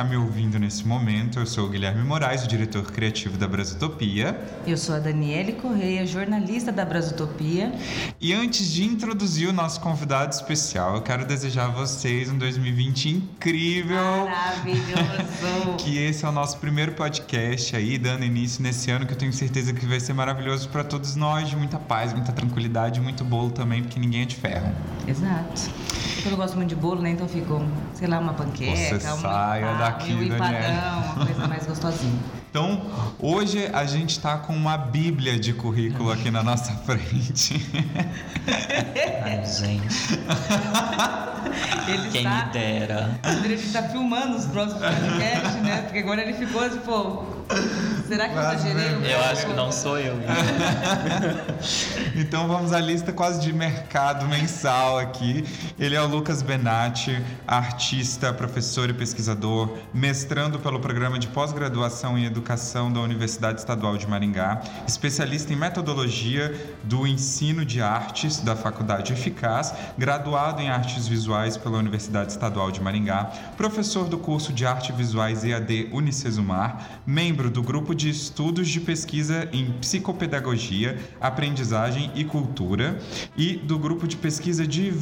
está 0.00 0.08
me 0.08 0.16
ouvindo 0.16 0.58
nesse 0.58 0.86
momento, 0.86 1.38
eu 1.38 1.44
sou 1.44 1.66
o 1.66 1.68
Guilherme 1.68 2.02
Moraes, 2.02 2.42
o 2.42 2.48
diretor 2.48 2.90
criativo 2.90 3.36
da 3.36 3.46
Brasutopia. 3.46 4.40
Eu 4.66 4.78
sou 4.78 4.94
a 4.94 4.98
Daniele 4.98 5.52
Correia, 5.52 6.06
jornalista 6.06 6.72
da 6.72 6.86
Brasutopia. 6.86 7.70
E 8.18 8.32
antes 8.32 8.72
de 8.72 8.82
introduzir 8.82 9.46
o 9.50 9.52
nosso 9.52 9.78
convidado 9.80 10.32
especial, 10.32 10.94
eu 10.94 11.02
quero 11.02 11.26
desejar 11.26 11.66
a 11.66 11.68
vocês 11.68 12.30
um 12.30 12.38
2020 12.38 13.10
incrível. 13.10 14.24
Maravilhoso! 14.24 15.76
que 15.84 15.98
esse 15.98 16.24
é 16.24 16.28
o 16.28 16.32
nosso 16.32 16.56
primeiro 16.56 16.92
podcast 16.92 17.76
aí, 17.76 17.98
dando 17.98 18.24
início 18.24 18.62
nesse 18.62 18.90
ano 18.90 19.04
que 19.04 19.12
eu 19.12 19.18
tenho 19.18 19.34
certeza 19.34 19.74
que 19.74 19.84
vai 19.84 20.00
ser 20.00 20.14
maravilhoso 20.14 20.70
para 20.70 20.82
todos 20.82 21.14
nós, 21.14 21.50
de 21.50 21.56
muita 21.56 21.78
paz, 21.78 22.14
muita 22.14 22.32
tranquilidade, 22.32 23.02
muito 23.02 23.22
bolo 23.22 23.50
também, 23.50 23.82
porque 23.82 24.00
ninguém 24.00 24.22
é 24.22 24.24
de 24.24 24.36
ferro. 24.36 24.72
Exato. 25.06 25.70
Eu 26.24 26.30
não 26.32 26.38
gosto 26.38 26.56
muito 26.56 26.68
de 26.68 26.76
bolo, 26.76 27.00
né? 27.00 27.10
Então 27.10 27.26
fico, 27.26 27.62
sei 27.94 28.06
lá, 28.06 28.18
uma 28.18 28.34
panqueca, 28.34 28.76
Você 28.76 29.00
saia 29.00 29.72
um 29.72 29.78
um 29.96 30.28
Daniela. 30.28 30.36
empadão, 30.36 31.12
uma 31.14 31.26
coisa 31.26 31.48
mais 31.48 31.66
gostosinha. 31.66 32.20
Então, 32.50 32.82
hoje 33.20 33.70
a 33.72 33.84
gente 33.84 34.10
está 34.10 34.36
com 34.36 34.52
uma 34.52 34.76
bíblia 34.76 35.38
de 35.38 35.52
currículo 35.52 36.10
aqui 36.10 36.30
na 36.32 36.42
nossa 36.42 36.72
frente. 36.84 37.64
Ai, 39.22 39.44
gente, 39.46 40.18
Ele 41.86 42.10
quem 42.10 42.20
está, 42.22 42.46
me 42.46 42.52
dera. 42.52 43.20
Ele 43.44 43.54
está 43.54 43.82
filmando 43.84 44.36
os 44.36 44.46
próximos 44.46 44.82
podcasts, 44.82 45.62
né? 45.62 45.82
Porque 45.82 45.98
agora 46.00 46.22
ele 46.22 46.32
ficou 46.34 46.68
tipo, 46.68 47.39
será 48.06 48.28
que 48.28 48.34
eu 48.34 48.40
exagerei? 48.40 48.96
né? 48.96 49.14
Eu 49.14 49.20
acho 49.24 49.46
que 49.46 49.52
não 49.52 49.70
sou 49.72 49.98
eu. 49.98 50.16
Então 52.14 52.48
vamos 52.48 52.72
à 52.72 52.80
lista 52.80 53.12
quase 53.12 53.40
de 53.40 53.52
mercado 53.52 54.26
mensal 54.26 54.98
aqui. 54.98 55.44
Ele 55.78 55.94
é 55.94 56.02
o 56.02 56.06
Lucas 56.06 56.42
Benatti, 56.42 57.18
artista, 57.46 58.32
professor 58.32 58.90
e 58.90 58.92
pesquisador, 58.92 59.78
mestrando 59.94 60.58
pelo 60.58 60.80
programa 60.80 61.18
de 61.18 61.28
pós-graduação 61.28 62.18
em 62.18 62.24
educação 62.24 62.92
da 62.92 63.00
Universidade 63.00 63.60
Estadual 63.60 63.96
de 63.96 64.06
Maringá, 64.06 64.60
especialista 64.86 65.52
em 65.52 65.56
metodologia 65.56 66.74
do 66.84 67.06
ensino 67.06 67.64
de 67.64 67.80
artes 67.80 68.40
da 68.40 68.54
Faculdade 68.56 69.12
Eficaz, 69.12 69.72
graduado 69.96 70.60
em 70.60 70.68
artes 70.68 71.06
visuais 71.08 71.56
pela 71.56 71.78
Universidade 71.78 72.32
Estadual 72.32 72.70
de 72.70 72.82
Maringá, 72.82 73.30
professor 73.56 74.08
do 74.08 74.18
curso 74.18 74.52
de 74.52 74.66
artes 74.66 74.94
visuais 74.94 75.44
EAD 75.44 75.88
Unicesumar, 75.92 77.00
membro 77.06 77.39
do 77.48 77.62
grupo 77.62 77.94
de 77.94 78.10
estudos 78.10 78.68
de 78.68 78.80
pesquisa 78.80 79.48
em 79.52 79.72
psicopedagogia, 79.80 80.98
aprendizagem 81.20 82.10
e 82.14 82.24
cultura 82.24 82.98
e 83.36 83.54
do 83.54 83.78
grupo 83.78 84.06
de 84.06 84.16
pesquisa 84.16 84.66
de 84.66 84.92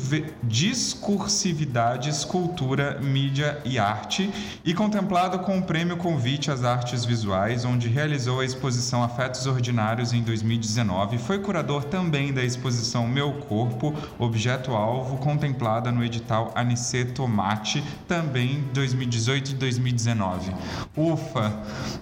discursividades, 0.43 2.25
cultura, 2.25 3.01
mídia 3.01 3.61
e 3.65 3.79
arte 3.79 4.31
e 4.65 4.75
contemplado 4.75 5.41
com 5.41 5.59
o 5.59 5.63
prêmio 5.63 5.97
Convite 5.97 6.51
às 6.51 6.63
Artes 6.63 7.05
Visuais, 7.05 7.65
onde 7.65 7.89
realizou 7.89 8.41
a 8.41 8.45
exposição 8.45 9.03
Afetos 9.03 9.47
Ordinários 9.47 10.13
em 10.13 10.23
2019. 10.23 11.19
Foi 11.19 11.39
curador 11.39 11.85
também 11.85 12.33
da 12.33 12.45
exposição 12.45 13.09
Meu 13.09 13.33
Corpo, 13.33 13.95
Objeto 14.19 14.73
Alvo, 14.73 15.17
contemplada 15.17 15.91
no 15.91 16.05
edital 16.05 16.53
Aniceto 16.55 17.15
Tomate, 17.15 17.83
também 18.07 18.65
2018 18.75 19.53
e 19.53 19.55
2019. 19.55 20.53
Ufa, 20.97 21.53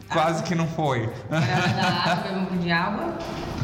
quase 0.09 0.26
que 0.35 0.57
não 0.57 0.67
foi. 0.67 1.09
Era 1.31 1.69
da 1.69 1.89
água, 1.89 2.15
beber 2.17 2.37
um 2.37 2.47
pouco 2.47 2.59
de 2.59 2.73
água. 2.73 3.15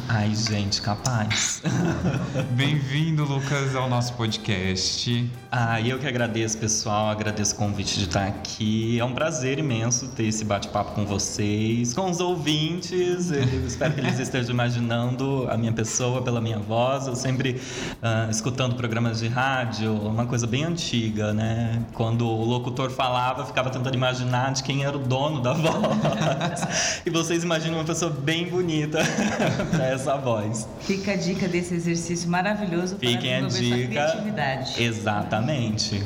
Ai, 0.08 0.34
gente, 0.34 0.82
capaz. 0.82 1.62
Bem-vindo, 2.52 3.24
Lucas, 3.24 3.74
ao 3.74 3.88
nosso 3.88 4.12
podcast. 4.12 5.30
Ah, 5.50 5.80
e 5.80 5.88
eu 5.88 5.98
que 5.98 6.06
agradeço, 6.06 6.58
pessoal. 6.58 7.08
Agradeço 7.08 7.54
o 7.54 7.58
convite 7.58 7.98
de 7.98 8.04
estar 8.04 8.26
aqui. 8.26 8.98
É 9.00 9.04
um 9.04 9.14
prazer 9.14 9.58
imenso 9.58 10.08
ter 10.08 10.24
esse 10.24 10.44
bate-papo 10.44 10.92
com 10.92 11.06
vocês, 11.06 11.94
com 11.94 12.10
os 12.10 12.20
ouvintes. 12.20 13.30
Eu 13.30 13.42
espero 13.66 13.94
que 13.94 14.00
eles 14.00 14.18
estejam 14.18 14.50
imaginando 14.50 15.46
a 15.48 15.56
minha 15.56 15.72
pessoa 15.72 16.20
pela 16.20 16.40
minha 16.40 16.58
voz. 16.58 17.06
Eu 17.06 17.16
sempre 17.16 17.60
ah, 18.02 18.28
escutando 18.30 18.74
programas 18.74 19.20
de 19.20 19.28
rádio, 19.28 19.94
uma 19.94 20.26
coisa 20.26 20.46
bem 20.46 20.64
antiga, 20.64 21.32
né? 21.32 21.82
Quando 21.94 22.26
o 22.26 22.44
locutor 22.44 22.90
falava, 22.90 23.42
eu 23.42 23.46
ficava 23.46 23.70
tentando 23.70 23.94
imaginar 23.94 24.52
de 24.52 24.62
quem 24.62 24.84
era 24.84 24.96
o 24.96 25.00
dono 25.00 25.40
da 25.40 25.54
voz. 25.54 26.51
E 27.04 27.10
vocês 27.10 27.42
imaginam 27.44 27.78
uma 27.78 27.84
pessoa 27.84 28.10
bem 28.10 28.46
bonita 28.48 28.98
para 29.70 29.86
essa 29.86 30.16
voz. 30.16 30.66
Fica 30.80 31.12
a 31.12 31.16
dica 31.16 31.48
desse 31.48 31.74
exercício 31.74 32.28
maravilhoso 32.28 32.96
para 32.96 33.08
Fiquem 33.08 33.34
a 33.36 33.40
desenvolver 33.40 33.68
sua 33.68 33.76
dica. 33.76 33.88
criatividade. 33.90 34.82
Exatamente. 34.82 36.02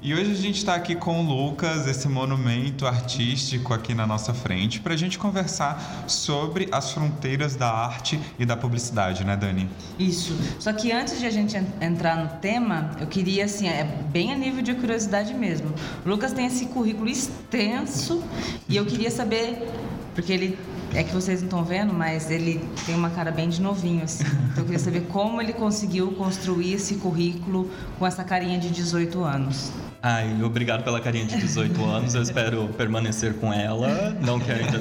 E 0.00 0.14
hoje 0.14 0.30
a 0.30 0.34
gente 0.34 0.58
está 0.58 0.76
aqui 0.76 0.94
com 0.94 1.20
o 1.20 1.26
Lucas, 1.26 1.88
esse 1.88 2.08
monumento 2.08 2.86
artístico 2.86 3.74
aqui 3.74 3.94
na 3.94 4.06
nossa 4.06 4.32
frente, 4.32 4.78
para 4.78 4.94
a 4.94 4.96
gente 4.96 5.18
conversar 5.18 6.04
sobre 6.06 6.68
as 6.70 6.92
fronteiras 6.92 7.56
da 7.56 7.68
arte 7.68 8.18
e 8.38 8.46
da 8.46 8.56
publicidade, 8.56 9.24
né, 9.24 9.36
Dani? 9.36 9.68
Isso. 9.98 10.36
Só 10.60 10.72
que 10.72 10.92
antes 10.92 11.18
de 11.18 11.26
a 11.26 11.30
gente 11.30 11.56
en- 11.56 11.66
entrar 11.80 12.16
no 12.16 12.28
tema, 12.40 12.92
eu 13.00 13.08
queria, 13.08 13.44
assim, 13.44 13.66
é 13.66 13.82
bem 14.12 14.32
a 14.32 14.36
nível 14.36 14.62
de 14.62 14.72
curiosidade 14.74 15.34
mesmo. 15.34 15.74
O 16.06 16.08
Lucas 16.08 16.32
tem 16.32 16.46
esse 16.46 16.66
currículo 16.66 17.08
extenso 17.08 18.22
e 18.68 18.76
eu 18.76 18.86
queria 18.86 19.10
saber, 19.10 19.68
porque 20.14 20.32
ele. 20.32 20.58
É 20.94 21.04
que 21.04 21.12
vocês 21.12 21.40
não 21.40 21.48
estão 21.48 21.64
vendo, 21.64 21.92
mas 21.92 22.30
ele 22.30 22.66
tem 22.86 22.94
uma 22.94 23.10
cara 23.10 23.30
bem 23.30 23.50
de 23.50 23.60
novinho, 23.60 24.02
assim. 24.04 24.24
Então 24.24 24.58
eu 24.60 24.64
queria 24.64 24.78
saber 24.78 25.02
como 25.02 25.38
ele 25.42 25.52
conseguiu 25.52 26.12
construir 26.12 26.72
esse 26.72 26.94
currículo 26.94 27.70
com 27.98 28.06
essa 28.06 28.24
carinha 28.24 28.58
de 28.58 28.70
18 28.70 29.22
anos. 29.22 29.70
Ai, 30.02 30.42
obrigado 30.42 30.84
pela 30.84 31.00
carinha 31.00 31.26
de 31.26 31.36
18 31.36 31.82
anos. 31.84 32.14
Eu 32.14 32.22
espero 32.22 32.68
permanecer 32.76 33.34
com 33.34 33.52
ela. 33.52 34.10
Não 34.20 34.38
que 34.38 34.50
ainda 34.50 34.80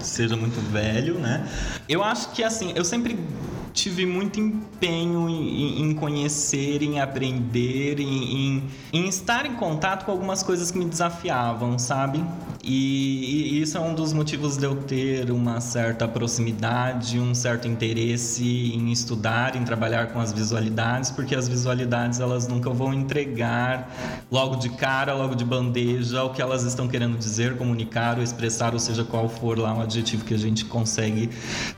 seja 0.00 0.36
muito 0.36 0.58
velho, 0.70 1.18
né? 1.18 1.46
Eu 1.88 2.02
acho 2.02 2.30
que 2.32 2.42
assim, 2.42 2.72
eu 2.74 2.84
sempre 2.84 3.18
tive 3.76 4.06
muito 4.06 4.40
empenho 4.40 5.28
em, 5.28 5.82
em 5.82 5.94
conhecer, 5.94 6.82
em 6.82 6.98
aprender, 6.98 8.00
em, 8.00 8.56
em, 8.56 8.64
em 8.90 9.06
estar 9.06 9.44
em 9.44 9.54
contato 9.54 10.06
com 10.06 10.10
algumas 10.10 10.42
coisas 10.42 10.70
que 10.70 10.78
me 10.78 10.86
desafiavam, 10.86 11.78
sabe? 11.78 12.24
E, 12.64 13.58
e 13.58 13.62
isso 13.62 13.76
é 13.76 13.80
um 13.80 13.94
dos 13.94 14.12
motivos 14.12 14.56
de 14.56 14.64
eu 14.64 14.74
ter 14.74 15.30
uma 15.30 15.60
certa 15.60 16.08
proximidade, 16.08 17.20
um 17.20 17.34
certo 17.34 17.68
interesse 17.68 18.44
em 18.44 18.90
estudar, 18.90 19.54
em 19.54 19.62
trabalhar 19.62 20.08
com 20.08 20.18
as 20.18 20.32
visualidades, 20.32 21.10
porque 21.10 21.36
as 21.36 21.46
visualidades 21.46 22.18
elas 22.18 22.48
nunca 22.48 22.70
vão 22.70 22.94
entregar 22.94 23.88
logo 24.32 24.56
de 24.56 24.70
cara, 24.70 25.14
logo 25.14 25.34
de 25.34 25.44
bandeja 25.44 26.24
o 26.24 26.30
que 26.30 26.40
elas 26.40 26.64
estão 26.64 26.88
querendo 26.88 27.16
dizer, 27.18 27.56
comunicar 27.56 28.16
ou 28.16 28.24
expressar, 28.24 28.72
ou 28.72 28.80
seja 28.80 29.04
qual 29.04 29.28
for 29.28 29.58
lá 29.58 29.74
o 29.74 29.82
adjetivo 29.82 30.24
que 30.24 30.34
a 30.34 30.38
gente 30.38 30.64
consegue 30.64 31.30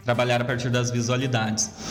trabalhar 0.04 0.40
a 0.40 0.44
partir 0.44 0.70
das 0.70 0.90
visualidades. 0.90 1.87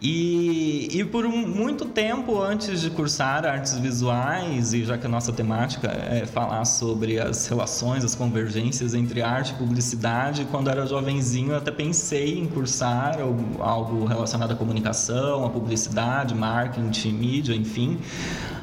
E, 0.00 0.88
e 0.92 1.04
por 1.04 1.26
um- 1.26 1.44
muito 1.46 1.84
tempo 1.84 2.40
antes 2.40 2.80
de 2.80 2.88
cursar 2.88 3.44
artes 3.44 3.76
visuais, 3.78 4.72
e 4.72 4.84
já 4.84 4.96
que 4.96 5.06
a 5.06 5.08
nossa 5.08 5.32
temática 5.32 5.88
é 5.88 6.24
falar 6.24 6.64
sobre 6.66 7.18
as 7.18 7.48
relações, 7.48 8.04
as 8.04 8.14
convergências 8.14 8.94
entre 8.94 9.22
arte 9.22 9.50
e 9.50 9.54
publicidade, 9.54 10.46
quando 10.52 10.70
era 10.70 10.86
jovenzinho 10.86 11.50
eu 11.50 11.56
até 11.56 11.72
pensei 11.72 12.38
em 12.38 12.46
cursar 12.46 13.18
algo- 13.58 14.04
relacionado 14.04 14.52
à 14.52 14.54
comunicação, 14.54 15.44
à 15.44 15.50
publicidade, 15.50 16.32
marketing, 16.32 17.12
mídia, 17.12 17.54
enfim. 17.56 17.98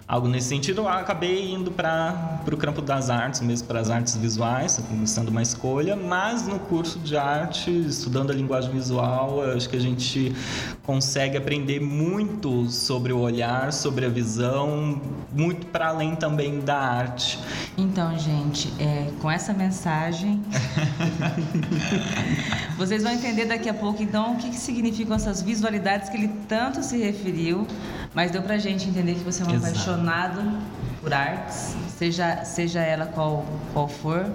Algo 0.07 0.27
nesse 0.27 0.49
sentido, 0.49 0.81
eu 0.81 0.87
acabei 0.87 1.51
indo 1.51 1.71
para 1.71 2.39
o 2.45 2.57
campo 2.57 2.79
das 2.79 3.09
artes, 3.09 3.41
mesmo 3.41 3.67
para 3.67 3.79
as 3.79 3.89
artes 3.89 4.15
visuais, 4.15 4.79
sendo 5.07 5.29
uma 5.29 5.41
escolha, 5.41 5.95
mas 5.95 6.45
no 6.45 6.59
curso 6.59 6.99
de 6.99 7.17
arte, 7.17 7.71
estudando 7.71 8.29
a 8.29 8.33
linguagem 8.35 8.69
visual, 8.69 9.41
acho 9.41 9.67
que 9.67 9.75
a 9.75 9.81
gente 9.81 10.31
consegue 10.83 11.35
aprender 11.35 11.79
muito 11.79 12.69
sobre 12.69 13.13
o 13.13 13.17
olhar, 13.17 13.73
sobre 13.73 14.05
a 14.05 14.09
visão, 14.09 15.01
muito 15.33 15.65
para 15.65 15.87
além 15.87 16.15
também 16.15 16.59
da 16.59 16.77
arte. 16.77 17.39
Então, 17.75 18.15
gente, 18.15 18.71
é, 18.79 19.09
com 19.19 19.31
essa 19.31 19.53
mensagem, 19.53 20.39
vocês 22.77 23.01
vão 23.01 23.11
entender 23.11 23.45
daqui 23.45 23.69
a 23.69 23.73
pouco, 23.73 24.03
então, 24.03 24.33
o 24.33 24.37
que, 24.37 24.51
que 24.51 24.57
significam 24.57 25.15
essas 25.15 25.41
visualidades 25.41 26.09
que 26.09 26.17
ele 26.17 26.27
tanto 26.47 26.83
se 26.83 26.95
referiu, 26.95 27.65
mas 28.13 28.29
deu 28.29 28.43
pra 28.43 28.59
gente 28.59 28.87
entender 28.87 29.15
que 29.15 29.23
você 29.23 29.41
é 29.41 29.47
um 29.47 29.55
Exato. 29.55 29.94
Apaixonado 29.95 30.41
por 31.01 31.13
artes, 31.13 31.75
seja, 31.97 32.43
seja 32.43 32.79
ela 32.81 33.05
qual, 33.07 33.45
qual 33.73 33.87
for. 33.87 34.25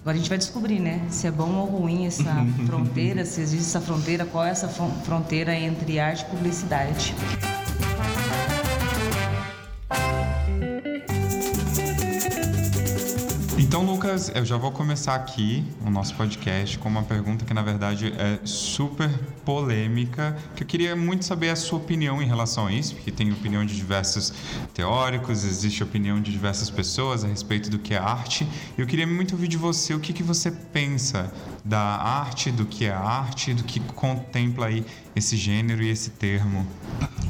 Agora 0.00 0.14
a 0.16 0.18
gente 0.18 0.28
vai 0.28 0.38
descobrir, 0.38 0.78
né? 0.80 1.02
Se 1.10 1.26
é 1.26 1.30
bom 1.30 1.52
ou 1.56 1.66
ruim 1.66 2.06
essa 2.06 2.34
fronteira, 2.66 3.24
se 3.24 3.40
existe 3.40 3.66
essa 3.66 3.80
fronteira, 3.80 4.24
qual 4.24 4.44
é 4.44 4.50
essa 4.50 4.68
fron- 4.68 4.90
fronteira 5.04 5.54
entre 5.54 5.98
arte 6.00 6.22
e 6.22 6.24
publicidade. 6.26 7.14
Então, 13.70 13.84
Lucas, 13.84 14.32
eu 14.34 14.44
já 14.44 14.56
vou 14.56 14.72
começar 14.72 15.14
aqui 15.14 15.64
o 15.86 15.90
nosso 15.90 16.16
podcast 16.16 16.76
com 16.76 16.88
uma 16.88 17.04
pergunta 17.04 17.44
que, 17.44 17.54
na 17.54 17.62
verdade, 17.62 18.12
é 18.18 18.40
super 18.44 19.08
polêmica, 19.44 20.36
que 20.56 20.64
eu 20.64 20.66
queria 20.66 20.96
muito 20.96 21.24
saber 21.24 21.50
a 21.50 21.54
sua 21.54 21.78
opinião 21.78 22.20
em 22.20 22.26
relação 22.26 22.66
a 22.66 22.72
isso, 22.72 22.96
porque 22.96 23.12
tem 23.12 23.30
opinião 23.32 23.64
de 23.64 23.76
diversos 23.76 24.34
teóricos, 24.74 25.44
existe 25.44 25.84
opinião 25.84 26.20
de 26.20 26.32
diversas 26.32 26.68
pessoas 26.68 27.22
a 27.22 27.28
respeito 27.28 27.70
do 27.70 27.78
que 27.78 27.94
é 27.94 27.98
arte. 27.98 28.44
Eu 28.76 28.88
queria 28.88 29.06
muito 29.06 29.36
ouvir 29.36 29.46
de 29.46 29.56
você 29.56 29.94
o 29.94 30.00
que, 30.00 30.12
que 30.12 30.24
você 30.24 30.50
pensa 30.50 31.32
da 31.64 31.78
arte, 31.78 32.50
do 32.50 32.66
que 32.66 32.86
é 32.86 32.90
arte, 32.90 33.54
do 33.54 33.62
que 33.62 33.78
contempla 33.78 34.66
aí 34.66 34.84
esse 35.14 35.36
gênero 35.36 35.80
e 35.80 35.90
esse 35.90 36.10
termo. 36.10 36.66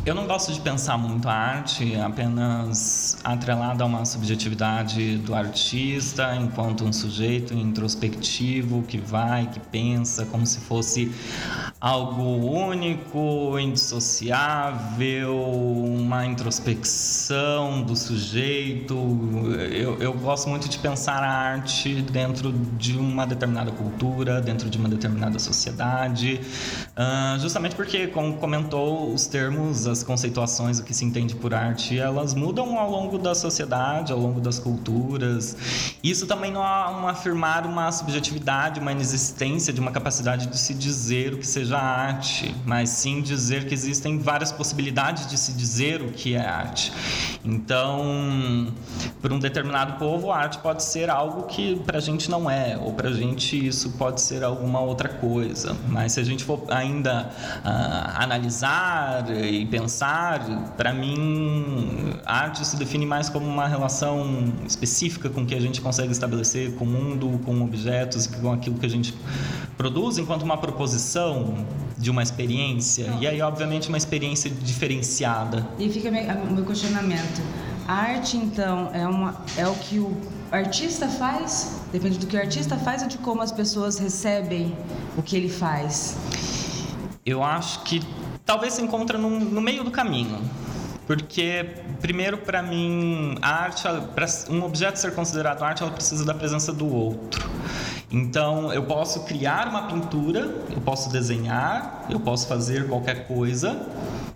Eu 0.07 0.15
não 0.15 0.27
gosto 0.27 0.51
de 0.51 0.59
pensar 0.61 0.97
muito 0.97 1.29
a 1.29 1.33
arte 1.33 1.95
apenas 1.97 3.19
atrelada 3.23 3.85
a 3.85 3.87
uma 3.87 4.07
subjetividade 4.07 5.19
do 5.19 5.35
artista 5.35 6.35
enquanto 6.35 6.87
um 6.87 6.93
sujeito 6.93 7.53
introspectivo 7.53 8.83
que 8.85 8.97
vai, 8.97 9.47
que 9.49 9.61
pensa 9.61 10.25
como 10.25 10.47
se 10.47 10.59
fosse 10.61 11.13
algo 11.79 12.23
único, 12.23 13.59
indissociável, 13.59 15.39
uma 15.39 16.25
introspecção 16.25 17.83
do 17.83 17.95
sujeito. 17.95 18.95
Eu, 19.71 19.99
eu 20.01 20.15
gosto 20.15 20.49
muito 20.49 20.67
de 20.67 20.79
pensar 20.79 21.23
a 21.23 21.31
arte 21.31 22.01
dentro 22.01 22.53
de 22.53 22.97
uma 22.97 23.27
determinada 23.27 23.71
cultura, 23.71 24.41
dentro 24.41 24.71
de 24.71 24.79
uma 24.79 24.89
determinada 24.89 25.39
sociedade, 25.39 26.41
uh, 26.97 27.39
justamente 27.39 27.75
porque, 27.75 28.07
como 28.07 28.39
comentou, 28.39 29.13
os 29.13 29.27
termos, 29.27 29.90
as 29.91 30.03
conceituações, 30.03 30.79
o 30.79 30.85
que 30.85 30.95
se 30.95 31.05
entende 31.05 31.35
por 31.35 31.53
arte, 31.53 31.99
elas 31.99 32.35
mudam 32.35 32.79
ao 32.79 32.91
longo 32.91 33.19
da 33.19 33.35
sociedade, 33.35 34.13
ao 34.13 34.19
longo 34.19 34.41
das 34.41 34.59
culturas. 34.59 35.57
Isso 36.03 36.27
também 36.27 36.51
não 36.51 36.65
é 36.65 36.91
um 36.91 37.09
afirmar 37.09 37.67
uma 37.67 37.91
subjetividade, 37.93 38.81
uma 38.81 38.93
inexistência 38.93 39.73
de 39.73 39.81
uma 39.81 39.91
capacidade 39.91 40.47
de 40.47 40.59
se 40.59 40.73
dizer 40.75 41.35
o 41.35 41.39
que 41.39 41.47
seja 41.47 41.79
arte, 41.79 42.55
mas 42.65 42.91
sim 42.91 43.21
dizer 43.21 43.67
que 43.67 43.75
existem 43.75 44.19
várias 44.19 44.53
possibilidades 44.53 45.27
de 45.27 45.37
se 45.37 45.53
dizer 45.53 46.01
o 46.03 46.13
que 46.13 46.35
é 46.35 46.47
arte. 46.47 46.93
Então, 47.45 48.73
para 49.21 49.35
um 49.35 49.39
determinado 49.39 49.99
povo, 49.99 50.31
a 50.31 50.39
arte 50.39 50.59
pode 50.59 50.83
ser 50.83 51.11
algo 51.11 51.45
que 51.45 51.77
para 51.81 51.99
a 51.99 52.01
gente 52.01 52.31
não 52.31 52.51
é, 52.51 52.79
ou 52.79 52.93
para 52.93 53.09
a 53.09 53.13
gente 53.13 53.67
isso 53.67 53.91
pode 53.93 54.21
ser 54.21 54.45
alguma 54.45 54.81
outra 54.81 55.09
coisa. 55.09 55.77
Mas 55.89 56.13
se 56.13 56.21
a 56.21 56.25
gente 56.25 56.45
for 56.45 56.65
ainda 56.69 57.31
uh, 57.65 58.23
analisar 58.23 59.31
e 59.31 59.67
pensar, 59.67 59.80
para 60.77 60.93
mim, 60.93 62.13
arte 62.25 62.67
se 62.67 62.77
define 62.77 63.07
mais 63.07 63.29
como 63.29 63.47
uma 63.47 63.67
relação 63.67 64.53
específica 64.67 65.29
com 65.29 65.47
que 65.47 65.55
a 65.55 65.61
gente 65.61 65.81
consegue 65.81 66.13
estabelecer 66.13 66.75
com 66.75 66.85
o 66.85 66.89
mundo, 66.89 67.41
com 67.45 67.63
objetos, 67.63 68.27
com 68.27 68.53
aquilo 68.53 68.77
que 68.79 68.87
a 68.87 68.91
gente 68.91 69.15
produz, 69.77 70.19
enquanto 70.19 70.43
uma 70.43 70.57
proposição 70.57 71.67
de 71.97 72.11
uma 72.11 72.23
experiência. 72.23 73.15
E 73.21 73.27
aí, 73.27 73.41
obviamente, 73.43 73.89
uma 73.89 73.99
experiência 73.99 74.51
diferenciada. 74.51 75.67
E 75.79 75.89
fica 75.89 76.09
o 76.09 76.53
meu 76.53 76.65
questionamento. 76.65 77.43
A 77.87 77.95
arte, 77.95 78.37
então, 78.37 78.91
é, 78.93 79.07
uma, 79.07 79.43
é 79.57 79.67
o 79.67 79.75
que 79.75 79.99
o 79.99 80.17
artista 80.53 81.09
faz? 81.09 81.81
Depende 81.93 82.19
do 82.19 82.27
que 82.27 82.37
o 82.37 82.41
artista 82.41 82.77
faz 82.77 83.03
ou 83.03 83.09
de 83.09 83.19
como 83.19 83.43
as 83.43 83.53
pessoas 83.53 83.99
recebem 83.99 84.77
o 85.17 85.23
que 85.23 85.37
ele 85.37 85.49
faz? 85.49 86.17
Eu 87.25 87.43
acho 87.43 87.83
que 87.83 88.01
talvez 88.51 88.75
se 88.75 88.83
encontra 88.83 89.17
no, 89.17 89.31
no 89.31 89.61
meio 89.61 89.85
do 89.85 89.93
caminho. 89.93 90.41
Porque, 91.07 91.67
primeiro, 92.01 92.39
para 92.39 92.61
mim, 92.61 93.37
a 93.41 93.63
arte, 93.63 93.85
para 94.13 94.27
um 94.49 94.65
objeto 94.65 94.99
ser 94.99 95.15
considerado 95.15 95.63
arte, 95.63 95.85
ela 95.85 95.93
precisa 95.93 96.25
da 96.25 96.35
presença 96.35 96.73
do 96.73 96.93
outro. 96.93 97.49
Então, 98.11 98.73
eu 98.73 98.83
posso 98.83 99.23
criar 99.23 99.69
uma 99.69 99.83
pintura, 99.83 100.41
eu 100.69 100.81
posso 100.81 101.11
desenhar, 101.11 102.07
eu 102.11 102.19
posso 102.19 102.49
fazer 102.49 102.89
qualquer 102.89 103.29
coisa, 103.29 103.87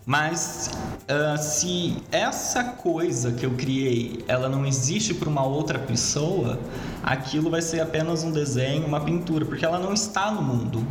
mas 0.07 0.71
uh, 1.09 1.37
se 1.37 1.97
essa 2.13 2.63
coisa 2.63 3.33
que 3.33 3.45
eu 3.45 3.51
criei, 3.55 4.25
ela 4.29 4.49
não 4.49 4.65
existe 4.65 5.13
para 5.13 5.29
uma 5.29 5.45
outra 5.45 5.81
pessoa, 5.81 6.61
aquilo 7.03 7.51
vai 7.51 7.63
ser 7.63 7.81
apenas 7.81 8.23
um 8.23 8.31
desenho, 8.31 8.87
uma 8.87 9.01
pintura, 9.01 9.45
porque 9.45 9.65
ela 9.65 9.81
não 9.81 9.93
está 9.93 10.31
no 10.31 10.41
mundo 10.41 10.87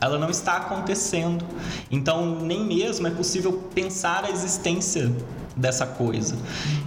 ela 0.00 0.18
não 0.18 0.30
está 0.30 0.56
acontecendo. 0.56 1.44
Então, 1.90 2.40
nem 2.40 2.64
mesmo 2.64 3.06
é 3.06 3.10
possível 3.10 3.52
pensar 3.74 4.24
a 4.24 4.30
existência 4.30 5.10
dessa 5.56 5.86
coisa. 5.86 6.36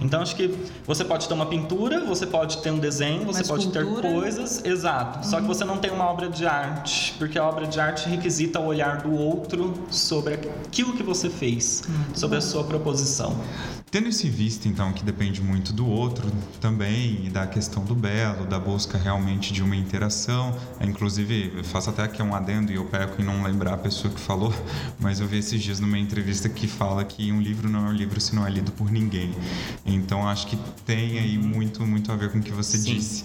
Então 0.00 0.22
acho 0.22 0.36
que 0.36 0.54
você 0.86 1.04
pode 1.04 1.26
ter 1.26 1.34
uma 1.34 1.46
pintura, 1.46 2.04
você 2.04 2.26
pode 2.26 2.58
ter 2.58 2.70
um 2.70 2.78
desenho, 2.78 3.24
você 3.26 3.42
pode 3.42 3.70
ter 3.70 3.84
coisas, 3.84 4.64
exato. 4.64 5.18
Uhum. 5.18 5.24
Só 5.24 5.36
que 5.36 5.42
uhum. 5.42 5.48
você 5.48 5.64
não 5.64 5.78
tem 5.78 5.90
uma 5.90 6.04
obra 6.04 6.28
de 6.28 6.46
arte, 6.46 7.14
porque 7.18 7.38
a 7.38 7.44
obra 7.44 7.66
de 7.66 7.80
arte 7.80 8.08
requisita 8.08 8.60
o 8.60 8.66
olhar 8.66 9.02
do 9.02 9.12
outro 9.12 9.74
sobre 9.90 10.34
aquilo 10.34 10.92
que 10.92 11.02
você 11.02 11.28
fez, 11.28 11.82
uhum. 11.88 12.14
sobre 12.14 12.38
a 12.38 12.40
sua 12.40 12.62
proposição. 12.64 13.36
Tendo 13.90 14.08
isso 14.08 14.24
em 14.24 14.30
vista, 14.30 14.68
então, 14.68 14.92
que 14.92 15.02
depende 15.02 15.42
muito 15.42 15.72
do 15.72 15.84
outro 15.84 16.30
também, 16.60 17.26
e 17.26 17.28
da 17.28 17.44
questão 17.44 17.84
do 17.84 17.92
belo, 17.92 18.46
da 18.46 18.56
busca 18.56 18.96
realmente 18.96 19.52
de 19.52 19.64
uma 19.64 19.74
interação, 19.74 20.56
é, 20.78 20.86
inclusive, 20.86 21.52
eu 21.56 21.64
faço 21.64 21.90
até 21.90 22.04
aqui 22.04 22.22
um 22.22 22.32
adendo 22.32 22.70
e 22.70 22.76
eu 22.76 22.84
peco 22.84 23.20
em 23.20 23.24
não 23.24 23.42
lembrar 23.42 23.74
a 23.74 23.76
pessoa 23.76 24.14
que 24.14 24.20
falou, 24.20 24.54
mas 25.00 25.18
eu 25.18 25.26
vi 25.26 25.38
esses 25.38 25.60
dias 25.60 25.80
numa 25.80 25.98
entrevista 25.98 26.48
que 26.48 26.68
fala 26.68 27.04
que 27.04 27.32
um 27.32 27.40
livro 27.40 27.68
não 27.68 27.88
é 27.88 27.90
um 27.90 27.92
livro 27.92 28.20
se 28.20 28.32
não 28.32 28.46
é 28.46 28.50
por 28.72 28.90
ninguém. 28.90 29.34
Então, 29.86 30.28
acho 30.28 30.46
que 30.46 30.58
tem 30.84 31.18
aí 31.18 31.38
muito, 31.38 31.86
muito 31.86 32.10
a 32.12 32.16
ver 32.16 32.30
com 32.30 32.38
o 32.38 32.42
que 32.42 32.52
você 32.52 32.76
Sim. 32.78 32.94
disse. 32.94 33.24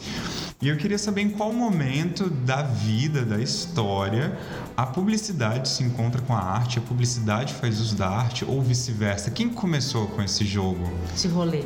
E 0.61 0.69
eu 0.69 0.77
queria 0.77 0.97
saber 0.97 1.21
em 1.21 1.29
qual 1.29 1.51
momento 1.51 2.29
da 2.29 2.61
vida, 2.63 3.23
da 3.23 3.39
história, 3.39 4.37
a 4.75 4.85
publicidade 4.85 5.67
se 5.67 5.83
encontra 5.83 6.21
com 6.21 6.33
a 6.33 6.39
arte, 6.39 6.79
a 6.79 6.81
publicidade 6.81 7.53
faz 7.53 7.79
uso 7.79 7.95
da 7.95 8.07
arte 8.07 8.45
ou 8.45 8.61
vice-versa. 8.61 9.29
Quem 9.31 9.49
começou 9.49 10.07
com 10.07 10.21
esse 10.21 10.45
jogo? 10.45 10.89
Esse 11.13 11.27
rolê. 11.27 11.63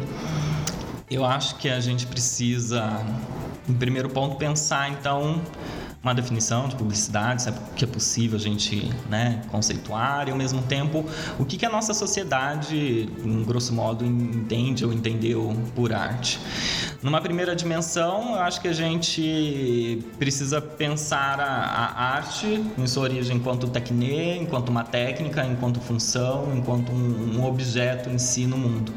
Eu 1.09 1.25
acho 1.25 1.55
que 1.55 1.69
a 1.69 1.79
gente 1.79 2.05
precisa, 2.07 3.03
em 3.67 3.73
primeiro 3.73 4.09
ponto, 4.09 4.35
pensar 4.37 4.89
então 4.91 5.41
uma 6.01 6.13
definição 6.13 6.67
de 6.67 6.75
publicidade, 6.75 7.41
se 7.41 7.49
é 7.49 7.53
que 7.75 7.83
é 7.83 7.87
possível 7.87 8.37
a 8.37 8.41
gente 8.41 8.89
né, 9.09 9.41
conceituar, 9.49 10.27
e 10.27 10.31
ao 10.31 10.37
mesmo 10.37 10.61
tempo 10.61 11.05
o 11.37 11.43
que, 11.43 11.57
que 11.57 11.65
a 11.65 11.69
nossa 11.69 11.93
sociedade, 11.93 13.09
em 13.23 13.43
grosso 13.43 13.73
modo, 13.73 14.05
entende 14.05 14.85
ou 14.85 14.93
entendeu 14.93 15.55
por 15.75 15.93
arte. 15.93 16.39
Numa 17.03 17.19
primeira 17.19 17.55
dimensão, 17.55 18.35
eu 18.35 18.41
acho 18.41 18.61
que 18.61 18.67
a 18.67 18.73
gente 18.73 20.03
precisa 20.17 20.61
pensar 20.61 21.39
a, 21.39 21.45
a 21.45 22.15
arte 22.15 22.63
em 22.77 22.87
sua 22.87 23.03
origem 23.03 23.37
enquanto 23.37 23.67
tecne, 23.67 24.37
enquanto 24.37 24.69
uma 24.69 24.83
técnica, 24.83 25.45
enquanto 25.45 25.81
função, 25.81 26.53
enquanto 26.55 26.91
um, 26.91 27.39
um 27.39 27.45
objeto 27.45 28.09
em 28.09 28.17
si 28.17 28.45
no 28.45 28.57
mundo. 28.57 28.93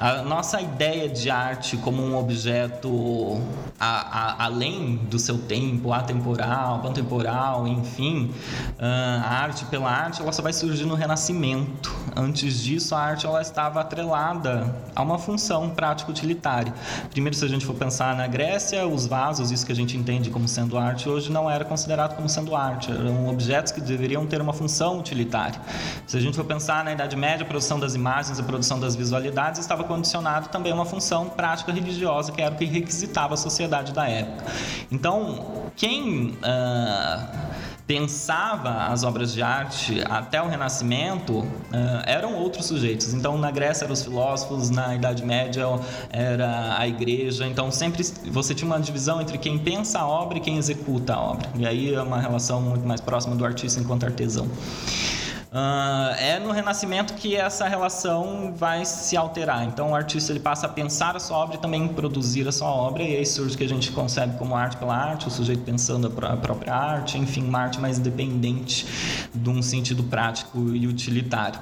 A 0.00 0.22
nossa 0.22 0.62
ideia 0.62 1.10
de 1.10 1.28
arte 1.28 1.76
como 1.76 2.02
um 2.02 2.16
objeto 2.16 3.38
a, 3.78 4.42
a, 4.42 4.44
além 4.46 4.96
do 4.96 5.18
seu 5.18 5.36
tempo, 5.36 5.92
atemporal, 5.92 6.78
contemporal, 6.78 7.68
enfim, 7.68 8.32
ah, 8.78 9.20
a 9.22 9.42
arte 9.42 9.66
pela 9.66 9.90
arte, 9.90 10.22
ela 10.22 10.32
só 10.32 10.40
vai 10.40 10.54
surgir 10.54 10.86
no 10.86 10.94
Renascimento. 10.94 11.94
Antes 12.16 12.62
disso, 12.62 12.94
a 12.94 12.98
arte 12.98 13.26
ela 13.26 13.42
estava 13.42 13.82
atrelada 13.82 14.74
a 14.96 15.02
uma 15.02 15.18
função 15.18 15.68
prática 15.68 16.10
utilitária. 16.10 16.72
Primeiro, 17.10 17.36
se 17.36 17.44
a 17.44 17.48
gente 17.48 17.66
for 17.66 17.74
pensar 17.74 18.16
na 18.16 18.26
Grécia, 18.26 18.86
os 18.86 19.06
vasos, 19.06 19.50
isso 19.50 19.66
que 19.66 19.72
a 19.72 19.76
gente 19.76 19.98
entende 19.98 20.30
como 20.30 20.48
sendo 20.48 20.78
arte 20.78 21.10
hoje, 21.10 21.30
não 21.30 21.50
era 21.50 21.62
considerado 21.62 22.16
como 22.16 22.26
sendo 22.26 22.56
arte. 22.56 22.90
Eram 22.90 23.28
objetos 23.28 23.70
que 23.70 23.82
deveriam 23.82 24.24
ter 24.24 24.40
uma 24.40 24.54
função 24.54 24.98
utilitária. 24.98 25.60
Se 26.06 26.16
a 26.16 26.20
gente 26.20 26.36
for 26.36 26.44
pensar 26.46 26.82
na 26.84 26.92
Idade 26.92 27.16
Média, 27.16 27.44
a 27.44 27.46
produção 27.46 27.78
das 27.78 27.94
imagens, 27.94 28.40
a 28.40 28.42
produção 28.42 28.80
das 28.80 28.96
visualidades 28.96 29.60
estava 29.60 29.89
condicionado 29.90 30.48
também 30.50 30.70
a 30.70 30.74
uma 30.76 30.84
função 30.84 31.28
prática 31.28 31.72
religiosa, 31.72 32.30
que 32.30 32.40
era 32.40 32.54
o 32.54 32.56
que 32.56 32.64
requisitava 32.64 33.34
a 33.34 33.36
sociedade 33.36 33.92
da 33.92 34.08
época. 34.08 34.44
Então, 34.90 35.72
quem 35.74 36.38
uh, 36.38 37.38
pensava 37.88 38.86
as 38.86 39.02
obras 39.02 39.32
de 39.32 39.42
arte 39.42 40.00
até 40.08 40.40
o 40.40 40.46
Renascimento 40.46 41.40
uh, 41.40 41.46
eram 42.06 42.34
outros 42.36 42.66
sujeitos. 42.66 43.12
Então, 43.12 43.36
na 43.36 43.50
Grécia 43.50 43.84
eram 43.84 43.94
os 43.94 44.02
filósofos, 44.04 44.70
na 44.70 44.94
Idade 44.94 45.24
Média 45.24 45.64
era 46.08 46.78
a 46.78 46.86
igreja. 46.86 47.48
Então, 47.48 47.68
sempre 47.72 48.04
você 48.30 48.54
tinha 48.54 48.70
uma 48.70 48.78
divisão 48.78 49.20
entre 49.20 49.38
quem 49.38 49.58
pensa 49.58 49.98
a 49.98 50.06
obra 50.06 50.38
e 50.38 50.40
quem 50.40 50.56
executa 50.56 51.14
a 51.14 51.20
obra. 51.20 51.48
E 51.56 51.66
aí 51.66 51.92
é 51.92 52.00
uma 52.00 52.20
relação 52.20 52.62
muito 52.62 52.86
mais 52.86 53.00
próxima 53.00 53.34
do 53.34 53.44
artista 53.44 53.80
enquanto 53.80 54.04
artesão. 54.04 54.46
Uh, 55.52 56.14
é 56.16 56.38
no 56.38 56.52
Renascimento 56.52 57.14
que 57.14 57.34
essa 57.34 57.66
relação 57.66 58.54
vai 58.54 58.84
se 58.84 59.16
alterar. 59.16 59.64
Então 59.64 59.90
o 59.90 59.94
artista 59.96 60.30
ele 60.30 60.38
passa 60.38 60.66
a 60.66 60.68
pensar 60.68 61.16
a 61.16 61.18
sua 61.18 61.38
obra 61.38 61.56
e 61.56 61.58
também 61.58 61.88
produzir 61.88 62.46
a 62.46 62.52
sua 62.52 62.68
obra, 62.68 63.02
e 63.02 63.16
aí 63.16 63.26
surge 63.26 63.56
o 63.56 63.58
que 63.58 63.64
a 63.64 63.68
gente 63.68 63.90
concebe 63.90 64.38
como 64.38 64.54
arte 64.54 64.76
pela 64.76 64.96
arte, 64.96 65.26
o 65.26 65.30
sujeito 65.30 65.62
pensando 65.62 66.06
a 66.06 66.36
própria 66.36 66.72
arte, 66.72 67.18
enfim, 67.18 67.42
uma 67.42 67.62
arte 67.62 67.80
mais 67.80 67.98
independente 67.98 68.86
de 69.34 69.50
um 69.50 69.60
sentido 69.60 70.04
prático 70.04 70.68
e 70.72 70.86
utilitário. 70.86 71.58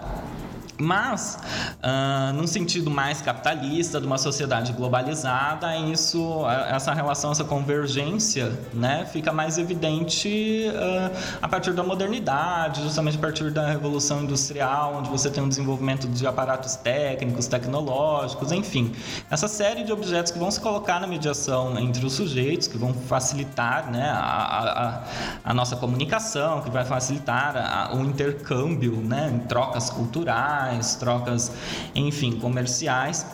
Mas, 0.80 1.38
uh, 1.82 2.32
num 2.34 2.46
sentido 2.46 2.88
mais 2.88 3.20
capitalista, 3.20 4.00
de 4.00 4.06
uma 4.06 4.16
sociedade 4.16 4.72
globalizada, 4.72 5.76
isso, 5.76 6.44
essa 6.68 6.94
relação, 6.94 7.32
essa 7.32 7.44
convergência, 7.44 8.52
né, 8.72 9.04
fica 9.12 9.32
mais 9.32 9.58
evidente 9.58 10.70
uh, 10.70 11.16
a 11.42 11.48
partir 11.48 11.72
da 11.72 11.82
modernidade, 11.82 12.82
justamente 12.82 13.16
a 13.16 13.20
partir 13.20 13.50
da 13.50 13.66
revolução 13.66 14.22
industrial, 14.22 14.98
onde 14.98 15.10
você 15.10 15.28
tem 15.28 15.42
um 15.42 15.48
desenvolvimento 15.48 16.06
de 16.06 16.24
aparatos 16.26 16.76
técnicos, 16.76 17.48
tecnológicos, 17.48 18.52
enfim, 18.52 18.92
essa 19.28 19.48
série 19.48 19.82
de 19.82 19.92
objetos 19.92 20.30
que 20.30 20.38
vão 20.38 20.50
se 20.50 20.60
colocar 20.60 21.00
na 21.00 21.08
mediação 21.08 21.76
entre 21.76 22.06
os 22.06 22.12
sujeitos, 22.12 22.68
que 22.68 22.78
vão 22.78 22.94
facilitar, 22.94 23.90
né, 23.90 24.08
a, 24.10 25.02
a, 25.44 25.50
a 25.50 25.54
nossa 25.54 25.74
comunicação, 25.74 26.60
que 26.60 26.70
vai 26.70 26.84
facilitar 26.84 27.56
a, 27.56 27.96
o 27.96 28.04
intercâmbio, 28.04 28.92
né, 28.96 29.40
trocas 29.48 29.90
culturais 29.90 30.67
trocas, 30.96 31.52
enfim, 31.94 32.32
comerciais. 32.32 33.26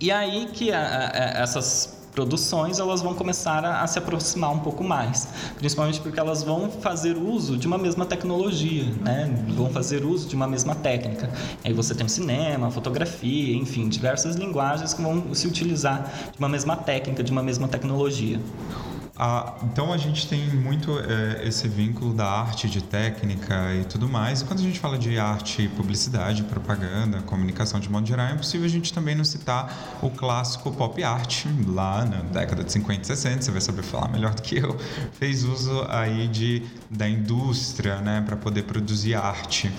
E 0.00 0.10
aí 0.10 0.48
que 0.52 0.72
a, 0.72 0.80
a, 0.80 1.42
essas 1.42 2.04
produções 2.14 2.78
elas 2.78 3.02
vão 3.02 3.12
começar 3.12 3.64
a, 3.64 3.82
a, 3.82 3.86
se 3.86 3.98
aproximar 3.98 4.52
um 4.52 4.60
pouco 4.60 4.84
mais, 4.84 5.28
principalmente 5.58 6.00
porque 6.00 6.18
elas 6.18 6.42
vão 6.42 6.70
fazer 6.70 7.16
uso 7.16 7.56
de 7.56 7.66
uma 7.66 7.76
mesma 7.76 8.06
tecnologia, 8.06 8.84
né? 9.02 9.34
Vão 9.48 9.68
fazer 9.68 10.04
uso 10.04 10.28
de 10.28 10.36
uma 10.36 10.46
mesma 10.46 10.74
técnica. 10.76 11.28
Aí 11.64 11.72
você 11.72 11.94
tem 11.94 12.06
cinema, 12.06 12.70
fotografia, 12.70 13.56
enfim, 13.56 13.88
diversas 13.88 14.36
linguagens 14.36 14.94
que 14.94 15.02
vão 15.02 15.34
se 15.34 15.48
utilizar 15.48 16.08
de 16.32 16.38
uma 16.38 16.48
mesma 16.48 16.76
técnica, 16.76 17.22
de 17.22 17.32
uma 17.32 17.42
mesma 17.42 17.66
tecnologia. 17.66 18.40
Então 19.62 19.92
a 19.92 19.96
gente 19.96 20.26
tem 20.26 20.44
muito 20.48 20.98
é, 20.98 21.46
esse 21.46 21.68
vínculo 21.68 22.12
da 22.12 22.26
arte, 22.26 22.68
de 22.68 22.82
técnica 22.82 23.72
e 23.74 23.84
tudo 23.84 24.08
mais. 24.08 24.40
E 24.40 24.44
quando 24.44 24.58
a 24.58 24.62
gente 24.62 24.80
fala 24.80 24.98
de 24.98 25.16
arte, 25.18 25.68
publicidade, 25.68 26.42
propaganda, 26.42 27.22
comunicação 27.22 27.78
de 27.78 27.88
modo 27.88 28.06
geral, 28.06 28.26
é 28.26 28.32
impossível 28.32 28.66
a 28.66 28.70
gente 28.70 28.92
também 28.92 29.14
não 29.14 29.24
citar 29.24 29.98
o 30.02 30.10
clássico 30.10 30.72
pop 30.72 31.02
art 31.04 31.46
lá 31.68 32.04
na 32.04 32.22
década 32.22 32.64
de 32.64 32.72
50 32.72 33.02
e 33.02 33.06
60. 33.06 33.42
Você 33.42 33.50
vai 33.52 33.60
saber 33.60 33.82
falar 33.82 34.08
melhor 34.08 34.34
do 34.34 34.42
que 34.42 34.56
eu. 34.56 34.76
Fez 35.12 35.44
uso 35.44 35.86
aí 35.88 36.26
de 36.26 36.62
da 36.90 37.08
indústria, 37.08 38.00
né, 38.00 38.22
para 38.26 38.36
poder 38.36 38.64
produzir 38.64 39.14
arte. 39.14 39.70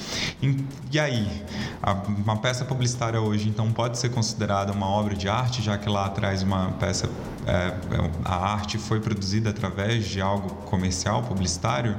E, 0.41 0.65
e 0.91 0.99
aí, 0.99 1.43
a, 1.81 1.93
uma 1.93 2.37
peça 2.37 2.63
publicitária 2.65 3.19
hoje, 3.19 3.49
então, 3.49 3.71
pode 3.71 3.97
ser 3.97 4.09
considerada 4.09 4.71
uma 4.71 4.87
obra 4.87 5.15
de 5.15 5.27
arte, 5.27 5.61
já 5.61 5.77
que 5.77 5.89
lá 5.89 6.05
atrás 6.05 6.43
uma 6.43 6.71
peça 6.73 7.09
é, 7.47 7.51
é, 7.51 8.11
a 8.23 8.35
arte 8.35 8.77
foi 8.77 8.99
produzida 8.99 9.49
através 9.49 10.05
de 10.05 10.21
algo 10.21 10.49
comercial, 10.65 11.23
publicitário? 11.23 11.95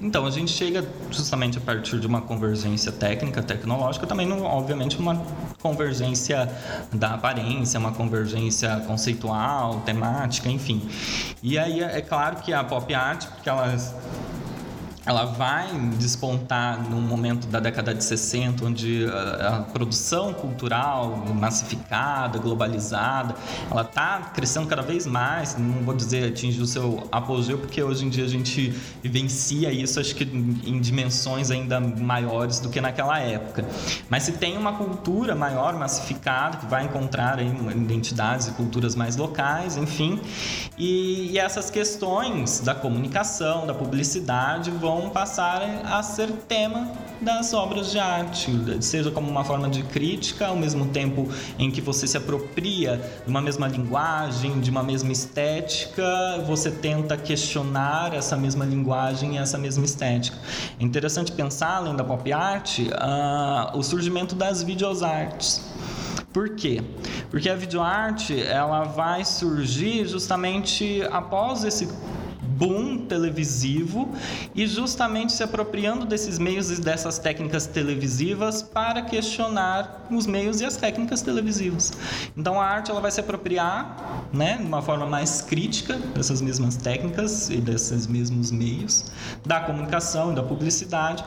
Então, 0.00 0.26
a 0.26 0.30
gente 0.30 0.50
chega 0.50 0.86
justamente 1.10 1.56
a 1.56 1.60
partir 1.60 1.98
de 1.98 2.06
uma 2.06 2.20
convergência 2.20 2.92
técnica, 2.92 3.42
tecnológica, 3.42 4.06
também, 4.06 4.30
obviamente, 4.30 4.98
uma 4.98 5.22
convergência 5.62 6.50
da 6.92 7.14
aparência, 7.14 7.80
uma 7.80 7.92
convergência 7.92 8.76
conceitual, 8.86 9.80
temática, 9.80 10.50
enfim. 10.50 10.86
E 11.42 11.58
aí, 11.58 11.80
é 11.82 12.02
claro 12.02 12.36
que 12.36 12.52
a 12.52 12.62
pop 12.62 12.92
art, 12.94 13.26
porque 13.26 13.48
ela 13.48 13.74
ela 15.06 15.24
vai 15.24 15.68
despontar 15.96 16.82
no 16.90 17.00
momento 17.00 17.46
da 17.46 17.60
década 17.60 17.94
de 17.94 18.02
60, 18.02 18.64
onde 18.64 19.06
a, 19.06 19.58
a 19.58 19.62
produção 19.62 20.34
cultural 20.34 21.24
massificada, 21.32 22.40
globalizada, 22.40 23.36
ela 23.70 23.82
está 23.82 24.32
crescendo 24.34 24.66
cada 24.66 24.82
vez 24.82 25.06
mais. 25.06 25.56
Não 25.56 25.84
vou 25.84 25.94
dizer 25.94 26.28
atingir 26.28 26.60
o 26.60 26.66
seu 26.66 27.06
apogeu, 27.12 27.56
porque 27.56 27.80
hoje 27.80 28.04
em 28.04 28.08
dia 28.08 28.24
a 28.24 28.28
gente 28.28 28.70
vivencia 29.00 29.70
isso, 29.70 30.00
acho 30.00 30.14
que 30.16 30.24
em 30.24 30.80
dimensões 30.80 31.52
ainda 31.52 31.78
maiores 31.78 32.58
do 32.58 32.68
que 32.68 32.80
naquela 32.80 33.20
época. 33.20 33.64
Mas 34.10 34.24
se 34.24 34.32
tem 34.32 34.58
uma 34.58 34.72
cultura 34.72 35.36
maior, 35.36 35.74
massificada, 35.78 36.56
que 36.56 36.66
vai 36.66 36.84
encontrar 36.84 37.38
aí 37.38 37.46
identidades 37.76 38.48
e 38.48 38.50
culturas 38.52 38.96
mais 38.96 39.16
locais, 39.16 39.76
enfim, 39.76 40.20
e, 40.76 41.30
e 41.30 41.38
essas 41.38 41.70
questões 41.70 42.58
da 42.58 42.74
comunicação, 42.74 43.66
da 43.66 43.74
publicidade 43.74 44.70
vão 44.72 44.95
vão 44.96 45.10
passar 45.10 45.62
a 45.84 46.02
ser 46.02 46.30
tema 46.48 46.90
das 47.20 47.52
obras 47.52 47.90
de 47.90 47.98
arte, 47.98 48.50
seja 48.80 49.10
como 49.10 49.30
uma 49.30 49.44
forma 49.44 49.68
de 49.68 49.82
crítica, 49.82 50.46
ao 50.46 50.56
mesmo 50.56 50.86
tempo 50.86 51.28
em 51.58 51.70
que 51.70 51.80
você 51.80 52.06
se 52.06 52.16
apropria 52.16 53.00
de 53.24 53.30
uma 53.30 53.40
mesma 53.40 53.68
linguagem, 53.68 54.58
de 54.60 54.70
uma 54.70 54.82
mesma 54.82 55.12
estética, 55.12 56.42
você 56.46 56.70
tenta 56.70 57.16
questionar 57.16 58.14
essa 58.14 58.36
mesma 58.36 58.64
linguagem 58.64 59.34
e 59.34 59.38
essa 59.38 59.58
mesma 59.58 59.84
estética. 59.84 60.36
É 60.80 60.84
interessante 60.84 61.32
pensar, 61.32 61.76
além 61.76 61.94
da 61.94 62.04
pop 62.04 62.32
art, 62.32 62.78
uh, 62.80 63.76
o 63.76 63.82
surgimento 63.82 64.34
das 64.34 64.62
videoarts. 64.62 65.62
Por 66.32 66.50
quê? 66.50 66.82
Porque 67.30 67.48
a 67.48 67.54
videoarte 67.54 68.42
ela 68.42 68.84
vai 68.84 69.24
surgir 69.24 70.06
justamente 70.06 71.02
após 71.10 71.64
esse 71.64 71.88
boom 72.56 72.98
televisivo 73.06 74.10
e 74.54 74.66
justamente 74.66 75.32
se 75.32 75.42
apropriando 75.42 76.06
desses 76.06 76.38
meios 76.38 76.70
e 76.70 76.80
dessas 76.80 77.18
técnicas 77.18 77.66
televisivas 77.66 78.62
para 78.62 79.02
questionar 79.02 80.06
os 80.10 80.26
meios 80.26 80.60
e 80.60 80.64
as 80.64 80.76
técnicas 80.76 81.22
televisivas. 81.22 81.92
Então 82.36 82.60
a 82.60 82.64
arte 82.64 82.90
ela 82.90 83.00
vai 83.00 83.10
se 83.10 83.20
apropriar, 83.20 84.28
né, 84.32 84.56
de 84.56 84.64
uma 84.64 84.82
forma 84.82 85.06
mais 85.06 85.40
crítica 85.40 85.94
dessas 86.14 86.40
mesmas 86.40 86.76
técnicas 86.76 87.50
e 87.50 87.56
desses 87.58 88.06
mesmos 88.06 88.50
meios 88.50 89.06
da 89.44 89.60
comunicação 89.60 90.32
e 90.32 90.34
da 90.34 90.42
publicidade 90.42 91.24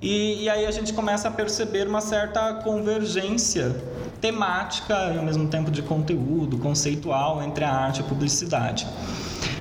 e, 0.00 0.44
e 0.44 0.48
aí 0.48 0.66
a 0.66 0.70
gente 0.70 0.92
começa 0.92 1.28
a 1.28 1.30
perceber 1.30 1.88
uma 1.88 2.00
certa 2.00 2.54
convergência 2.54 3.74
temática 4.20 5.12
e 5.14 5.18
ao 5.18 5.24
mesmo 5.24 5.48
tempo 5.48 5.70
de 5.70 5.82
conteúdo 5.82 6.58
conceitual 6.58 7.42
entre 7.42 7.64
a 7.64 7.72
arte 7.72 8.00
e 8.00 8.04
a 8.04 8.06
publicidade. 8.06 8.86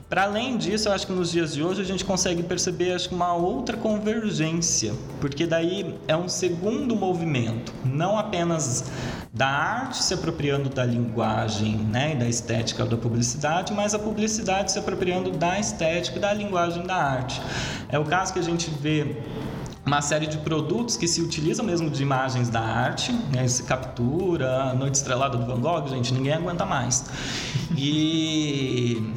Para 0.09 0.23
além 0.23 0.57
disso, 0.57 0.87
eu 0.87 0.93
acho 0.93 1.05
que 1.05 1.11
nos 1.11 1.31
dias 1.31 1.53
de 1.53 1.61
hoje 1.61 1.81
a 1.81 1.83
gente 1.83 2.05
consegue 2.05 2.41
perceber 2.41 2.93
acho, 2.93 3.13
uma 3.13 3.33
outra 3.33 3.75
convergência, 3.75 4.93
porque 5.19 5.45
daí 5.45 5.99
é 6.07 6.15
um 6.15 6.29
segundo 6.29 6.95
movimento, 6.95 7.73
não 7.83 8.17
apenas 8.17 8.85
da 9.33 9.47
arte 9.47 10.01
se 10.01 10.13
apropriando 10.13 10.69
da 10.69 10.85
linguagem 10.85 11.75
né, 11.75 12.13
e 12.13 12.15
da 12.15 12.25
estética 12.25 12.85
da 12.85 12.95
publicidade, 12.95 13.73
mas 13.73 13.93
a 13.93 13.99
publicidade 13.99 14.71
se 14.71 14.79
apropriando 14.79 15.29
da 15.31 15.59
estética 15.59 16.17
e 16.17 16.21
da 16.21 16.31
linguagem 16.31 16.83
da 16.83 16.95
arte. 16.95 17.41
É 17.89 17.99
o 17.99 18.05
caso 18.05 18.31
que 18.31 18.39
a 18.39 18.43
gente 18.43 18.69
vê 18.69 19.17
uma 19.85 20.01
série 20.01 20.27
de 20.27 20.37
produtos 20.37 20.95
que 20.95 21.07
se 21.07 21.21
utilizam 21.21 21.65
mesmo 21.65 21.89
de 21.89 22.01
imagens 22.01 22.49
da 22.49 22.61
arte, 22.61 23.11
né? 23.33 23.45
se 23.47 23.63
captura, 23.63 24.73
Noite 24.73 24.95
Estrelada 24.95 25.37
do 25.37 25.45
Van 25.45 25.59
Gogh, 25.59 25.85
gente, 25.89 26.13
ninguém 26.13 26.33
aguenta 26.33 26.65
mais. 26.65 27.05
E 27.75 29.13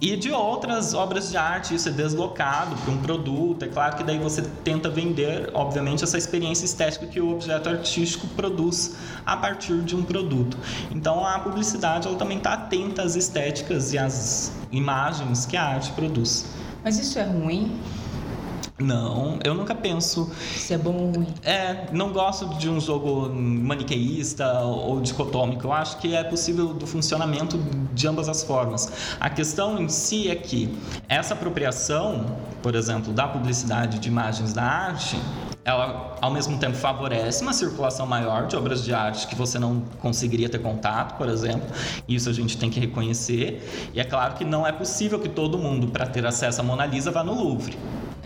e 0.00 0.16
de 0.16 0.30
outras 0.30 0.94
obras 0.94 1.28
de 1.30 1.36
arte, 1.36 1.74
isso 1.74 1.88
é 1.88 1.92
deslocado 1.92 2.76
para 2.76 2.92
um 2.92 2.98
produto. 2.98 3.64
É 3.64 3.68
claro 3.68 3.96
que 3.96 4.04
daí 4.04 4.18
você 4.18 4.42
tenta 4.62 4.88
vender, 4.88 5.50
obviamente, 5.54 6.04
essa 6.04 6.16
experiência 6.16 6.64
estética 6.64 7.04
que 7.06 7.20
o 7.20 7.32
objeto 7.32 7.68
artístico 7.68 8.28
produz 8.28 8.94
a 9.26 9.36
partir 9.36 9.80
de 9.82 9.96
um 9.96 10.02
produto. 10.04 10.56
Então 10.92 11.26
a 11.26 11.40
publicidade 11.40 12.06
ela 12.06 12.16
também 12.16 12.38
está 12.38 12.52
atenta 12.52 13.02
às 13.02 13.16
estéticas 13.16 13.92
e 13.92 13.98
às 13.98 14.52
imagens 14.70 15.46
que 15.46 15.56
a 15.56 15.64
arte 15.64 15.90
produz. 15.92 16.46
Mas 16.84 16.98
isso 17.00 17.18
é 17.18 17.24
ruim? 17.24 17.76
Não, 18.78 19.40
eu 19.44 19.54
nunca 19.54 19.74
penso. 19.74 20.30
Se 20.54 20.72
é 20.72 20.78
bom 20.78 20.94
ou 20.94 21.12
ruim. 21.12 21.26
É, 21.42 21.86
não 21.92 22.12
gosto 22.12 22.46
de 22.58 22.70
um 22.70 22.80
jogo 22.80 23.28
maniqueísta 23.28 24.60
ou 24.60 25.00
dicotômico. 25.00 25.66
Eu 25.66 25.72
acho 25.72 25.98
que 25.98 26.14
é 26.14 26.22
possível 26.22 26.72
do 26.72 26.86
funcionamento 26.86 27.58
de 27.92 28.06
ambas 28.06 28.28
as 28.28 28.44
formas. 28.44 29.16
A 29.18 29.28
questão 29.28 29.82
em 29.82 29.88
si 29.88 30.30
é 30.30 30.36
que 30.36 30.72
essa 31.08 31.34
apropriação, 31.34 32.24
por 32.62 32.76
exemplo, 32.76 33.12
da 33.12 33.26
publicidade 33.26 33.98
de 33.98 34.08
imagens 34.08 34.52
da 34.52 34.62
arte, 34.62 35.18
ela 35.64 36.16
ao 36.20 36.30
mesmo 36.30 36.56
tempo 36.58 36.76
favorece 36.76 37.42
uma 37.42 37.52
circulação 37.52 38.06
maior 38.06 38.46
de 38.46 38.56
obras 38.56 38.84
de 38.84 38.94
arte 38.94 39.26
que 39.26 39.34
você 39.34 39.58
não 39.58 39.82
conseguiria 40.00 40.48
ter 40.48 40.60
contato, 40.60 41.18
por 41.18 41.28
exemplo. 41.28 41.66
Isso 42.06 42.30
a 42.30 42.32
gente 42.32 42.56
tem 42.56 42.70
que 42.70 42.78
reconhecer. 42.78 43.90
E 43.92 43.98
é 43.98 44.04
claro 44.04 44.34
que 44.34 44.44
não 44.44 44.64
é 44.64 44.70
possível 44.70 45.18
que 45.18 45.28
todo 45.28 45.58
mundo, 45.58 45.88
para 45.88 46.06
ter 46.06 46.24
acesso 46.24 46.60
à 46.60 46.64
Mona 46.64 46.86
Lisa, 46.86 47.10
vá 47.10 47.24
no 47.24 47.34
Louvre. 47.34 47.76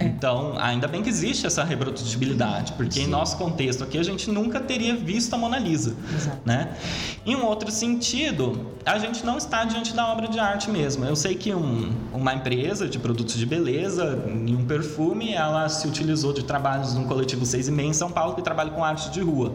É. 0.03 0.07
Então, 0.07 0.55
ainda 0.59 0.89
bem 0.89 1.03
que 1.03 1.09
existe 1.09 1.47
essa 1.47 1.65
reprodutibilidade, 1.65 2.73
porque 2.73 3.01
Sim. 3.01 3.05
em 3.05 3.07
nosso 3.07 3.37
contexto 3.37 3.85
aqui 3.85 3.99
a 3.99 4.03
gente 4.03 4.31
nunca 4.31 4.61
teria 4.61 4.95
visto 4.95 5.35
a 5.35 5.39
Mona 5.39 5.59
Lisa, 5.59 5.95
Exato. 6.15 6.39
né? 6.45 6.77
Em 7.25 7.37
um 7.37 7.45
outro 7.45 7.71
sentido, 7.71 8.73
a 8.85 8.99
gente 8.99 9.25
não 9.25 9.39
está 9.39 9.65
diante 9.65 9.95
da 9.95 10.07
obra 10.07 10.29
de 10.29 10.39
arte 10.39 10.71
mesmo. 10.71 11.05
Eu 11.05 11.17
sei 11.17 11.35
que 11.35 11.55
um, 11.55 11.93
uma 12.13 12.35
empresa 12.35 12.89
de 12.89 12.99
produtos 12.99 13.37
de 13.37 13.47
beleza, 13.47 14.25
em 14.27 14.55
um 14.57 14.65
perfume, 14.65 15.33
ela 15.33 15.69
se 15.69 15.87
utilizou 15.87 16.33
de 16.33 16.43
trabalhos 16.43 16.93
de 16.93 16.99
um 16.99 17.05
coletivo 17.05 17.47
6 17.47 17.69
e 17.69 17.71
meio 17.71 17.91
em 17.91 17.95
São 17.95 18.11
Paulo 18.11 18.35
que 18.35 18.43
trabalha 18.43 18.71
com 18.71 18.85
arte 18.85 19.11
de 19.11 19.21
rua. 19.21 19.55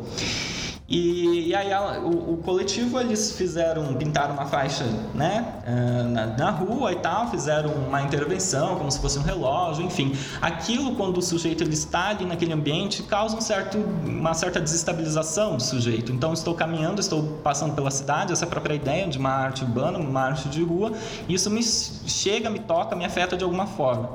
E, 0.89 1.49
e 1.49 1.55
aí 1.55 1.73
a, 1.73 1.99
o, 1.99 2.33
o, 2.33 2.37
coletivo 2.37 2.97
eles 2.97 3.33
fizeram, 3.33 3.93
pintaram 3.95 4.33
uma 4.33 4.45
faixa 4.45 4.85
né, 5.13 5.55
eh, 5.65 6.03
na, 6.03 6.27
na, 6.27 6.49
rua 6.49 6.93
e 6.93 6.95
tal, 6.95 7.29
fizeram 7.29 7.71
uma 7.73 8.01
intervenção 8.01 8.77
como 8.77 8.89
se 8.89 8.97
fosse 8.97 9.19
um 9.19 9.21
relógio, 9.21 9.83
enfim. 9.83 10.15
Aquilo 10.41 10.95
quando 10.95 11.17
o 11.17 11.21
sujeito 11.21 11.61
ele 11.61 11.73
está 11.73 12.09
ali 12.09 12.25
naquele 12.25 12.53
ambiente 12.53 13.03
causa 13.03 13.35
um 13.35 13.41
certo, 13.41 13.77
uma 13.77 14.33
certa 14.33 14.61
desestabilização 14.61 15.57
do 15.57 15.63
sujeito. 15.63 16.13
Então 16.13 16.31
estou 16.31 16.55
caminhando, 16.55 17.01
estou 17.01 17.21
passando 17.43 17.75
pela 17.75 17.91
cidade, 17.91 18.31
essa 18.31 18.45
é 18.45 18.47
própria 18.47 18.73
ideia 18.73 19.07
de 19.07 19.17
uma 19.17 19.31
arte 19.31 19.65
urbana, 19.65 19.99
uma 19.99 20.21
arte 20.21 20.47
de 20.47 20.63
rua, 20.63 20.93
isso 21.27 21.49
me 21.49 21.61
chega, 21.61 22.49
me 22.49 22.59
toca, 22.59 22.95
me 22.95 23.03
afeta 23.03 23.35
de 23.35 23.43
alguma 23.43 23.67
forma. 23.67 24.09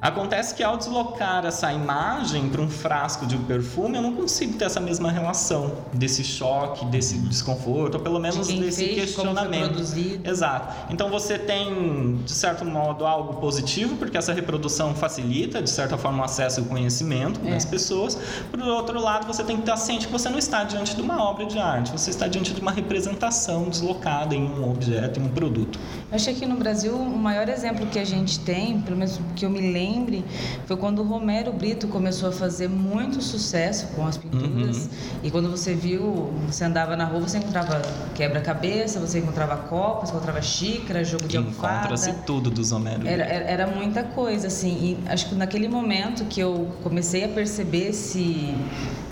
Acontece 0.00 0.54
que 0.54 0.62
ao 0.62 0.78
deslocar 0.78 1.44
essa 1.44 1.70
imagem 1.72 2.48
para 2.48 2.62
um 2.62 2.70
frasco 2.70 3.26
de 3.26 3.36
perfume, 3.36 3.96
eu 3.96 4.02
não 4.02 4.14
consigo 4.14 4.54
ter 4.54 4.64
essa 4.64 4.80
mesma 4.80 5.10
relação 5.10 5.72
desse 5.92 6.24
choque, 6.24 6.86
desse 6.86 7.18
desconforto, 7.18 7.96
ou 7.96 8.00
pelo 8.00 8.18
menos 8.18 8.48
de 8.48 8.58
desse 8.58 8.84
fez, 8.84 8.94
questionamento. 8.94 9.78
Exato. 10.24 10.90
Então 10.90 11.10
você 11.10 11.38
tem, 11.38 12.16
de 12.24 12.32
certo 12.32 12.64
modo, 12.64 13.04
algo 13.04 13.34
positivo, 13.34 13.96
porque 13.96 14.16
essa 14.16 14.32
reprodução 14.32 14.94
facilita, 14.94 15.60
de 15.60 15.68
certa 15.68 15.98
forma, 15.98 16.22
o 16.22 16.24
acesso 16.24 16.60
ao 16.60 16.66
conhecimento 16.66 17.38
é. 17.44 17.50
das 17.50 17.66
pessoas. 17.66 18.18
Por 18.50 18.60
outro 18.62 18.98
lado, 18.98 19.26
você 19.26 19.44
tem 19.44 19.56
que 19.56 19.62
estar 19.62 19.76
ciente 19.76 20.06
que 20.06 20.12
você 20.12 20.30
não 20.30 20.38
está 20.38 20.64
diante 20.64 20.96
de 20.96 21.02
uma 21.02 21.22
obra 21.22 21.44
de 21.44 21.58
arte, 21.58 21.92
você 21.92 22.08
está 22.08 22.26
diante 22.26 22.54
de 22.54 22.60
uma 22.62 22.72
representação 22.72 23.68
deslocada 23.68 24.34
em 24.34 24.44
um 24.44 24.70
objeto, 24.70 25.20
em 25.20 25.24
um 25.24 25.28
produto. 25.28 25.78
Eu 26.10 26.16
achei 26.16 26.34
que 26.34 26.46
no 26.46 26.56
Brasil 26.56 26.96
o 26.96 27.18
maior 27.18 27.50
exemplo 27.50 27.86
que 27.86 27.98
a 27.98 28.04
gente 28.04 28.40
tem, 28.40 28.80
pelo 28.80 28.96
menos 28.96 29.20
que 29.36 29.44
eu 29.44 29.50
me 29.50 29.60
lembre, 29.90 30.24
foi 30.66 30.76
quando 30.76 31.00
o 31.00 31.04
Romero 31.04 31.52
Brito 31.52 31.88
começou 31.88 32.28
a 32.28 32.32
fazer 32.32 32.68
muito 32.68 33.20
sucesso 33.20 33.88
com 33.88 34.06
as 34.06 34.16
pinturas. 34.16 34.84
Uhum. 34.84 35.20
E 35.24 35.30
quando 35.30 35.50
você 35.50 35.74
viu, 35.74 36.32
você 36.46 36.64
andava 36.64 36.96
na 36.96 37.04
rua, 37.04 37.20
você 37.20 37.38
encontrava 37.38 37.82
quebra-cabeça, 38.14 39.00
você 39.00 39.18
encontrava 39.18 39.56
copas, 39.56 40.10
você 40.10 40.16
encontrava 40.16 40.42
xícara, 40.42 41.04
jogo 41.04 41.26
de 41.26 41.36
almofada. 41.36 41.78
Encontra-se 41.78 42.12
tudo 42.24 42.50
dos 42.50 42.70
Romero. 42.70 43.06
Era, 43.06 43.24
era, 43.24 43.44
era, 43.44 43.66
muita 43.66 44.02
coisa, 44.02 44.46
assim. 44.46 44.96
E 45.06 45.10
acho 45.10 45.28
que 45.28 45.34
naquele 45.34 45.68
momento 45.68 46.24
que 46.26 46.40
eu 46.40 46.68
comecei 46.82 47.24
a 47.24 47.28
perceber 47.28 47.88
esse, 47.88 48.54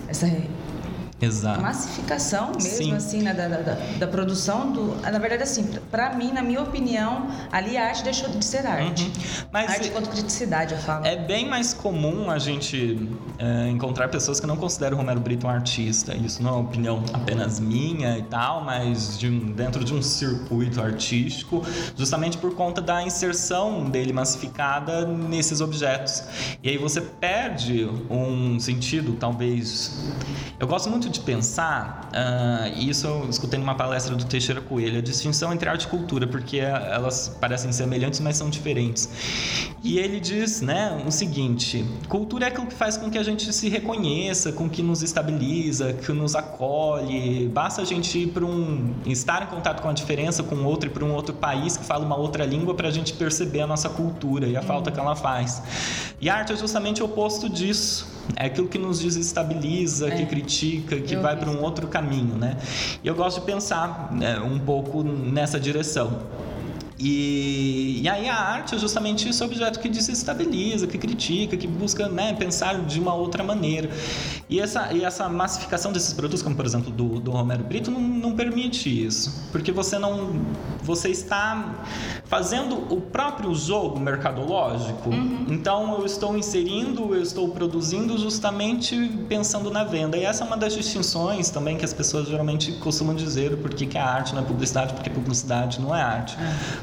essa 0.08 0.26
Exato. 1.20 1.60
massificação 1.60 2.52
mesmo, 2.52 2.68
Sim. 2.68 2.94
assim, 2.94 3.22
né, 3.22 3.34
da, 3.34 3.48
da, 3.48 3.76
da, 3.98 4.06
produção 4.06 4.70
do. 4.70 4.94
Na 5.00 5.18
verdade, 5.18 5.42
assim, 5.42 5.64
para 5.90 6.14
mim, 6.14 6.32
na 6.32 6.42
minha 6.42 6.62
opinião, 6.62 7.28
ali 7.50 7.76
a 7.76 7.87
arte 7.87 8.04
deixou 8.04 8.28
de 8.28 8.44
ser 8.44 8.66
arte. 8.66 9.04
Uhum. 9.04 9.12
Mas 9.52 9.70
arte 9.70 9.90
quanto 9.90 10.10
criticidade, 10.10 10.75
eu 10.75 10.80
falo. 10.80 11.04
É 11.04 11.16
bem 11.16 11.48
mais 11.48 11.75
comum 11.75 12.30
a 12.30 12.38
gente 12.38 13.08
é, 13.38 13.68
encontrar 13.68 14.08
pessoas 14.08 14.38
que 14.38 14.46
não 14.46 14.56
consideram 14.56 14.96
o 14.96 15.00
Romero 15.00 15.18
Brito 15.20 15.46
um 15.46 15.50
artista. 15.50 16.14
Isso 16.14 16.42
não 16.42 16.50
é 16.50 16.52
uma 16.54 16.68
opinião 16.68 17.04
apenas 17.12 17.58
minha 17.58 18.16
e 18.16 18.22
tal, 18.22 18.62
mas 18.62 19.18
de 19.18 19.28
um, 19.28 19.52
dentro 19.52 19.84
de 19.84 19.94
um 19.94 20.02
circuito 20.02 20.80
artístico, 20.80 21.64
justamente 21.96 22.38
por 22.38 22.54
conta 22.54 22.80
da 22.80 23.02
inserção 23.02 23.84
dele 23.90 24.12
massificada 24.12 25.04
nesses 25.04 25.60
objetos. 25.60 26.22
E 26.62 26.68
aí 26.68 26.78
você 26.78 27.00
perde 27.00 27.88
um 28.08 28.60
sentido, 28.60 29.14
talvez. 29.14 30.12
Eu 30.60 30.66
gosto 30.66 30.88
muito 30.90 31.07
de 31.08 31.20
pensar, 31.20 32.08
uh, 32.12 32.78
isso 32.78 33.06
eu 33.06 33.28
escutei 33.28 33.58
numa 33.58 33.74
palestra 33.74 34.14
do 34.14 34.24
Teixeira 34.24 34.60
Coelho, 34.60 34.98
a 34.98 35.02
distinção 35.02 35.52
entre 35.52 35.68
arte 35.68 35.84
e 35.84 35.88
cultura, 35.88 36.26
porque 36.26 36.58
elas 36.58 37.36
parecem 37.40 37.72
semelhantes, 37.72 38.20
mas 38.20 38.36
são 38.36 38.50
diferentes. 38.50 39.08
E 39.82 39.98
ele 39.98 40.20
diz 40.20 40.60
né, 40.60 41.02
o 41.06 41.10
seguinte: 41.10 41.84
cultura 42.08 42.46
é 42.46 42.48
aquilo 42.48 42.66
que 42.66 42.74
faz 42.74 42.96
com 42.96 43.10
que 43.10 43.18
a 43.18 43.22
gente 43.22 43.52
se 43.52 43.68
reconheça, 43.68 44.52
com 44.52 44.68
que 44.68 44.82
nos 44.82 45.02
estabiliza, 45.02 45.92
que 45.92 46.12
nos 46.12 46.34
acolhe. 46.34 47.48
Basta 47.48 47.82
a 47.82 47.84
gente 47.84 48.18
ir 48.18 48.28
para 48.28 48.44
um. 48.44 48.94
estar 49.06 49.42
em 49.42 49.46
contato 49.46 49.80
com 49.80 49.88
a 49.88 49.92
diferença 49.92 50.42
com 50.42 50.64
outro 50.64 50.88
e 50.88 50.92
para 50.92 51.04
um 51.04 51.12
outro 51.12 51.34
país 51.34 51.76
que 51.76 51.84
fala 51.84 52.04
uma 52.04 52.16
outra 52.16 52.44
língua 52.44 52.74
para 52.74 52.88
a 52.88 52.90
gente 52.90 53.12
perceber 53.12 53.60
a 53.60 53.66
nossa 53.66 53.88
cultura 53.88 54.46
e 54.46 54.56
a 54.56 54.62
falta 54.62 54.90
que 54.90 54.98
ela 54.98 55.14
faz. 55.14 55.62
E 56.20 56.28
a 56.28 56.36
arte 56.36 56.52
é 56.52 56.56
justamente 56.56 57.02
o 57.02 57.06
oposto 57.06 57.48
disso 57.48 58.17
é 58.37 58.47
aquilo 58.47 58.68
que 58.68 58.78
nos 58.78 59.00
desestabiliza, 59.00 60.08
é. 60.08 60.11
que 60.16 60.26
critica, 60.26 60.97
que 61.00 61.14
eu 61.14 61.23
vai 61.23 61.37
para 61.37 61.50
um 61.50 61.62
outro 61.62 61.87
caminho, 61.87 62.37
né? 62.37 62.56
E 63.02 63.08
eu 63.08 63.14
gosto 63.14 63.40
de 63.40 63.47
pensar 63.47 64.12
né, 64.12 64.38
um 64.40 64.58
pouco 64.58 65.02
nessa 65.02 65.58
direção. 65.58 66.21
E, 66.99 68.00
e 68.02 68.08
aí 68.08 68.28
a 68.28 68.34
arte 68.34 68.75
é 68.75 68.78
justamente 68.78 69.28
esse 69.28 69.43
objeto 69.43 69.78
que 69.78 69.89
desestabiliza, 69.89 70.87
que 70.87 70.99
critica, 70.99 71.56
que 71.56 71.67
busca 71.67 72.08
né, 72.08 72.34
pensar 72.34 72.80
de 72.84 72.99
uma 72.99 73.15
outra 73.15 73.45
maneira. 73.45 73.89
E 74.49 74.58
essa, 74.58 74.93
e 74.93 75.04
essa 75.04 75.28
massificação 75.28 75.93
desses 75.93 76.13
produtos, 76.13 76.43
como 76.43 76.56
por 76.56 76.67
exemplo 76.67 76.91
do, 76.91 77.21
do 77.21 77.30
Romero 77.30 77.63
Brito, 77.63 77.91
não, 77.91 78.00
não 78.00 78.32
permite 78.34 78.89
isso. 79.06 79.47
Porque 79.52 79.71
você 79.71 79.99
não. 79.99 80.41
Você 80.82 81.11
está 81.11 81.84
fazendo 82.25 82.93
o 82.93 83.00
próprio 83.00 83.54
jogo 83.54 84.00
mercadológico. 84.00 85.11
Uhum. 85.11 85.47
Então 85.50 85.99
eu 85.99 86.06
estou 86.06 86.37
inserindo, 86.37 87.15
eu 87.15 87.23
estou 87.23 87.49
produzindo 87.50 88.17
justamente 88.19 88.97
pensando 89.28 89.71
na 89.71 89.84
venda. 89.84 90.17
E 90.17 90.25
essa 90.25 90.45
é 90.45 90.47
uma 90.47 90.56
das 90.56 90.75
distinções 90.75 91.50
também 91.50 91.76
que 91.76 91.84
as 91.84 91.93
pessoas 91.93 92.26
geralmente 92.26 92.73
costumam 92.73 93.15
dizer 93.15 93.56
por 93.58 93.73
que, 93.73 93.87
que 93.87 93.99
a 93.99 94.04
arte 94.04 94.34
não 94.34 94.43
é 94.43 94.45
publicidade, 94.45 94.95
porque 94.95 95.11
publicidade 95.11 95.80
não 95.80 95.95
é 95.95 96.02
arte. 96.02 96.37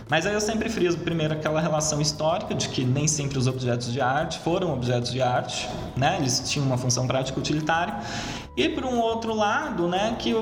Mas 0.08 0.26
aí 0.28 0.34
eu 0.34 0.42
sempre 0.42 0.70
friso 0.70 1.00
primeiro 1.00 1.34
aquela 1.34 1.60
relação 1.60 2.00
histórica 2.00 2.54
de 2.54 2.70
que 2.70 2.84
nem 2.84 3.08
sempre 3.08 3.40
os 3.40 3.48
objetos 3.48 3.92
de 3.92 4.00
arte 4.00 4.38
foram 4.40 4.72
objetos 4.72 5.12
de 5.12 5.20
arte, 5.20 5.68
né? 5.98 6.18
Eles 6.20 6.44
tinham 6.48 6.66
uma 6.66 6.78
função 6.78 7.08
prática 7.08 7.40
utilitária. 7.40 7.96
E 8.58 8.70
por 8.70 8.86
um 8.86 9.00
outro 9.00 9.36
lado, 9.36 9.86
né, 9.86 10.16
que 10.18 10.34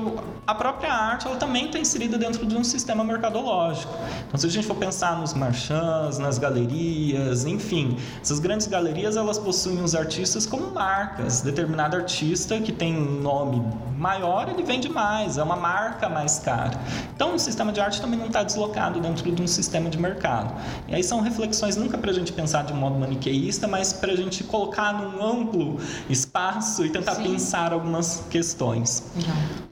a 0.46 0.54
própria 0.54 0.92
arte 0.92 1.26
ela 1.26 1.34
também 1.34 1.66
está 1.66 1.80
inserida 1.80 2.16
dentro 2.16 2.46
de 2.46 2.56
um 2.56 2.62
sistema 2.62 3.02
mercadológico. 3.02 3.92
Então, 4.28 4.38
se 4.38 4.46
a 4.46 4.50
gente 4.50 4.64
for 4.64 4.76
pensar 4.76 5.18
nos 5.18 5.34
marchands, 5.34 6.18
nas 6.18 6.38
galerias, 6.38 7.44
enfim, 7.44 7.96
essas 8.22 8.38
grandes 8.38 8.68
galerias 8.68 9.16
elas 9.16 9.36
possuem 9.36 9.82
os 9.82 9.96
artistas 9.96 10.46
como 10.46 10.70
marcas. 10.70 11.40
Determinado 11.40 11.96
artista 11.96 12.60
que 12.60 12.70
tem 12.70 12.96
um 12.96 13.20
nome 13.20 13.60
maior, 13.98 14.48
ele 14.48 14.62
vende 14.62 14.88
mais, 14.88 15.36
é 15.36 15.42
uma 15.42 15.56
marca 15.56 16.08
mais 16.08 16.38
cara. 16.38 16.78
Então, 17.16 17.34
o 17.34 17.38
sistema 17.38 17.72
de 17.72 17.80
arte 17.80 18.00
também 18.00 18.18
não 18.18 18.26
está 18.26 18.44
deslocado 18.44 19.00
dentro 19.00 19.32
de 19.32 19.42
um 19.42 19.46
sistema 19.48 19.90
de 19.90 19.98
mercado. 19.98 20.54
E 20.86 20.94
aí 20.94 21.02
são 21.02 21.20
reflexões 21.20 21.76
nunca 21.76 21.98
para 21.98 22.12
a 22.12 22.14
gente 22.14 22.32
pensar 22.32 22.62
de 22.62 22.72
modo 22.72 22.96
maniqueísta, 22.96 23.66
mas 23.66 23.92
para 23.92 24.12
a 24.12 24.16
gente 24.16 24.44
colocar 24.44 24.92
num 24.92 25.24
amplo 25.24 25.80
espaço 26.08 26.86
e 26.86 26.90
tentar 26.90 27.16
Sim. 27.16 27.24
pensar 27.24 27.72
algumas 27.72 28.03
algumas 28.04 28.24
questões. 28.30 29.02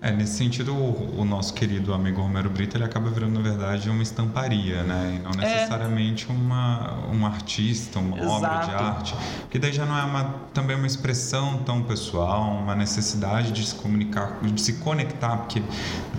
É, 0.01 0.11
nesse 0.11 0.37
sentido, 0.37 0.75
o, 0.75 1.21
o, 1.21 1.25
nosso 1.25 1.55
querido 1.55 1.92
amigo 1.92 2.21
Romero 2.21 2.51
Brito, 2.51 2.77
ele 2.77 2.85
acaba 2.85 3.11
virando, 3.11 3.35
na 3.35 3.40
verdade, 3.40 3.88
uma 3.90 4.03
estamparia, 4.03 4.83
né? 4.83 5.16
E 5.16 5.23
não 5.23 5.31
é. 5.33 5.37
necessariamente 5.37 6.27
é. 6.29 6.33
uma, 6.33 7.07
um 7.12 7.27
artista, 7.27 7.99
uma 7.99 8.16
Exato. 8.16 8.33
obra 8.33 8.66
de 8.66 8.75
arte. 8.75 9.14
Porque 9.42 9.59
daí 9.59 9.73
já 9.73 9.85
não 9.85 9.97
é 9.97 10.03
uma, 10.03 10.25
também 10.53 10.77
uma 10.77 10.87
expressão 10.87 11.59
tão 11.59 11.83
pessoal, 11.83 12.57
uma 12.57 12.75
necessidade 12.75 13.53
de 13.53 13.64
se 13.64 13.75
comunicar, 13.75 14.38
de 14.42 14.61
se 14.61 14.75
conectar, 14.75 15.37
porque 15.37 15.62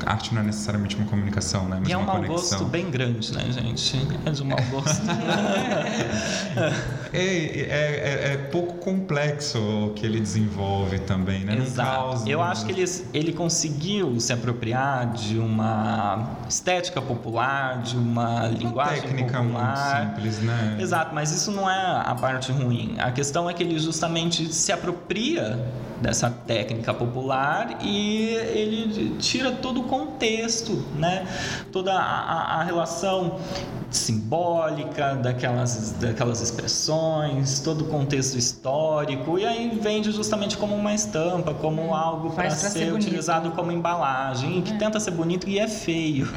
arte 0.06 0.34
não 0.34 0.42
é 0.42 0.46
necessariamente 0.46 0.96
uma 0.96 1.06
comunicação, 1.06 1.68
né? 1.68 1.78
Mas 1.80 1.90
e 1.90 1.94
é 1.94 1.98
um 1.98 2.06
mau 2.06 2.22
gosto 2.24 2.66
bem 2.66 2.90
grande, 2.90 3.34
né, 3.34 3.46
gente? 3.52 3.98
É 4.26 4.32
de 4.32 4.44
um 4.44 4.46
mau 4.46 4.62
gosto. 4.72 5.04
é, 7.12 7.14
é, 7.14 7.22
é, 7.22 8.34
é, 8.34 8.38
pouco 8.52 8.76
complexo 8.76 9.60
o 9.60 9.94
que 9.94 10.06
ele 10.06 10.20
desenvolve 10.20 11.00
também, 11.00 11.44
né? 11.44 11.58
Exato. 11.58 12.03
Eu 12.26 12.42
acho 12.42 12.66
que 12.66 12.72
ele, 12.72 12.86
ele 13.14 13.34
conseguiu 13.34 14.20
se 14.20 14.34
apropriar 14.34 15.12
de 15.14 15.38
uma 15.38 16.38
estética 16.48 17.02
popular, 17.02 17.82
de 17.82 17.98
uma, 17.98 18.42
uma 18.42 18.48
linguagem 18.48 19.02
técnica 19.02 19.42
popular. 19.42 20.04
muito 20.04 20.16
simples, 20.16 20.42
né? 20.42 20.78
Exato, 20.80 21.14
mas 21.14 21.32
isso 21.32 21.52
não 21.52 21.70
é 21.70 22.02
a 22.06 22.16
parte 22.16 22.52
ruim. 22.52 22.96
A 23.00 23.12
questão 23.12 23.50
é 23.50 23.54
que 23.54 23.64
ele 23.64 23.80
justamente 23.80 24.54
se 24.54 24.72
apropria 24.72 25.60
dessa 26.02 26.30
técnica 26.30 26.94
popular 26.94 27.78
e 27.82 28.28
ele 28.54 29.16
tira 29.20 29.52
todo 29.52 29.82
o 29.82 29.84
contexto, 29.84 30.86
né? 30.98 31.26
Toda 31.72 31.94
a, 31.94 32.60
a 32.60 32.64
relação 32.64 33.40
simbólica 33.94 35.16
daquelas, 35.16 35.92
daquelas 36.00 36.42
expressões, 36.42 37.60
todo 37.60 37.84
o 37.84 37.88
contexto 37.88 38.38
histórico 38.38 39.38
e 39.38 39.46
aí 39.46 39.80
vende 39.82 40.12
justamente 40.12 40.58
como 40.58 40.76
uma 40.76 40.94
estampa, 40.94 41.54
como 41.54 41.82
é, 41.82 41.90
algo 41.90 42.32
para 42.32 42.50
ser, 42.50 42.70
ser 42.70 42.94
utilizado 42.94 43.52
como 43.52 43.72
embalagem, 43.72 44.62
que 44.62 44.74
é. 44.74 44.78
tenta 44.78 45.00
ser 45.00 45.12
bonito 45.12 45.48
e 45.48 45.60
é 45.60 45.68
feio. 45.68 46.28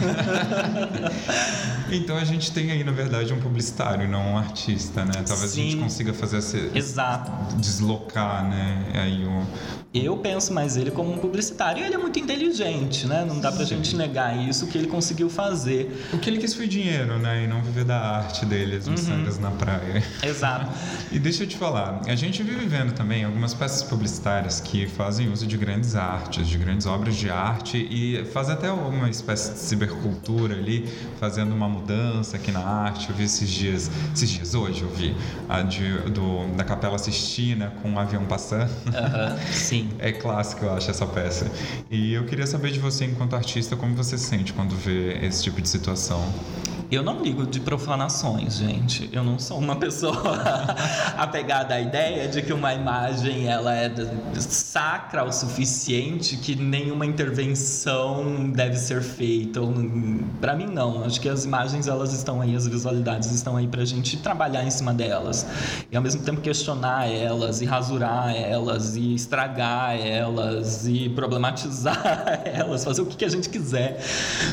então 1.90 2.16
a 2.16 2.24
gente 2.24 2.52
tem 2.52 2.70
aí 2.70 2.84
na 2.84 2.92
verdade 2.92 3.32
um 3.32 3.40
publicitário, 3.40 4.08
não 4.08 4.34
um 4.34 4.38
artista, 4.38 5.04
né? 5.04 5.24
Talvez 5.26 5.52
Sim. 5.52 5.60
a 5.60 5.64
gente 5.64 5.82
consiga 5.82 6.12
fazer 6.12 6.38
esse 6.38 6.70
Exato. 6.74 7.56
deslocar, 7.56 8.48
né? 8.48 8.84
Aí 8.94 9.24
o 9.24 9.46
eu 10.04 10.16
penso 10.18 10.52
mais 10.52 10.76
ele 10.76 10.90
como 10.90 11.12
um 11.12 11.18
publicitário. 11.18 11.82
E 11.82 11.86
ele 11.86 11.94
é 11.94 11.98
muito 11.98 12.18
inteligente, 12.18 13.06
né? 13.06 13.24
Não 13.26 13.40
dá 13.40 13.50
pra 13.50 13.64
Sim. 13.64 13.76
gente 13.76 13.96
negar 13.96 14.36
isso 14.36 14.66
que 14.66 14.76
ele 14.76 14.88
conseguiu 14.88 15.30
fazer. 15.30 15.90
O 16.12 16.18
que 16.18 16.28
ele 16.28 16.38
quis 16.38 16.54
foi 16.54 16.66
dinheiro, 16.66 17.18
né? 17.18 17.44
E 17.46 17.48
não 17.48 17.62
viver 17.62 17.84
da 17.84 17.98
arte 17.98 18.44
deles, 18.44 18.86
miçangas 18.86 19.36
uhum. 19.36 19.42
na 19.42 19.50
praia. 19.52 20.02
Exato. 20.22 20.70
e 21.10 21.18
deixa 21.18 21.44
eu 21.44 21.46
te 21.46 21.56
falar, 21.56 22.00
a 22.06 22.14
gente 22.14 22.42
vive 22.42 22.66
vendo 22.66 22.92
também 22.92 23.24
algumas 23.24 23.54
peças 23.54 23.82
publicitárias 23.84 24.60
que 24.60 24.86
fazem 24.86 25.32
uso 25.32 25.46
de 25.46 25.56
grandes 25.56 25.94
artes, 25.94 26.46
de 26.46 26.58
grandes 26.58 26.86
obras 26.86 27.16
de 27.16 27.30
arte 27.30 27.78
e 27.90 28.24
fazem 28.26 28.54
até 28.54 28.70
uma 28.70 29.08
espécie 29.08 29.52
de 29.52 29.58
cibercultura 29.60 30.54
ali, 30.54 30.86
fazendo 31.18 31.54
uma 31.54 31.68
mudança 31.68 32.36
aqui 32.36 32.50
na 32.50 32.60
arte. 32.60 33.08
Eu 33.08 33.16
vi 33.16 33.24
esses 33.24 33.48
dias, 33.48 33.90
esses 34.12 34.28
dias 34.28 34.54
hoje 34.54 34.82
eu 34.82 34.90
vi 34.90 35.16
a 35.48 35.62
de, 35.62 35.98
do, 36.10 36.46
da 36.56 36.64
Capela 36.64 36.98
Sistina 36.98 37.72
com 37.80 37.90
um 37.90 37.98
avião 37.98 38.24
passando. 38.24 38.70
Uhum, 38.86 39.38
sim. 39.52 39.88
É 39.98 40.12
clássico, 40.12 40.64
eu 40.64 40.74
acho, 40.74 40.90
essa 40.90 41.06
peça. 41.06 41.50
E 41.90 42.12
eu 42.12 42.24
queria 42.24 42.46
saber 42.46 42.72
de 42.72 42.80
você, 42.80 43.04
enquanto 43.04 43.36
artista, 43.36 43.76
como 43.76 43.94
você 43.94 44.18
se 44.18 44.24
sente 44.26 44.52
quando 44.52 44.74
vê 44.74 45.24
esse 45.24 45.44
tipo 45.44 45.60
de 45.62 45.68
situação. 45.68 46.32
Eu 46.90 47.02
não 47.02 47.20
ligo 47.20 47.44
de 47.44 47.58
profanações, 47.58 48.58
gente. 48.58 49.08
Eu 49.12 49.24
não 49.24 49.38
sou 49.40 49.58
uma 49.58 49.74
pessoa 49.76 50.36
apegada 51.18 51.74
à 51.74 51.80
ideia 51.80 52.28
de 52.28 52.42
que 52.42 52.52
uma 52.52 52.72
imagem 52.74 53.48
ela 53.48 53.74
é 53.74 53.92
sacra 54.38 55.24
o 55.24 55.32
suficiente 55.32 56.36
que 56.36 56.54
nenhuma 56.54 57.04
intervenção 57.04 58.50
deve 58.50 58.76
ser 58.76 59.02
feita. 59.02 59.60
Para 60.40 60.54
mim 60.54 60.66
não. 60.66 61.04
Acho 61.04 61.20
que 61.20 61.28
as 61.28 61.44
imagens 61.44 61.88
elas 61.88 62.12
estão 62.12 62.40
aí, 62.40 62.54
as 62.54 62.68
visualidades 62.68 63.32
estão 63.32 63.56
aí 63.56 63.66
para 63.66 63.82
a 63.82 63.86
gente 63.86 64.16
trabalhar 64.18 64.64
em 64.64 64.70
cima 64.70 64.94
delas 64.94 65.44
e 65.90 65.96
ao 65.96 66.02
mesmo 66.02 66.22
tempo 66.22 66.40
questionar 66.40 67.10
elas 67.10 67.60
e 67.60 67.64
rasurar 67.64 68.34
elas 68.34 68.96
e 68.96 69.14
estragar 69.14 69.96
elas 69.98 70.86
e 70.86 71.08
problematizar 71.08 72.42
elas, 72.44 72.84
fazer 72.84 73.02
o 73.02 73.06
que 73.06 73.24
a 73.24 73.28
gente 73.28 73.48
quiser 73.48 74.00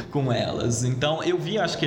com 0.10 0.32
elas. 0.34 0.84
Então 0.84 1.24
eu 1.24 1.38
vi, 1.38 1.60
acho 1.60 1.78
que 1.78 1.86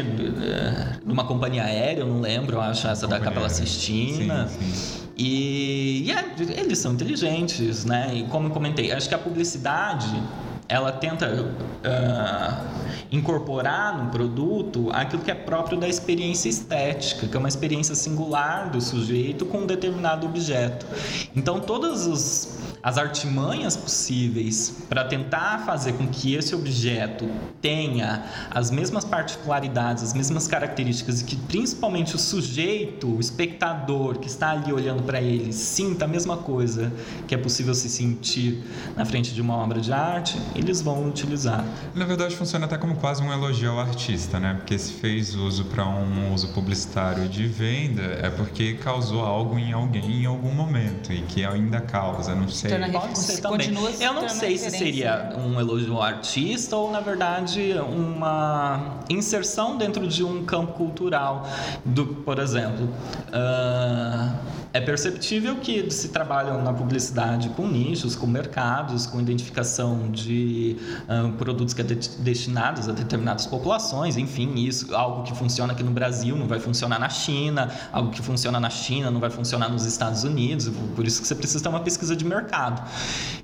numa 1.05 1.25
companhia 1.25 1.65
aérea, 1.65 2.01
eu 2.03 2.07
não 2.07 2.21
lembro, 2.21 2.57
eu 2.57 2.61
acho 2.61 2.87
essa 2.87 3.07
da 3.07 3.19
Capela 3.21 3.49
Sistina. 3.49 4.49
Sim, 4.49 4.73
sim. 4.73 5.07
E, 5.17 6.03
e 6.07 6.13
é, 6.13 6.35
eles 6.61 6.79
são 6.79 6.93
inteligentes, 6.93 7.85
né? 7.85 8.11
E 8.15 8.25
como 8.25 8.49
eu 8.49 8.51
comentei, 8.51 8.93
acho 8.93 9.09
que 9.09 9.15
a 9.15 9.19
publicidade 9.19 10.23
ela 10.69 10.93
tenta 10.93 11.31
uh, 11.33 12.67
incorporar 13.11 14.03
no 14.03 14.11
produto 14.11 14.91
aquilo 14.93 15.23
que 15.23 15.31
é 15.31 15.35
próprio 15.35 15.79
da 15.79 15.89
experiência 15.89 16.49
estética, 16.49 17.27
que 17.27 17.37
é 17.37 17.39
uma 17.39 17.49
experiência 17.49 17.95
singular 17.95 18.71
do 18.71 18.81
sujeito 18.81 19.47
com 19.47 19.59
um 19.59 19.67
determinado 19.67 20.27
objeto. 20.27 20.87
Então, 21.35 21.61
todos 21.61 22.07
os 22.07 22.57
as 22.87 22.99
artimanhas 22.99 23.77
possíveis 23.77 24.73
para 24.89 25.03
tentar 25.03 25.65
fazer 25.67 25.95
com 25.95 26.07
que 26.07 26.37
esse 26.37 26.55
objeto 26.55 27.29
tenha 27.61 28.25
as 28.49 28.71
mesmas 28.71 29.05
particularidades, 29.05 30.05
as 30.05 30.15
mesmas 30.15 30.47
características 30.47 31.21
e 31.21 31.25
que 31.25 31.35
principalmente 31.35 32.15
o 32.15 32.19
sujeito, 32.19 33.09
o 33.09 33.19
espectador 33.19 34.21
que 34.21 34.29
está 34.29 34.53
ali 34.53 34.73
olhando 34.73 35.03
para 35.03 35.21
ele, 35.21 35.53
sinta 35.53 36.05
a 36.05 36.09
mesma 36.09 36.37
coisa 36.37 36.93
que 37.27 37.35
é 37.35 37.39
possível 37.39 37.75
se 37.75 37.89
sentir 37.89 38.63
na 38.95 39.05
frente 39.05 39.35
de 39.35 39.41
uma 39.41 39.57
obra 39.57 39.81
de 39.81 39.93
arte, 39.93 40.39
eles 40.57 40.81
vão 40.83 41.09
utilizar. 41.09 41.65
Na 41.95 42.05
verdade, 42.05 42.37
funciona 42.37 42.67
até 42.67 42.77
como 42.79 42.97
quase 42.97 43.23
um 43.23 43.33
elogio 43.33 43.71
ao 43.71 43.81
artista, 43.81 44.41
né? 44.41 44.55
Porque 44.55 44.79
se 44.79 44.93
fez 44.95 45.35
uso 45.35 45.65
para 45.67 45.87
um 45.87 46.33
uso 46.33 46.49
publicitário 46.49 47.29
de 47.29 47.47
venda, 47.47 48.03
é 48.23 48.31
porque 48.31 48.75
causou 48.75 49.25
algo 49.25 49.59
em 49.59 49.73
alguém 49.73 50.23
em 50.23 50.27
algum 50.27 50.53
momento 50.53 51.13
e 51.13 51.23
que 51.23 51.45
ainda 51.45 51.81
causa, 51.81 52.35
não 52.35 52.49
sei 52.49 52.71
Pode 52.91 53.19
ser 53.19 53.41
também. 53.41 53.75
Eu 54.01 54.13
não 54.15 54.29
sei 54.29 54.57
se 54.57 54.71
seria 54.71 55.35
um 55.37 55.59
elogio 55.61 55.95
ao 55.95 56.03
artista 56.03 56.77
ou, 56.77 56.91
na 56.91 57.01
verdade, 57.01 57.75
uma 57.79 59.01
inserção 59.09 59.77
dentro 59.77 60.07
de 60.07 60.25
um 60.25 60.45
campo 60.45 60.73
cultural. 60.73 61.49
Do, 61.85 62.07
por 62.07 62.39
exemplo, 62.39 62.89
uh, 63.29 64.37
é 64.73 64.81
perceptível 64.81 65.57
que 65.57 65.91
se 65.91 66.09
trabalham 66.09 66.63
na 66.63 66.73
publicidade 66.73 67.49
com 67.51 67.67
nichos, 67.67 68.15
com 68.15 68.27
mercados, 68.27 69.07
com 69.07 69.21
identificação 69.21 70.11
de 70.11 70.77
uh, 71.09 71.33
produtos 71.33 71.73
que 71.73 71.81
é 71.81 71.85
de, 71.85 71.95
destinados 72.19 72.89
a 72.89 72.93
determinadas 72.93 73.47
populações, 73.47 74.17
enfim, 74.17 74.55
isso 74.57 74.95
algo 74.95 75.23
que 75.23 75.35
funciona 75.35 75.73
aqui 75.73 75.83
no 75.83 75.91
Brasil 75.91 76.37
não 76.37 76.47
vai 76.47 76.61
funcionar 76.61 76.99
na 76.99 77.09
China, 77.09 77.71
algo 77.93 78.11
que 78.11 78.23
funciona 78.23 78.61
na 78.61 78.71
China 78.71 79.11
não 79.11 79.21
vai 79.21 79.31
funcionar 79.31 79.69
nos 79.69 79.85
Estados 79.85 80.25
Unidos, 80.25 80.71
por 80.95 81.07
isso 81.07 81.21
que 81.21 81.27
você 81.27 81.35
precisa 81.35 81.63
ter 81.63 81.69
uma 81.69 81.81
pesquisa 81.81 82.15
de 82.15 82.25
mercado. 82.25 82.83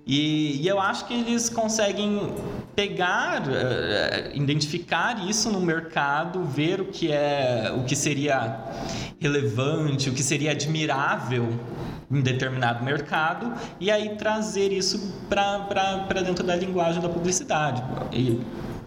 E, 0.06 0.60
e 0.60 0.68
eu 0.68 0.80
acho 0.80 1.06
que 1.06 1.14
eles 1.14 1.48
conseguem 1.48 2.34
pegar, 2.74 3.42
uh, 3.42 4.36
identificar 4.36 5.26
isso 5.26 5.50
no 5.50 5.60
mercado, 5.60 6.44
ver 6.44 6.80
o 6.80 6.86
que 6.86 7.10
é, 7.10 7.72
o 7.76 7.84
que 7.84 7.94
seria 7.94 8.58
relevante, 9.20 10.10
o 10.10 10.12
que 10.12 10.22
seria 10.22 10.50
admirável 10.50 11.21
em 12.10 12.20
determinado 12.20 12.84
mercado 12.84 13.52
e 13.80 13.90
aí 13.90 14.16
trazer 14.16 14.72
isso 14.72 15.14
para 15.28 16.22
dentro 16.24 16.44
da 16.44 16.54
linguagem 16.54 17.00
da 17.00 17.08
publicidade. 17.08 17.82
E 18.12 18.40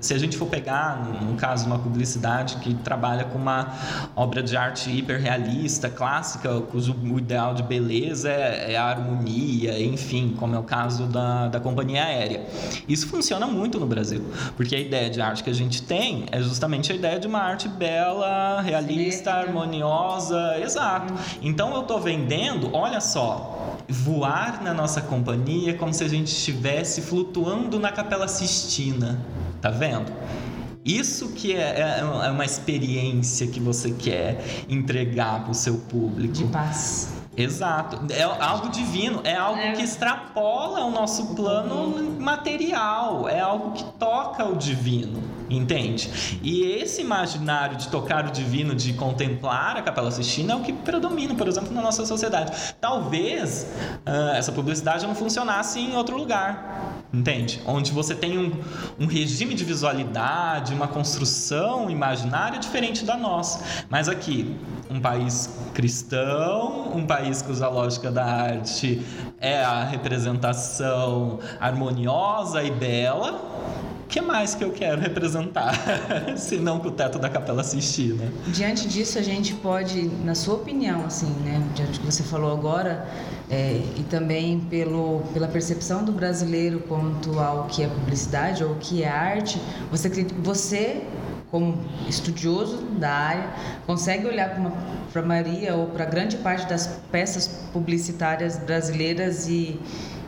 se 0.06 0.14
a 0.14 0.20
gente 0.20 0.38
for 0.38 0.46
pegar, 0.46 1.04
no 1.24 1.36
caso, 1.36 1.66
uma 1.66 1.80
publicidade 1.80 2.58
que 2.58 2.76
trabalha 2.76 3.24
com 3.24 3.40
uma 3.40 3.74
obra 4.16 4.44
de 4.44 4.56
arte 4.56 4.92
hiperrealista, 4.92 5.90
clássica, 5.90 6.62
cujo 6.62 6.96
ideal 7.18 7.56
de 7.56 7.64
beleza 7.64 8.30
é, 8.30 8.74
é, 8.74 8.78
a 8.78 8.86
harmonia, 8.86 9.84
enfim, 9.84 10.36
como 10.38 10.56
é 10.56 10.60
o 10.60 10.64
caso 10.64 11.08
da, 11.08 11.48
da 11.48 11.60
companhia 11.60 12.04
aérea. 12.04 12.46
Isso 12.88 13.08
funciona 13.08 13.48
muito 13.48 13.80
no 13.80 13.88
Brasil, 13.88 14.24
porque 14.56 14.76
a 14.76 14.80
ideia 14.80 15.10
de 15.10 15.20
arte 15.20 15.44
que 15.44 15.50
a 15.50 15.54
gente 15.54 15.82
tem 15.82 16.26
é 16.32 16.40
justamente 16.40 16.92
a 16.92 16.96
ideia 16.96 17.20
de 17.20 17.26
uma 17.26 17.40
arte 17.40 17.68
bela, 17.68 18.62
realista, 18.62 19.32
harmoniosa, 19.32 20.60
exato. 20.62 21.16
Então 21.42 21.74
eu 21.74 21.82
estou 21.82 22.00
vendendo, 22.00 22.70
olha 22.76 23.02
só, 23.02 23.78
voar 23.90 24.62
na 24.62 24.74
nossa 24.74 25.02
companhia 25.02 25.74
como 25.74 25.92
se 25.92 26.04
a 26.04 26.08
gente 26.08 26.28
estivesse 26.28 27.02
flutuando 27.02 27.80
na 27.80 27.92
Capela 27.92 28.28
Sistina. 28.28 29.20
Tá 29.62 29.70
vendo? 29.70 30.12
Isso 30.86 31.30
que 31.30 31.56
é, 31.56 31.82
é, 31.82 32.00
é 32.00 32.32
uma 32.32 32.46
experiência 32.46 33.48
que 33.48 33.60
você 33.60 33.92
quer 33.92 34.40
entregar 34.70 35.42
para 35.42 35.52
o 35.52 35.56
seu 35.56 35.78
público. 35.78 36.34
De 36.34 36.46
paz. 36.46 37.16
Exato. 37.36 38.00
É 38.14 38.24
algo 38.24 38.70
divino, 38.70 39.22
é 39.24 39.36
algo 39.36 39.60
é. 39.60 39.74
que 39.74 39.82
extrapola 39.82 40.86
o 40.86 40.92
nosso 40.92 41.36
plano 41.36 42.20
material, 42.20 43.28
é 43.28 43.40
algo 43.40 43.72
que 43.72 43.84
toca 44.00 44.46
o 44.46 44.56
divino, 44.56 45.22
entende? 45.50 46.40
E 46.42 46.64
esse 46.64 47.02
imaginário 47.02 47.78
de 47.78 47.88
tocar 47.90 48.28
o 48.28 48.32
divino, 48.32 48.76
de 48.76 48.94
contemplar 48.94 49.78
a 49.78 49.82
Capela 49.82 50.12
Sistina 50.12 50.54
é 50.54 50.56
o 50.56 50.62
que 50.62 50.74
predomina, 50.74 51.36
por 51.36 51.48
exemplo, 51.48 51.74
na 51.74 51.82
nossa 51.82 52.06
sociedade. 52.06 52.76
Talvez 52.80 53.68
uh, 54.06 54.36
essa 54.36 54.52
publicidade 54.52 55.06
não 55.06 55.16
funcionasse 55.16 55.80
em 55.80 55.96
outro 55.96 56.18
lugar 56.18 56.96
entende? 57.16 57.62
Onde 57.66 57.92
você 57.92 58.14
tem 58.14 58.38
um, 58.38 58.52
um 59.00 59.06
regime 59.06 59.54
de 59.54 59.64
visualidade, 59.64 60.74
uma 60.74 60.88
construção 60.88 61.90
imaginária 61.90 62.60
diferente 62.60 63.06
da 63.06 63.16
nossa. 63.16 63.86
Mas 63.90 64.10
aqui, 64.10 64.56
um 64.90 65.00
país 65.00 65.50
cristão, 65.74 66.92
um 66.94 67.06
país 67.06 67.42
cuja 67.42 67.68
lógica 67.70 68.12
da 68.12 68.26
arte 68.26 69.02
é 69.40 69.64
a 69.64 69.84
representação 69.84 71.40
harmoniosa 71.60 72.64
e 72.64 72.72
bela, 72.72 73.40
que 74.08 74.22
mais 74.22 74.56
que 74.56 74.64
eu 74.64 74.72
quero 74.72 75.02
representar, 75.02 75.74
se 76.38 76.58
não 76.58 76.80
com 76.80 76.90
o 76.90 76.92
teto 76.92 77.20
da 77.20 77.30
Capela 77.30 77.64
Sistina? 77.64 78.32
Diante 78.48 78.88
disso, 78.88 79.18
a 79.18 79.22
gente 79.22 79.54
pode, 79.56 80.04
na 80.24 80.36
sua 80.36 80.56
opinião, 80.56 81.06
assim, 81.06 81.30
né, 81.44 81.62
diante 81.74 81.94
do 81.94 82.00
que 82.00 82.06
você 82.06 82.24
falou 82.24 82.52
agora, 82.52 83.08
é, 83.50 83.82
e 83.98 84.04
também 84.10 84.60
pelo, 84.60 85.22
pela 85.34 85.48
percepção 85.48 86.04
do 86.04 86.12
brasileiro 86.12 86.80
quanto 86.88 87.40
ao 87.40 87.66
que 87.66 87.84
é 87.84 87.88
publicidade 87.88 88.64
ou 88.64 88.72
o 88.72 88.76
que 88.76 89.04
é 89.04 89.10
arte, 89.10 89.62
você, 89.92 90.10
você 90.40 91.04
como 91.52 91.78
estudioso 92.08 92.78
da 93.00 93.10
área, 93.10 93.50
consegue 93.86 94.28
olhar 94.28 94.60
para 95.14 95.22
Maria 95.22 95.76
ou 95.76 95.88
para 95.88 96.04
grande 96.04 96.36
parte 96.38 96.68
das 96.68 97.00
peças 97.12 97.48
publicitárias 97.72 98.58
brasileiras 98.58 99.48
e, 99.48 99.80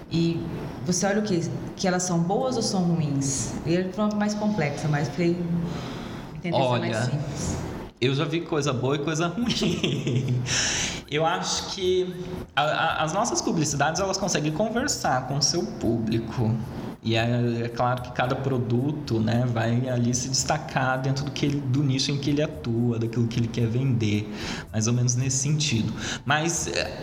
e 0.09 0.39
você 0.87 1.05
olha 1.05 1.19
o 1.19 1.23
que? 1.23 1.41
Que 1.75 1.87
elas 1.87 2.03
são 2.03 2.19
boas 2.19 2.55
ou 2.55 2.61
são 2.61 2.81
ruins? 2.81 3.51
E 3.65 3.75
é 3.75 3.89
uma 3.97 4.07
mais 4.15 4.33
complexa, 4.33 4.87
mas 4.87 5.09
para 5.09 5.25
entender 5.25 6.53
olha, 6.53 6.79
mais 6.79 6.97
simples. 7.05 7.57
Eu 7.99 8.15
já 8.15 8.23
vi 8.23 8.41
coisa 8.41 8.71
boa 8.71 8.95
e 8.95 8.99
coisa 8.99 9.27
ruim. 9.27 10.41
Eu 11.11 11.25
acho 11.25 11.73
que 11.73 12.13
a, 12.55 12.61
a, 12.61 13.03
as 13.03 13.13
nossas 13.13 13.41
publicidades 13.41 14.01
elas 14.01 14.17
conseguem 14.17 14.51
conversar 14.51 15.27
com 15.27 15.37
o 15.37 15.41
seu 15.41 15.63
público. 15.63 16.55
E 17.01 17.15
é, 17.15 17.63
é, 17.63 17.69
claro 17.69 18.01
que 18.01 18.11
cada 18.11 18.35
produto 18.35 19.19
né, 19.19 19.45
vai 19.47 19.87
ali 19.89 20.13
se 20.13 20.27
destacar 20.27 21.01
dentro 21.01 21.23
do, 21.23 21.31
que 21.31 21.45
ele, 21.45 21.59
do 21.61 21.81
nicho 21.81 22.11
em 22.11 22.17
que 22.17 22.29
ele 22.29 22.41
atua, 22.41 22.99
daquilo 22.99 23.27
que 23.27 23.39
ele 23.39 23.47
quer 23.47 23.67
vender, 23.67 24.29
mais 24.71 24.87
ou 24.87 24.93
menos 24.93 25.15
nesse 25.15 25.37
sentido. 25.37 25.93
Mas 26.25 26.67
é, 26.67 26.97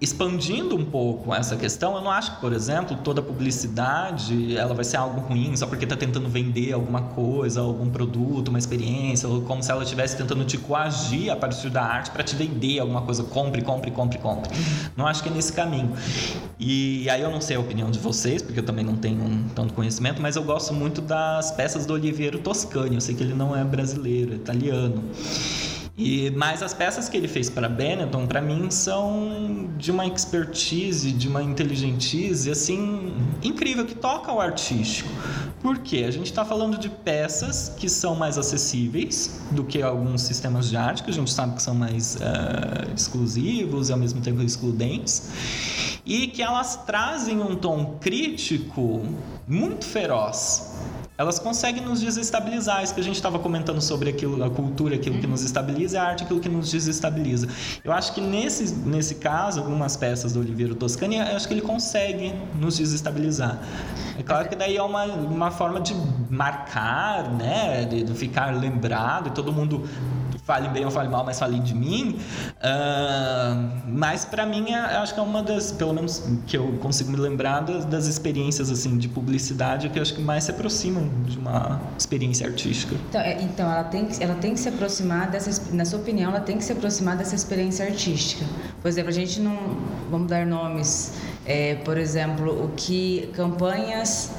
expandindo 0.00 0.76
um 0.76 0.84
pouco 0.84 1.34
essa 1.34 1.56
questão, 1.56 1.96
eu 1.96 2.02
não 2.02 2.10
acho 2.10 2.34
que, 2.34 2.40
por 2.40 2.52
exemplo, 2.52 2.96
toda 3.02 3.22
publicidade 3.22 4.56
ela 4.56 4.74
vai 4.74 4.84
ser 4.84 4.96
algo 4.96 5.20
ruim 5.20 5.56
só 5.56 5.66
porque 5.66 5.84
está 5.84 5.96
tentando 5.96 6.28
vender 6.28 6.72
alguma 6.72 7.02
coisa, 7.02 7.60
algum 7.60 7.90
produto, 7.90 8.48
uma 8.48 8.58
experiência, 8.58 9.28
ou 9.28 9.42
como 9.42 9.62
se 9.62 9.70
ela 9.70 9.82
estivesse 9.82 10.16
tentando 10.16 10.44
te 10.44 10.58
coagir 10.58 11.30
a 11.30 11.36
partir 11.36 11.70
da 11.70 11.82
arte 11.82 12.10
para 12.10 12.22
te 12.22 12.34
vender 12.36 12.80
alguma 12.80 13.02
coisa. 13.02 13.22
Compre, 13.24 13.62
compre, 13.62 13.90
compre, 13.90 14.18
compre. 14.18 14.50
Não 14.96 15.06
acho 15.06 15.22
que 15.22 15.28
é 15.28 15.32
nesse 15.32 15.52
caminho. 15.52 15.92
E 16.58 17.08
aí 17.10 17.22
eu 17.22 17.30
não 17.30 17.40
sei 17.40 17.56
a 17.56 17.60
opinião 17.60 17.90
de 17.90 17.98
vocês, 17.98 18.42
porque 18.42 18.60
eu 18.60 18.64
também 18.64 18.84
não 18.84 18.96
tenho 18.96 19.22
um 19.22 19.48
tanto 19.54 19.72
conhecimento, 19.74 20.20
mas 20.20 20.36
eu 20.36 20.44
gosto 20.44 20.74
muito 20.74 21.00
das 21.00 21.50
peças 21.52 21.86
do 21.86 21.94
Oliviero 21.94 22.38
Toscani. 22.38 22.94
Eu 22.94 23.00
sei 23.00 23.14
que 23.14 23.22
ele 23.22 23.34
não 23.34 23.56
é 23.56 23.64
brasileiro, 23.64 24.32
é 24.32 24.36
italiano. 24.36 25.02
E 25.98 26.30
mas 26.30 26.62
as 26.62 26.74
peças 26.74 27.08
que 27.08 27.16
ele 27.16 27.26
fez 27.26 27.48
para 27.48 27.68
Benetton, 27.68 28.26
para 28.26 28.42
mim, 28.42 28.70
são 28.70 29.70
de 29.78 29.90
uma 29.90 30.06
expertise, 30.06 31.10
de 31.10 31.26
uma 31.26 31.42
inteligentise 31.42 32.50
assim 32.50 33.14
incrível 33.42 33.86
que 33.86 33.94
toca 33.94 34.30
ao 34.30 34.38
artístico. 34.38 35.08
Por 35.62 35.78
quê? 35.78 36.04
A 36.06 36.10
gente 36.10 36.26
está 36.26 36.44
falando 36.44 36.78
de 36.78 36.90
peças 36.90 37.72
que 37.78 37.88
são 37.88 38.14
mais 38.14 38.36
acessíveis 38.36 39.40
do 39.50 39.64
que 39.64 39.80
alguns 39.80 40.20
sistemas 40.20 40.68
de 40.68 40.76
arte 40.76 41.02
que 41.02 41.10
a 41.10 41.14
gente 41.14 41.30
sabe 41.30 41.56
que 41.56 41.62
são 41.62 41.74
mais 41.74 42.16
uh, 42.16 42.94
exclusivos 42.94 43.88
e 43.88 43.92
ao 43.92 43.98
mesmo 43.98 44.20
tempo 44.20 44.42
excludentes 44.42 45.30
e 46.04 46.28
que 46.28 46.42
elas 46.42 46.76
trazem 46.84 47.40
um 47.40 47.56
tom 47.56 47.96
crítico 47.98 49.02
muito 49.48 49.84
feroz 49.86 50.76
elas 51.18 51.38
conseguem 51.38 51.82
nos 51.82 52.00
desestabilizar. 52.00 52.82
Isso 52.82 52.94
que 52.94 53.00
a 53.00 53.04
gente 53.04 53.16
estava 53.16 53.38
comentando 53.38 53.80
sobre 53.80 54.10
aquilo, 54.10 54.42
a 54.44 54.50
cultura, 54.50 54.96
aquilo 54.96 55.18
que 55.18 55.26
nos 55.26 55.42
estabiliza, 55.42 55.96
e 55.96 55.98
a 55.98 56.04
arte, 56.04 56.24
aquilo 56.24 56.40
que 56.40 56.48
nos 56.48 56.70
desestabiliza. 56.70 57.48
Eu 57.82 57.92
acho 57.92 58.12
que 58.12 58.20
nesse, 58.20 58.74
nesse 58.74 59.16
caso, 59.16 59.60
algumas 59.60 59.96
peças 59.96 60.32
do 60.32 60.40
Oliveira 60.40 60.74
Toscani, 60.74 61.16
eu 61.16 61.36
acho 61.36 61.48
que 61.48 61.54
ele 61.54 61.62
consegue 61.62 62.34
nos 62.54 62.76
desestabilizar. 62.76 63.60
É 64.18 64.22
claro 64.22 64.48
que 64.48 64.56
daí 64.56 64.76
é 64.76 64.82
uma, 64.82 65.04
uma 65.04 65.50
forma 65.50 65.80
de 65.80 65.94
marcar, 66.30 67.30
né? 67.32 67.84
De, 67.84 68.02
de 68.02 68.14
ficar 68.14 68.54
lembrado 68.54 69.28
e 69.28 69.30
todo 69.30 69.52
mundo 69.52 69.88
fale 70.46 70.68
bem 70.68 70.84
ou 70.84 70.92
fale 70.92 71.08
mal, 71.08 71.24
mas 71.24 71.40
fale 71.40 71.58
de 71.58 71.74
mim. 71.74 72.20
Uh, 72.56 73.82
mas 73.88 74.24
para 74.24 74.46
mim, 74.46 74.70
é, 74.70 74.76
acho 74.76 75.12
que 75.12 75.18
é 75.18 75.22
uma 75.22 75.42
das, 75.42 75.72
pelo 75.72 75.92
menos 75.92 76.22
que 76.46 76.56
eu 76.56 76.78
consigo 76.80 77.10
me 77.10 77.16
lembrar 77.16 77.60
das, 77.60 77.84
das, 77.84 78.06
experiências 78.06 78.70
assim 78.70 78.96
de 78.96 79.08
publicidade 79.08 79.88
que 79.88 79.98
eu 79.98 80.02
acho 80.02 80.14
que 80.14 80.22
mais 80.22 80.44
se 80.44 80.52
aproximam 80.52 81.08
de 81.24 81.36
uma 81.36 81.80
experiência 81.98 82.46
artística. 82.46 82.94
Então, 83.08 83.20
é, 83.20 83.42
então 83.42 83.70
ela 83.70 83.84
tem 83.84 84.08
ela 84.20 84.36
tem 84.36 84.54
que 84.54 84.60
se 84.60 84.68
aproximar 84.68 85.28
dessa, 85.28 85.74
na 85.74 85.84
sua 85.84 85.98
opinião, 85.98 86.30
ela 86.30 86.40
tem 86.40 86.56
que 86.56 86.64
se 86.64 86.72
aproximar 86.72 87.16
dessa 87.16 87.34
experiência 87.34 87.84
artística. 87.84 88.44
Por 88.80 88.86
exemplo, 88.86 89.10
a 89.10 89.14
gente 89.14 89.40
não, 89.40 89.56
vamos 90.08 90.28
dar 90.28 90.46
nomes, 90.46 91.12
é, 91.44 91.74
por 91.76 91.98
exemplo, 91.98 92.64
o 92.64 92.68
que 92.76 93.28
campanhas 93.34 94.30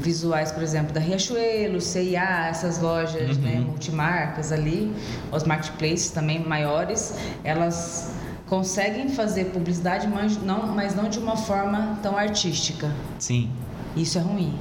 visuais, 0.00 0.52
por 0.52 0.62
exemplo, 0.62 0.92
da 0.92 1.00
Riachuelo, 1.00 1.80
CIA, 1.80 2.48
essas 2.48 2.78
lojas 2.78 3.36
né, 3.38 3.50
uhum. 3.50 3.60
né, 3.60 3.66
multimarcas 3.66 4.52
ali, 4.52 4.94
os 5.32 5.44
marketplaces 5.44 6.10
também 6.10 6.44
maiores, 6.44 7.14
elas 7.42 8.12
conseguem 8.46 9.08
fazer 9.08 9.46
publicidade, 9.46 10.06
mas 10.06 10.40
não, 10.42 10.66
mas 10.68 10.94
não 10.94 11.08
de 11.08 11.18
uma 11.18 11.36
forma 11.36 11.98
tão 12.02 12.16
artística. 12.16 12.90
Sim. 13.18 13.50
Isso 13.96 14.18
é 14.18 14.20
ruim. 14.20 14.54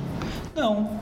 Não, 0.55 0.99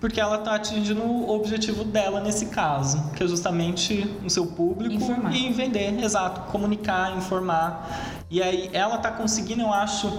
porque 0.00 0.20
ela 0.20 0.38
está 0.38 0.54
atingindo 0.54 1.02
o 1.02 1.30
objetivo 1.30 1.84
dela 1.84 2.20
nesse 2.20 2.46
caso, 2.46 3.10
que 3.14 3.22
é 3.22 3.26
justamente 3.26 4.08
o 4.24 4.30
seu 4.30 4.46
público 4.46 4.94
informar. 4.94 5.34
e 5.34 5.52
vender, 5.52 6.02
exato, 6.02 6.52
comunicar, 6.52 7.16
informar. 7.16 8.14
E 8.30 8.42
aí 8.42 8.70
ela 8.72 8.96
está 8.96 9.10
conseguindo, 9.10 9.62
eu 9.62 9.72
acho, 9.72 10.12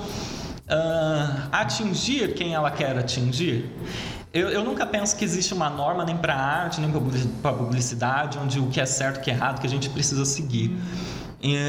uh, 0.67 1.49
atingir 1.51 2.33
quem 2.33 2.53
ela 2.53 2.71
quer 2.71 2.97
atingir. 2.97 3.69
Eu, 4.33 4.49
eu, 4.49 4.63
nunca 4.63 4.85
penso 4.85 5.15
que 5.15 5.23
existe 5.23 5.53
uma 5.53 5.69
norma 5.69 6.03
nem 6.03 6.17
para 6.17 6.35
arte, 6.35 6.81
nem 6.81 6.91
para 7.41 7.53
publicidade, 7.53 8.39
onde 8.39 8.59
o 8.59 8.67
que 8.67 8.81
é 8.81 8.85
certo, 8.85 9.17
o 9.17 9.21
que 9.21 9.29
é 9.29 9.33
errado, 9.33 9.61
que 9.61 9.67
a 9.67 9.69
gente 9.69 9.89
precisa 9.89 10.25
seguir. 10.25 10.75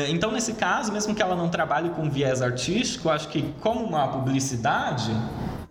Então, 0.08 0.30
nesse 0.30 0.52
caso, 0.52 0.92
mesmo 0.92 1.14
que 1.16 1.20
ela 1.20 1.34
não 1.34 1.48
trabalhe 1.48 1.90
com 1.90 2.08
viés 2.08 2.40
artístico, 2.40 3.10
acho 3.10 3.28
que 3.28 3.42
como 3.60 3.84
uma 3.84 4.06
publicidade, 4.06 5.10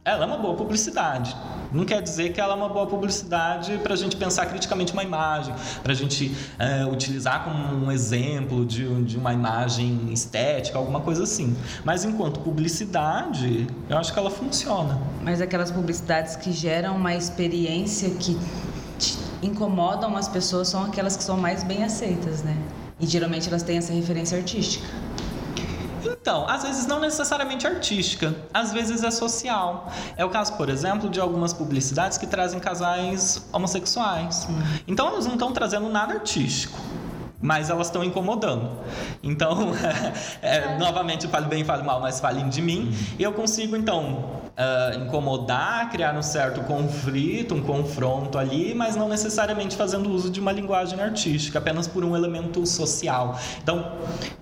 ela 0.06 0.24
é 0.24 0.28
uma 0.28 0.38
boa 0.38 0.56
publicidade. 0.56 1.36
Não 1.72 1.86
quer 1.86 2.02
dizer 2.02 2.34
que 2.34 2.42
ela 2.42 2.54
é 2.54 2.56
uma 2.56 2.70
boa 2.70 2.86
publicidade 2.86 3.78
para 3.78 3.94
a 3.94 3.98
gente 3.98 4.16
pensar 4.18 4.46
criticamente 4.46 4.92
uma 4.92 5.04
imagem, 5.04 5.56
para 5.82 5.94
a 5.94 5.96
gente 5.96 6.36
é, 6.60 6.86
utilizar 6.86 7.44
como 7.44 7.86
um 7.86 7.92
exemplo 7.92 8.66
de, 8.66 9.04
de 9.04 9.18
uma 9.18 9.34
imagem 9.34 10.12
estética, 10.12 10.78
alguma 10.78 11.00
coisa 11.00 11.24
assim. 11.24 11.56
Mas 11.84 12.04
enquanto 12.04 12.42
publicidade, 12.42 13.66
eu 13.90 13.98
acho 13.98 14.14
que 14.14 14.20
ela 14.20 14.30
funciona. 14.30 15.00
Mas 15.22 15.42
aquelas 15.42 15.72
publicidades 15.72 16.36
que 16.36 16.52
geram 16.52 16.98
uma 16.98 17.16
experiência 17.16 18.10
que 18.12 18.38
incomodam 19.42 20.16
as 20.18 20.28
pessoas 20.28 20.68
são 20.68 20.84
aquelas 20.84 21.16
que 21.18 21.24
são 21.24 21.38
mais 21.38 21.64
bem 21.64 21.84
aceitas, 21.84 22.44
né? 22.44 22.56
E 23.00 23.08
geralmente 23.08 23.48
elas 23.48 23.64
têm 23.64 23.78
essa 23.78 23.92
referência 23.92 24.38
artística. 24.38 24.86
Então, 26.24 26.48
às 26.48 26.64
vezes 26.64 26.88
não 26.88 27.02
necessariamente 27.02 27.68
artística, 27.68 28.34
às 28.54 28.72
vezes 28.72 29.04
é 29.04 29.12
social. 29.12 29.92
É 30.16 30.24
o 30.24 30.30
caso, 30.30 30.54
por 30.54 30.70
exemplo, 30.70 31.10
de 31.10 31.20
algumas 31.20 31.52
publicidades 31.52 32.18
que 32.18 32.26
trazem 32.26 32.62
casais 32.62 33.46
homossexuais. 33.52 34.48
Hum. 34.50 34.64
Então, 34.88 35.10
elas 35.10 35.26
não 35.26 35.34
estão 35.34 35.52
trazendo 35.52 35.90
nada 35.90 36.14
artístico 36.14 36.80
mas 37.42 37.70
elas 37.70 37.88
estão 37.88 38.06
incomodando. 38.06 38.72
Então, 39.22 39.74
é, 40.42 40.78
novamente, 40.78 41.28
fale 41.28 41.46
bem, 41.46 41.66
fale 41.66 41.84
mal, 41.84 42.00
mas 42.00 42.22
falem 42.22 42.48
de 42.48 42.62
mim. 42.62 42.86
Uhum. 42.86 43.16
E 43.20 43.24
eu 43.24 43.34
consigo, 43.34 43.76
então, 43.76 44.44
uh, 44.58 45.04
incomodar, 45.04 45.90
criar 45.92 46.16
um 46.16 46.22
certo 46.22 46.62
conflito, 46.62 47.54
um 47.54 47.62
confronto 47.62 48.38
ali, 48.38 48.74
mas 48.74 48.96
não 48.96 49.10
necessariamente 49.10 49.76
fazendo 49.76 50.10
uso 50.10 50.30
de 50.30 50.40
uma 50.40 50.54
linguagem 50.54 51.02
artística, 51.02 51.60
apenas 51.60 51.86
por 51.86 52.06
um 52.06 52.16
elemento 52.16 52.66
social. 52.66 53.38
Então, 53.62 53.92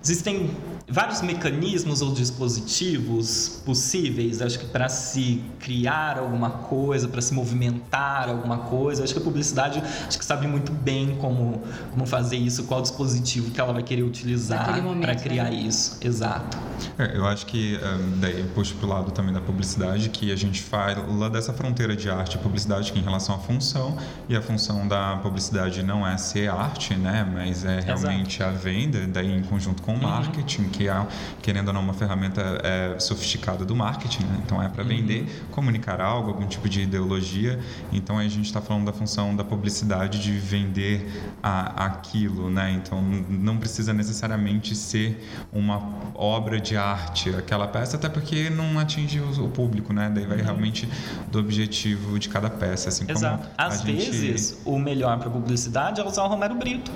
existem 0.00 0.50
vários 0.88 1.22
mecanismos 1.22 2.02
ou 2.02 2.12
dispositivos 2.12 3.62
possíveis, 3.64 4.42
acho 4.42 4.58
que 4.58 4.66
para 4.66 4.88
se 4.88 5.42
criar 5.58 6.18
alguma 6.18 6.50
coisa, 6.50 7.08
para 7.08 7.20
se 7.20 7.32
movimentar 7.34 8.28
alguma 8.28 8.58
coisa. 8.58 9.04
Acho 9.04 9.12
que 9.12 9.20
a 9.20 9.22
publicidade 9.22 9.82
acho 10.06 10.18
que 10.18 10.24
sabe 10.24 10.46
muito 10.46 10.72
bem 10.72 11.16
como, 11.20 11.62
como 11.90 12.06
fazer 12.06 12.36
isso, 12.36 12.64
qual 12.64 12.82
dispositivo 12.82 13.50
que 13.50 13.60
ela 13.60 13.72
vai 13.72 13.82
querer 13.82 14.02
utilizar 14.02 14.82
para 15.00 15.14
criar 15.14 15.50
né? 15.50 15.54
isso. 15.54 15.98
Exato. 16.00 16.58
É, 16.98 17.16
eu 17.16 17.26
acho 17.26 17.46
que 17.46 17.78
um, 17.78 18.20
daí 18.20 18.44
puxo 18.54 18.74
pro 18.74 18.88
lado 18.88 19.10
também 19.12 19.32
da 19.32 19.40
publicidade 19.40 20.08
que 20.08 20.32
a 20.32 20.36
gente 20.36 20.62
fala 20.62 21.30
dessa 21.30 21.52
fronteira 21.52 21.96
de 21.96 22.10
arte 22.10 22.36
e 22.36 22.38
publicidade 22.38 22.92
que 22.92 22.98
em 22.98 23.02
relação 23.02 23.34
à 23.34 23.38
função 23.38 23.96
e 24.28 24.36
a 24.36 24.42
função 24.42 24.86
da 24.86 25.16
publicidade 25.22 25.82
não 25.82 26.06
é 26.06 26.16
ser 26.16 26.50
arte, 26.50 26.94
né, 26.94 27.28
mas 27.32 27.64
é 27.64 27.80
realmente 27.80 28.42
Exato. 28.42 28.56
a 28.56 28.58
venda, 28.58 29.06
daí 29.06 29.32
em 29.32 29.42
conjunto 29.42 29.82
com 29.82 29.92
o 29.92 29.94
uhum. 29.94 30.02
marketing, 30.02 30.62
uhum. 30.62 30.70
Que 30.72 30.88
é 30.88 31.06
querendo 31.42 31.68
ou 31.68 31.74
não 31.74 31.80
uma 31.80 31.94
ferramenta 31.94 32.40
é, 32.62 32.98
sofisticada 32.98 33.64
do 33.64 33.76
marketing, 33.76 34.24
né? 34.24 34.40
então 34.44 34.62
é 34.62 34.68
para 34.68 34.82
vender, 34.82 35.46
comunicar 35.50 36.00
algo, 36.00 36.28
algum 36.30 36.46
tipo 36.46 36.68
de 36.68 36.82
ideologia. 36.82 37.60
Então 37.92 38.18
a 38.18 38.22
gente 38.24 38.46
está 38.46 38.60
falando 38.60 38.86
da 38.86 38.92
função 38.92 39.36
da 39.36 39.44
publicidade 39.44 40.20
de 40.20 40.32
vender 40.32 41.06
a, 41.42 41.86
aquilo, 41.86 42.50
né? 42.50 42.72
Então 42.72 43.00
não 43.02 43.58
precisa 43.58 43.92
necessariamente 43.92 44.74
ser 44.74 45.22
uma 45.52 45.82
obra 46.14 46.60
de 46.60 46.76
arte 46.76 47.30
aquela 47.30 47.68
peça, 47.68 47.96
até 47.96 48.08
porque 48.08 48.48
não 48.50 48.78
atinge 48.78 49.20
o, 49.20 49.48
público, 49.48 49.92
né? 49.92 50.10
Daí 50.12 50.26
vai 50.26 50.38
uhum. 50.38 50.44
realmente 50.44 50.88
do 51.30 51.38
objetivo 51.38 52.18
de 52.18 52.28
cada 52.28 52.48
peça, 52.48 52.88
assim 52.88 53.04
Exato. 53.08 53.42
como 53.42 53.50
às 53.58 53.82
vezes 53.82 54.50
gente... 54.50 54.62
o 54.64 54.78
melhor 54.78 55.18
para 55.18 55.28
publicidade 55.30 56.00
é 56.00 56.04
usar 56.04 56.24
o 56.24 56.28
Romero 56.28 56.54
Brito. 56.54 56.90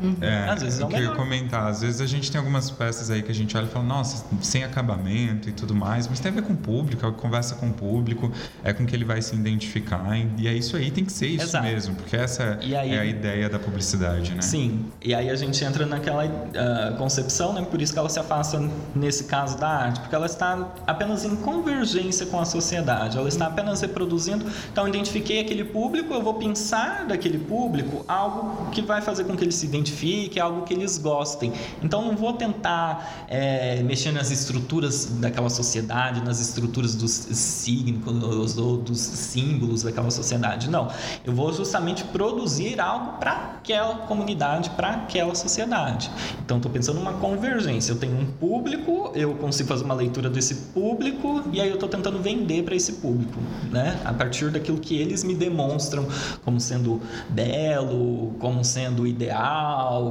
Uhum. 0.00 0.16
É, 0.20 0.48
às 0.48 0.62
vezes 0.62 0.80
é 0.80 0.84
o 0.84 0.88
que 0.88 0.96
eu 0.96 1.02
ia 1.02 1.10
comentar. 1.10 1.68
Às 1.68 1.82
vezes 1.82 2.00
a 2.00 2.06
gente 2.06 2.30
tem 2.30 2.38
algumas 2.38 2.70
peças 2.70 3.10
aí 3.10 3.22
que 3.22 3.30
a 3.30 3.34
gente 3.34 3.56
olha 3.56 3.66
e 3.66 3.68
fala, 3.68 3.84
nossa, 3.84 4.24
sem 4.42 4.64
acabamento 4.64 5.48
e 5.48 5.52
tudo 5.52 5.74
mais, 5.74 6.08
mas 6.08 6.20
tem 6.20 6.32
a 6.32 6.34
ver 6.34 6.42
com 6.42 6.52
o 6.52 6.56
público, 6.56 7.06
é 7.06 7.10
conversa 7.12 7.54
com 7.54 7.68
o 7.68 7.72
público, 7.72 8.30
é 8.62 8.72
com 8.72 8.84
que 8.84 8.94
ele 8.94 9.04
vai 9.04 9.22
se 9.22 9.34
identificar. 9.34 10.04
E 10.36 10.48
é 10.48 10.52
isso 10.52 10.76
aí, 10.76 10.90
tem 10.90 11.04
que 11.04 11.12
ser 11.12 11.28
isso 11.28 11.44
Exato. 11.44 11.64
mesmo, 11.64 11.94
porque 11.94 12.16
essa 12.16 12.58
aí, 12.60 12.74
é 12.74 12.98
a 12.98 13.04
ideia 13.04 13.48
da 13.48 13.58
publicidade, 13.58 14.34
né? 14.34 14.42
Sim, 14.42 14.86
e 15.02 15.14
aí 15.14 15.30
a 15.30 15.36
gente 15.36 15.64
entra 15.64 15.86
naquela 15.86 16.24
uh, 16.26 16.96
concepção, 16.96 17.52
né? 17.52 17.62
Por 17.62 17.80
isso 17.80 17.92
que 17.92 17.98
ela 17.98 18.08
se 18.08 18.18
afasta 18.18 18.62
nesse 18.94 19.24
caso 19.24 19.58
da 19.58 19.68
arte, 19.68 20.00
porque 20.00 20.14
ela 20.14 20.26
está 20.26 20.72
apenas 20.86 21.24
em 21.24 21.36
convergência 21.36 22.26
com 22.26 22.40
a 22.40 22.44
sociedade, 22.44 23.16
ela 23.16 23.28
está 23.28 23.46
apenas 23.46 23.80
reproduzindo. 23.80 24.44
Então, 24.70 24.86
identifiquei 24.88 25.40
aquele 25.40 25.64
público, 25.64 26.12
eu 26.12 26.22
vou 26.22 26.34
pensar 26.34 27.06
daquele 27.06 27.38
público 27.38 28.04
algo 28.06 28.70
que 28.70 28.82
vai 28.82 29.00
fazer 29.00 29.24
com 29.24 29.36
que 29.36 29.44
ele 29.44 29.52
se 29.52 29.66
identifique 29.66 29.83
identifique, 29.84 30.40
algo 30.40 30.62
que 30.62 30.72
eles 30.72 30.98
gostem. 30.98 31.52
Então 31.82 32.02
não 32.02 32.16
vou 32.16 32.32
tentar 32.32 33.26
é, 33.28 33.82
mexer 33.82 34.12
nas 34.12 34.30
estruturas 34.30 35.06
daquela 35.20 35.50
sociedade, 35.50 36.22
nas 36.22 36.40
estruturas 36.40 36.94
dos 36.94 37.10
signos 37.10 38.56
ou 38.56 38.78
dos 38.78 38.98
símbolos 38.98 39.82
daquela 39.82 40.10
sociedade. 40.10 40.70
Não, 40.70 40.88
eu 41.24 41.32
vou 41.32 41.52
justamente 41.52 42.04
produzir 42.04 42.80
algo 42.80 43.18
para 43.18 43.32
aquela 43.32 43.98
comunidade, 44.06 44.70
para 44.70 44.90
aquela 44.90 45.34
sociedade. 45.34 46.10
Então 46.44 46.56
estou 46.56 46.72
pensando 46.72 46.98
numa 46.98 47.14
convergência. 47.14 47.92
Eu 47.92 47.98
tenho 47.98 48.18
um 48.18 48.26
público, 48.26 49.12
eu 49.14 49.34
consigo 49.34 49.68
fazer 49.68 49.84
uma 49.84 49.94
leitura 49.94 50.30
desse 50.30 50.54
público 50.72 51.42
e 51.52 51.60
aí 51.60 51.68
eu 51.68 51.74
estou 51.74 51.88
tentando 51.88 52.18
vender 52.20 52.64
para 52.64 52.74
esse 52.74 52.94
público, 52.94 53.38
né? 53.70 54.00
A 54.04 54.12
partir 54.12 54.50
daquilo 54.50 54.78
que 54.78 54.96
eles 54.96 55.22
me 55.22 55.34
demonstram 55.34 56.06
como 56.44 56.60
sendo 56.60 57.00
belo, 57.28 58.34
como 58.38 58.64
sendo 58.64 59.06
ideal, 59.06 59.34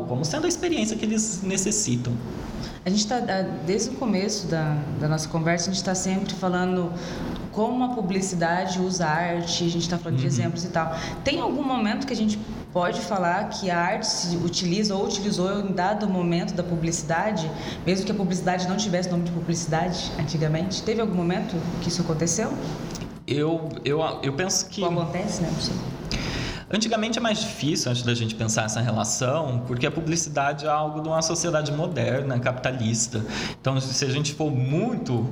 como 0.08 0.24
sendo 0.26 0.46
a 0.46 0.48
experiência 0.48 0.98
que 0.98 1.06
eles 1.06 1.42
necessitam. 1.44 2.14
A 2.86 2.90
gente 2.90 3.00
está, 3.00 3.20
desde 3.66 3.92
o 3.92 3.94
começo 3.94 4.48
da, 4.48 4.78
da 5.00 5.08
nossa 5.08 5.30
conversa, 5.30 5.70
a 5.70 5.74
gente 5.74 5.82
está 5.82 5.96
sempre 5.96 6.34
falando 6.34 6.92
como 7.54 7.84
a 7.86 7.90
publicidade 7.90 8.82
usa 8.82 9.06
arte, 9.06 9.64
a 9.64 9.70
gente 9.70 9.84
está 9.84 9.98
falando 9.98 10.16
uhum. 10.16 10.22
de 10.22 10.28
exemplos 10.28 10.66
e 10.66 10.68
tal. 10.68 10.94
Tem 11.24 11.40
algum 11.40 11.64
momento 11.64 12.06
que 12.06 12.12
a 12.12 12.16
gente 12.16 12.38
pode 12.74 13.00
falar 13.00 13.50
que 13.50 13.70
a 13.70 13.80
arte 13.80 14.08
se 14.08 14.36
utiliza 14.38 14.96
ou 14.96 15.06
utilizou 15.06 15.62
em 15.62 15.72
dado 15.72 16.10
momento 16.10 16.54
da 16.56 16.64
publicidade, 16.64 17.50
mesmo 17.86 18.06
que 18.06 18.12
a 18.12 18.16
publicidade 18.16 18.68
não 18.68 18.76
tivesse 18.76 19.10
nome 19.10 19.24
de 19.24 19.32
publicidade 19.32 20.12
antigamente? 20.20 20.82
Teve 20.82 21.00
algum 21.00 21.16
momento 21.16 21.56
que 21.82 21.88
isso 21.88 22.02
aconteceu? 22.02 22.52
Eu, 23.26 23.70
eu, 23.86 24.02
eu 24.22 24.34
penso 24.34 24.68
que. 24.68 24.82
Ou 24.82 24.90
acontece, 24.90 25.42
né? 25.42 25.50
Não 25.54 25.62
sei. 25.62 25.76
Antigamente 26.74 27.20
é 27.20 27.22
mais 27.22 27.40
difícil 27.40 27.92
antes 27.92 28.02
da 28.02 28.16
gente 28.16 28.34
pensar 28.34 28.64
essa 28.64 28.82
relação, 28.82 29.64
porque 29.68 29.86
a 29.86 29.92
publicidade 29.92 30.66
é 30.66 30.70
algo 30.70 31.04
de 31.04 31.08
uma 31.08 31.22
sociedade 31.22 31.72
moderna, 31.72 32.40
capitalista. 32.40 33.24
Então, 33.62 33.80
se 33.80 34.04
a 34.04 34.10
gente 34.10 34.34
for 34.34 34.50
muito 34.50 35.24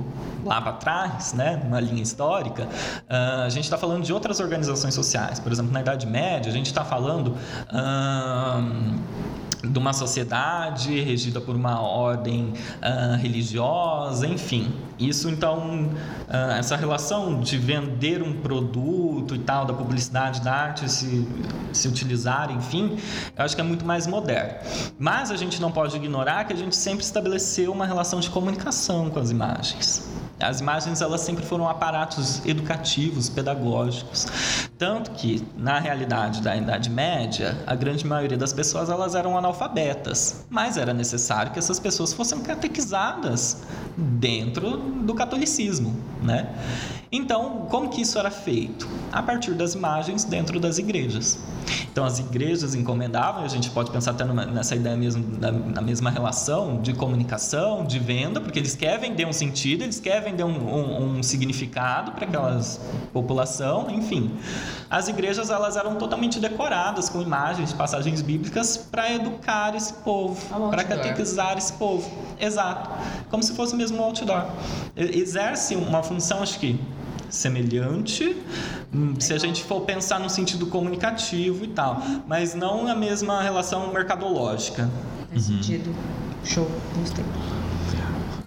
lá 0.44 0.62
para 0.62 0.74
trás, 0.74 1.32
né, 1.32 1.60
numa 1.64 1.80
linha 1.80 2.00
histórica, 2.00 2.62
uh, 2.62 3.42
a 3.44 3.48
gente 3.48 3.64
está 3.64 3.76
falando 3.76 4.04
de 4.04 4.12
outras 4.12 4.38
organizações 4.38 4.94
sociais. 4.94 5.40
Por 5.40 5.50
exemplo, 5.50 5.72
na 5.72 5.80
Idade 5.80 6.06
Média, 6.06 6.48
a 6.48 6.54
gente 6.54 6.66
está 6.66 6.84
falando. 6.84 7.36
Uh, 7.72 9.31
de 9.62 9.78
uma 9.78 9.92
sociedade 9.92 11.00
regida 11.00 11.40
por 11.40 11.54
uma 11.54 11.80
ordem 11.80 12.52
uh, 12.82 13.16
religiosa, 13.16 14.26
enfim. 14.26 14.72
Isso 14.98 15.28
então, 15.28 15.90
uh, 16.28 16.52
essa 16.58 16.76
relação 16.76 17.40
de 17.40 17.56
vender 17.56 18.22
um 18.22 18.40
produto 18.40 19.34
e 19.34 19.38
tal, 19.38 19.64
da 19.64 19.72
publicidade, 19.72 20.40
da 20.40 20.52
arte 20.52 20.90
se, 20.90 21.26
se 21.72 21.88
utilizar, 21.88 22.50
enfim, 22.50 22.98
eu 23.36 23.44
acho 23.44 23.54
que 23.54 23.60
é 23.60 23.64
muito 23.64 23.84
mais 23.84 24.06
moderno. 24.06 24.54
Mas 24.98 25.30
a 25.30 25.36
gente 25.36 25.60
não 25.60 25.70
pode 25.70 25.96
ignorar 25.96 26.44
que 26.44 26.52
a 26.52 26.56
gente 26.56 26.74
sempre 26.74 27.04
estabeleceu 27.04 27.72
uma 27.72 27.86
relação 27.86 28.20
de 28.20 28.30
comunicação 28.30 29.10
com 29.10 29.20
as 29.20 29.30
imagens. 29.30 30.10
As 30.40 30.60
imagens 30.60 31.00
elas 31.00 31.20
sempre 31.20 31.44
foram 31.44 31.68
aparatos 31.68 32.44
educativos, 32.44 33.28
pedagógicos, 33.28 34.26
tanto 34.82 35.12
que 35.12 35.46
na 35.56 35.78
realidade 35.78 36.42
da 36.42 36.56
Idade 36.56 36.90
Média 36.90 37.56
a 37.68 37.76
grande 37.76 38.04
maioria 38.04 38.36
das 38.36 38.52
pessoas 38.52 38.90
elas 38.90 39.14
eram 39.14 39.38
analfabetas, 39.38 40.44
mas 40.50 40.76
era 40.76 40.92
necessário 40.92 41.52
que 41.52 41.58
essas 41.60 41.78
pessoas 41.78 42.12
fossem 42.12 42.40
catequizadas 42.40 43.62
dentro 43.96 44.76
do 44.76 45.14
catolicismo, 45.14 45.96
né? 46.20 46.52
Então, 47.12 47.68
como 47.70 47.90
que 47.90 48.02
isso 48.02 48.18
era 48.18 48.28
feito? 48.28 48.88
A 49.12 49.22
partir 49.22 49.54
das 49.54 49.74
imagens 49.74 50.24
dentro 50.24 50.58
das 50.58 50.78
igrejas. 50.78 51.38
Então, 51.90 52.04
as 52.04 52.18
igrejas 52.18 52.74
encomendavam, 52.74 53.44
a 53.44 53.48
gente 53.48 53.70
pode 53.70 53.90
pensar 53.90 54.12
até 54.12 54.24
numa, 54.24 54.46
nessa 54.46 54.74
ideia 54.74 54.96
mesmo, 54.96 55.38
na, 55.38 55.52
na, 55.52 55.82
mesma 55.82 56.10
relação 56.10 56.80
de 56.80 56.94
comunicação, 56.94 57.84
de 57.84 57.98
venda, 57.98 58.40
porque 58.40 58.58
eles 58.58 58.74
querem 58.74 59.10
vender 59.10 59.26
um 59.26 59.32
sentido, 59.32 59.82
eles 59.82 60.00
querem 60.00 60.30
vender 60.30 60.44
um, 60.44 60.48
um, 60.50 61.18
um 61.18 61.22
significado 61.22 62.12
para 62.12 62.24
aquela 62.24 62.60
população, 63.12 63.90
enfim. 63.90 64.30
As 64.88 65.08
igrejas, 65.08 65.50
elas 65.50 65.76
eram 65.76 65.96
totalmente 65.96 66.40
decoradas 66.40 67.08
com 67.08 67.20
imagens, 67.20 67.72
passagens 67.72 68.22
bíblicas 68.22 68.76
para 68.76 69.12
educar 69.12 69.74
esse 69.74 69.92
povo, 69.94 70.36
para 70.70 70.84
catequizar 70.84 71.56
esse 71.58 71.72
povo. 71.74 72.10
Exato. 72.40 72.90
Como 73.30 73.42
se 73.42 73.54
fosse 73.54 73.76
mesmo 73.76 73.98
um 73.98 74.02
outdoor. 74.02 74.46
Exerce 74.96 75.76
uma 75.76 76.02
função, 76.02 76.42
acho 76.42 76.58
que 76.58 76.80
semelhante, 77.32 78.36
hum, 78.94 79.14
se 79.18 79.32
a 79.32 79.38
gente 79.38 79.64
for 79.64 79.80
pensar 79.80 80.20
no 80.20 80.28
sentido 80.28 80.66
comunicativo 80.66 81.64
e 81.64 81.68
tal, 81.68 82.00
mas 82.28 82.54
não 82.54 82.86
a 82.86 82.94
mesma 82.94 83.42
relação 83.42 83.92
mercadológica. 83.92 84.88
Faz 85.30 85.48
uhum. 85.48 85.56
sentido. 85.56 85.94
Show, 86.44 86.70
gostei. 86.94 87.24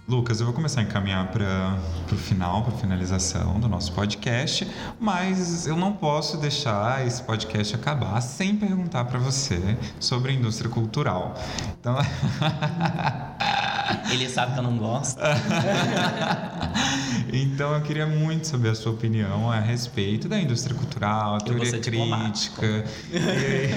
Lucas, 0.08 0.38
eu 0.38 0.46
vou 0.46 0.54
começar 0.54 0.82
a 0.82 0.84
encaminhar 0.84 1.32
para 1.32 1.80
o 2.12 2.16
final, 2.16 2.62
para 2.62 2.72
a 2.72 2.78
finalização 2.78 3.58
do 3.58 3.68
nosso 3.68 3.92
podcast, 3.92 4.64
mas 5.00 5.66
eu 5.66 5.76
não 5.76 5.94
posso 5.94 6.36
deixar 6.36 7.04
esse 7.04 7.20
podcast 7.24 7.74
acabar 7.74 8.20
sem 8.20 8.54
perguntar 8.54 9.04
para 9.06 9.18
você 9.18 9.76
sobre 9.98 10.30
a 10.30 10.34
indústria 10.36 10.70
cultural. 10.70 11.34
Então. 11.80 11.96
Ele 14.10 14.28
sabe 14.28 14.52
que 14.52 14.58
eu 14.58 14.62
não 14.62 14.76
gosto. 14.76 15.20
então 17.32 17.74
eu 17.74 17.80
queria 17.82 18.06
muito 18.06 18.46
saber 18.46 18.70
a 18.70 18.74
sua 18.74 18.92
opinião 18.92 19.50
a 19.50 19.60
respeito 19.60 20.28
da 20.28 20.40
indústria 20.40 20.76
cultural, 20.76 21.36
a 21.36 21.40
teoria 21.40 21.80
crítica. 21.80 22.84
E 23.10 23.18
aí, 23.18 23.70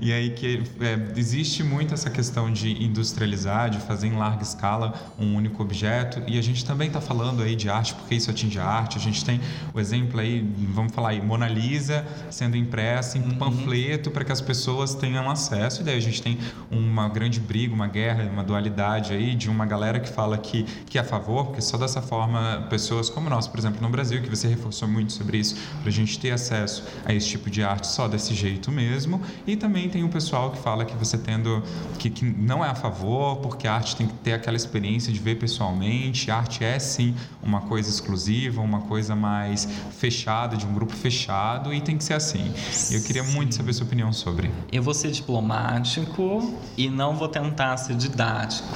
e 0.00 0.12
aí, 0.12 0.30
que 0.30 0.62
é, 0.80 1.18
existe 1.18 1.62
muito 1.62 1.94
essa 1.94 2.10
questão 2.10 2.52
de 2.52 2.84
industrializar, 2.84 3.70
de 3.70 3.78
fazer 3.80 4.08
em 4.08 4.16
larga 4.16 4.42
escala 4.42 4.94
um 5.18 5.34
único 5.34 5.62
objeto. 5.62 6.22
E 6.26 6.38
a 6.38 6.42
gente 6.42 6.64
também 6.64 6.88
está 6.88 7.00
falando 7.00 7.42
aí 7.42 7.54
de 7.54 7.68
arte, 7.68 7.94
porque 7.94 8.14
isso 8.14 8.30
atinge 8.30 8.58
a 8.58 8.64
arte. 8.64 8.98
A 8.98 9.00
gente 9.00 9.24
tem 9.24 9.40
o 9.72 9.80
exemplo 9.80 10.20
aí, 10.20 10.46
vamos 10.72 10.92
falar 10.92 11.10
aí, 11.10 11.20
Mona 11.20 11.48
Lisa 11.48 12.04
sendo 12.30 12.56
impressa 12.56 13.18
em 13.18 13.22
uhum. 13.22 13.36
panfleto 13.36 14.10
para 14.10 14.24
que 14.24 14.32
as 14.32 14.40
pessoas 14.40 14.94
tenham 14.94 15.30
acesso. 15.30 15.82
E 15.82 15.84
daí 15.84 15.96
a 15.96 16.00
gente 16.00 16.22
tem 16.22 16.38
uma 16.70 17.08
grande 17.08 17.40
briga, 17.40 17.74
uma 17.74 17.86
guerra, 17.86 18.24
uma 18.24 18.42
dualidade 18.42 19.12
aí 19.12 19.34
de 19.34 19.48
uma 19.48 19.66
galera 19.66 20.00
que 20.00 20.08
fala 20.08 20.36
que, 20.38 20.64
que 20.86 20.98
é 20.98 21.00
a 21.00 21.04
favor, 21.04 21.46
porque 21.46 21.60
só 21.60 21.76
dessa 21.76 22.02
forma 22.02 22.66
pessoas 22.68 23.08
como 23.08 23.28
nós, 23.28 23.46
por 23.46 23.58
exemplo, 23.58 23.80
no 23.80 23.88
Brasil, 23.88 24.22
que 24.22 24.28
você 24.28 24.48
reforçou 24.48 24.88
muito 24.88 25.12
sobre 25.12 25.38
isso, 25.38 25.56
para 25.80 25.88
a 25.88 25.92
gente 25.92 26.18
ter 26.18 26.30
acesso 26.30 26.84
a 27.04 27.12
esse 27.12 27.28
tipo 27.28 27.50
de 27.50 27.62
arte 27.62 27.86
só 27.86 28.08
desse 28.08 28.34
jeito 28.34 28.70
mesmo. 28.72 29.20
E 29.46 29.56
também 29.56 29.88
tem 29.88 30.02
o 30.02 30.08
pessoal 30.08 30.50
que 30.50 30.58
fala 30.58 30.84
que 30.84 30.96
você 30.96 31.16
tendo 31.16 31.62
que, 31.98 32.10
que 32.10 32.24
não 32.24 32.64
é 32.64 32.68
a 32.68 32.74
favor, 32.74 33.36
porque 33.36 33.66
a 33.66 33.74
arte 33.74 33.96
tem 33.96 34.06
que 34.06 34.14
ter 34.14 34.32
aquela 34.32 34.56
experiência 34.56 34.93
de 34.98 35.18
ver 35.18 35.36
pessoalmente. 35.36 36.30
A 36.30 36.36
arte 36.36 36.64
é 36.64 36.78
sim 36.78 37.14
uma 37.42 37.62
coisa 37.62 37.88
exclusiva, 37.88 38.60
uma 38.60 38.82
coisa 38.82 39.14
mais 39.14 39.68
fechada, 39.98 40.56
de 40.56 40.66
um 40.66 40.72
grupo 40.72 40.92
fechado, 40.94 41.72
e 41.72 41.80
tem 41.80 41.96
que 41.96 42.04
ser 42.04 42.14
assim. 42.14 42.52
Eu 42.90 43.02
queria 43.02 43.22
muito 43.22 43.54
saber 43.54 43.72
sua 43.72 43.86
opinião 43.86 44.12
sobre. 44.12 44.50
Eu 44.72 44.82
vou 44.82 44.94
ser 44.94 45.10
diplomático 45.10 46.54
e 46.76 46.88
não 46.88 47.14
vou 47.14 47.28
tentar 47.28 47.76
ser 47.76 47.96
didático. 47.96 48.68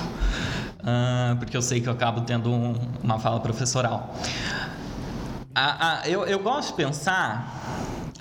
Uh, 0.78 1.36
porque 1.36 1.56
eu 1.56 1.62
sei 1.62 1.80
que 1.80 1.88
eu 1.88 1.92
acabo 1.92 2.22
tendo 2.22 2.50
um, 2.50 2.74
uma 3.02 3.18
fala 3.18 3.40
professoral. 3.40 4.14
Ah, 5.54 6.00
ah, 6.04 6.08
eu, 6.08 6.24
eu 6.24 6.38
gosto 6.38 6.68
de 6.68 6.74
pensar 6.74 7.52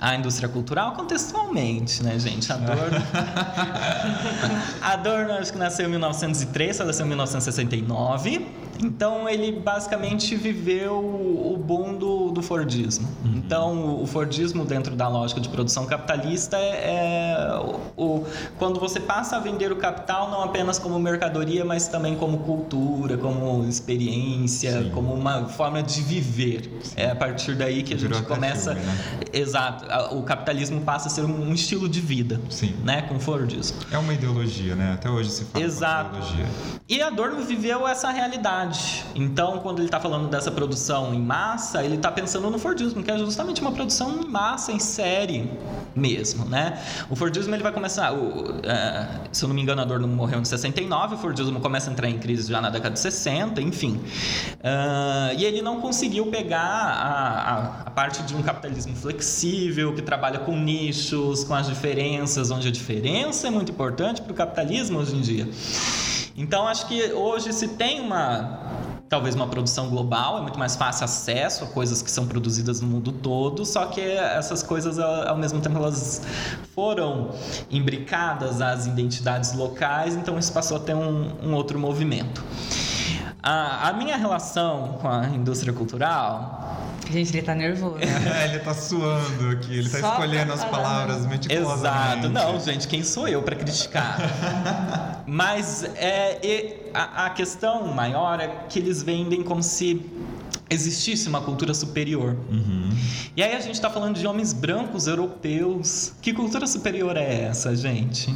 a 0.00 0.14
indústria 0.14 0.48
cultural 0.48 0.92
contextualmente, 0.92 2.02
né, 2.02 2.18
gente? 2.18 2.52
Adorno. 2.52 3.02
Adorno 4.80 5.32
acho 5.32 5.52
que 5.52 5.58
nasceu 5.58 5.86
em 5.86 5.90
1903, 5.90 6.78
faleceu 6.78 7.04
em 7.04 7.08
1969. 7.08 8.67
Então 8.82 9.28
ele 9.28 9.52
basicamente 9.52 10.36
viveu 10.36 10.94
o 10.98 11.56
boom 11.56 11.94
do, 11.94 12.30
do 12.30 12.42
Fordismo. 12.42 13.08
Uhum. 13.24 13.32
Então 13.36 14.02
o 14.02 14.06
Fordismo 14.06 14.64
dentro 14.64 14.94
da 14.94 15.08
lógica 15.08 15.40
de 15.40 15.48
produção 15.48 15.86
capitalista 15.86 16.56
é, 16.56 17.48
é 17.48 17.54
o, 17.96 18.02
o, 18.02 18.26
quando 18.58 18.78
você 18.78 19.00
passa 19.00 19.36
a 19.36 19.40
vender 19.40 19.72
o 19.72 19.76
capital 19.76 20.30
não 20.30 20.42
apenas 20.42 20.78
como 20.78 20.98
mercadoria, 20.98 21.64
mas 21.64 21.88
também 21.88 22.16
como 22.16 22.38
cultura, 22.38 23.16
como 23.16 23.64
experiência, 23.68 24.82
Sim. 24.82 24.90
como 24.90 25.12
uma 25.12 25.46
forma 25.46 25.82
de 25.82 26.00
viver. 26.02 26.80
É 26.96 27.10
a 27.10 27.16
partir 27.16 27.54
daí 27.54 27.82
que 27.82 27.94
a 27.94 27.96
Virou 27.96 28.18
gente 28.18 28.28
começa. 28.28 28.74
Filme, 28.74 28.86
né? 28.86 28.98
Exato. 29.32 29.84
O 30.16 30.22
capitalismo 30.22 30.80
passa 30.80 31.08
a 31.08 31.10
ser 31.10 31.24
um 31.24 31.52
estilo 31.52 31.88
de 31.88 32.00
vida. 32.00 32.40
Sim. 32.50 32.74
Né? 32.84 33.02
Com 33.02 33.16
o 33.16 33.20
Fordismo. 33.20 33.78
É 33.90 33.98
uma 33.98 34.12
ideologia, 34.12 34.74
né? 34.74 34.92
Até 34.94 35.10
hoje 35.10 35.30
se 35.30 35.44
fala 35.44 35.64
Exato. 35.64 36.16
ideologia. 36.16 36.46
E 36.88 37.02
Adorno 37.02 37.44
viveu 37.44 37.86
essa 37.86 38.10
realidade. 38.10 38.67
Então, 39.14 39.58
quando 39.60 39.78
ele 39.78 39.86
está 39.86 40.00
falando 40.00 40.28
dessa 40.28 40.50
produção 40.50 41.14
em 41.14 41.20
massa, 41.20 41.82
ele 41.84 41.96
está 41.96 42.10
pensando 42.10 42.50
no 42.50 42.58
Fordismo, 42.58 43.02
que 43.02 43.10
é 43.10 43.18
justamente 43.18 43.60
uma 43.60 43.72
produção 43.72 44.20
em 44.20 44.26
massa, 44.26 44.72
em 44.72 44.78
série 44.78 45.50
mesmo, 45.94 46.44
né? 46.44 46.80
O 47.10 47.16
Fordismo 47.16 47.54
ele 47.54 47.62
vai 47.62 47.72
começar, 47.72 48.12
o, 48.12 48.50
uh, 48.50 48.60
se 49.32 49.44
eu 49.44 49.48
não 49.48 49.54
me 49.54 49.62
engano, 49.62 49.82
Adorno 49.82 50.06
morreu 50.06 50.40
em 50.40 50.44
69, 50.44 51.16
o 51.16 51.18
Fordismo 51.18 51.60
começa 51.60 51.90
a 51.90 51.92
entrar 51.92 52.08
em 52.08 52.18
crise 52.18 52.50
já 52.50 52.60
na 52.60 52.70
década 52.70 52.94
de 52.94 53.00
60, 53.00 53.60
enfim. 53.60 54.00
Uh, 54.54 55.36
e 55.36 55.44
ele 55.44 55.62
não 55.62 55.80
conseguiu 55.80 56.26
pegar 56.26 56.58
a, 56.58 57.54
a, 57.54 57.82
a, 57.86 57.90
parte 57.90 58.22
de 58.22 58.34
um 58.34 58.42
capitalismo 58.42 58.94
flexível, 58.94 59.94
que 59.94 60.02
trabalha 60.02 60.38
com 60.38 60.56
nichos, 60.56 61.44
com 61.44 61.54
as 61.54 61.66
diferenças, 61.66 62.50
onde 62.50 62.68
a 62.68 62.70
diferença 62.70 63.48
é 63.48 63.50
muito 63.50 63.72
importante 63.72 64.22
para 64.22 64.32
o 64.32 64.34
capitalismo 64.34 64.98
hoje 64.98 65.16
em 65.16 65.20
dia. 65.20 65.48
Então, 66.38 66.68
acho 66.68 66.86
que 66.86 67.12
hoje 67.12 67.52
se 67.52 67.66
tem 67.66 68.00
uma 68.00 68.68
talvez 69.08 69.34
uma 69.34 69.46
produção 69.46 69.88
global, 69.88 70.38
é 70.38 70.42
muito 70.42 70.58
mais 70.58 70.76
fácil 70.76 71.06
acesso 71.06 71.64
a 71.64 71.66
coisas 71.66 72.02
que 72.02 72.10
são 72.10 72.26
produzidas 72.26 72.82
no 72.82 72.86
mundo 72.86 73.10
todo, 73.10 73.64
só 73.64 73.86
que 73.86 74.02
essas 74.02 74.62
coisas, 74.62 74.98
ao 74.98 75.36
mesmo 75.36 75.60
tempo, 75.60 75.78
elas 75.78 76.20
foram 76.74 77.30
imbricadas 77.70 78.60
às 78.60 78.86
identidades 78.86 79.54
locais, 79.54 80.14
então 80.14 80.38
isso 80.38 80.52
passou 80.52 80.76
a 80.76 80.80
ter 80.80 80.94
um, 80.94 81.32
um 81.42 81.54
outro 81.54 81.78
movimento. 81.78 82.44
A, 83.42 83.88
a 83.88 83.92
minha 83.94 84.16
relação 84.16 84.98
com 85.00 85.08
a 85.08 85.26
indústria 85.28 85.72
cultural 85.72 86.87
Gente, 87.10 87.36
ele 87.36 87.42
tá 87.42 87.54
nervoso. 87.54 87.96
É, 88.28 88.44
ele 88.44 88.58
tá 88.58 88.74
suando 88.74 89.50
aqui, 89.50 89.78
ele 89.78 89.88
tá 89.88 90.00
Só 90.00 90.12
escolhendo 90.12 90.52
as 90.52 90.64
palavras 90.64 91.26
meticulosamente. 91.26 92.26
Exato. 92.26 92.28
Não, 92.28 92.60
gente, 92.60 92.86
quem 92.86 93.02
sou 93.02 93.26
eu 93.26 93.42
para 93.42 93.56
criticar? 93.56 95.24
Mas 95.26 95.84
é, 95.96 96.90
a, 96.92 97.26
a 97.26 97.30
questão 97.30 97.88
maior 97.88 98.40
é 98.40 98.48
que 98.68 98.78
eles 98.78 99.02
vendem 99.02 99.42
como 99.42 99.62
se 99.62 100.04
existisse 100.70 101.28
uma 101.28 101.40
cultura 101.40 101.72
superior. 101.72 102.36
Uhum. 102.50 102.90
E 103.36 103.42
aí 103.42 103.54
a 103.54 103.60
gente 103.60 103.74
está 103.74 103.88
falando 103.88 104.18
de 104.18 104.26
homens 104.26 104.52
brancos 104.52 105.06
europeus. 105.06 106.12
Que 106.20 106.32
cultura 106.32 106.66
superior 106.66 107.16
é 107.16 107.44
essa, 107.44 107.74
gente? 107.74 108.34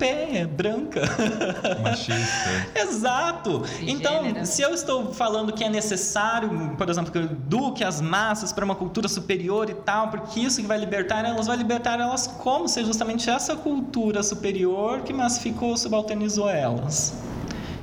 Europeia, 0.00 0.48
branca. 0.48 1.02
Machista. 1.82 2.50
Exato. 2.74 3.62
então, 3.82 4.44
se 4.44 4.62
eu 4.62 4.72
estou 4.72 5.12
falando 5.12 5.52
que 5.52 5.62
é 5.62 5.68
necessário, 5.68 6.74
por 6.76 6.88
exemplo, 6.88 7.12
que 7.12 7.18
eu 7.18 7.24
eduque 7.24 7.84
as 7.84 8.00
massas 8.00 8.52
para 8.52 8.64
uma 8.64 8.74
cultura 8.74 9.08
superior 9.08 9.68
e 9.68 9.74
tal, 9.74 10.08
porque 10.08 10.40
isso 10.40 10.60
que 10.60 10.66
vai 10.66 10.78
libertar 10.78 11.24
elas, 11.24 11.46
vai 11.46 11.56
libertar 11.56 12.00
elas 12.00 12.26
como 12.26 12.66
se 12.66 12.84
justamente 12.84 13.28
essa 13.28 13.54
cultura 13.54 14.22
superior 14.22 15.02
que 15.02 15.12
massificou, 15.12 15.76
subalternizou 15.76 16.48
elas. 16.48 17.14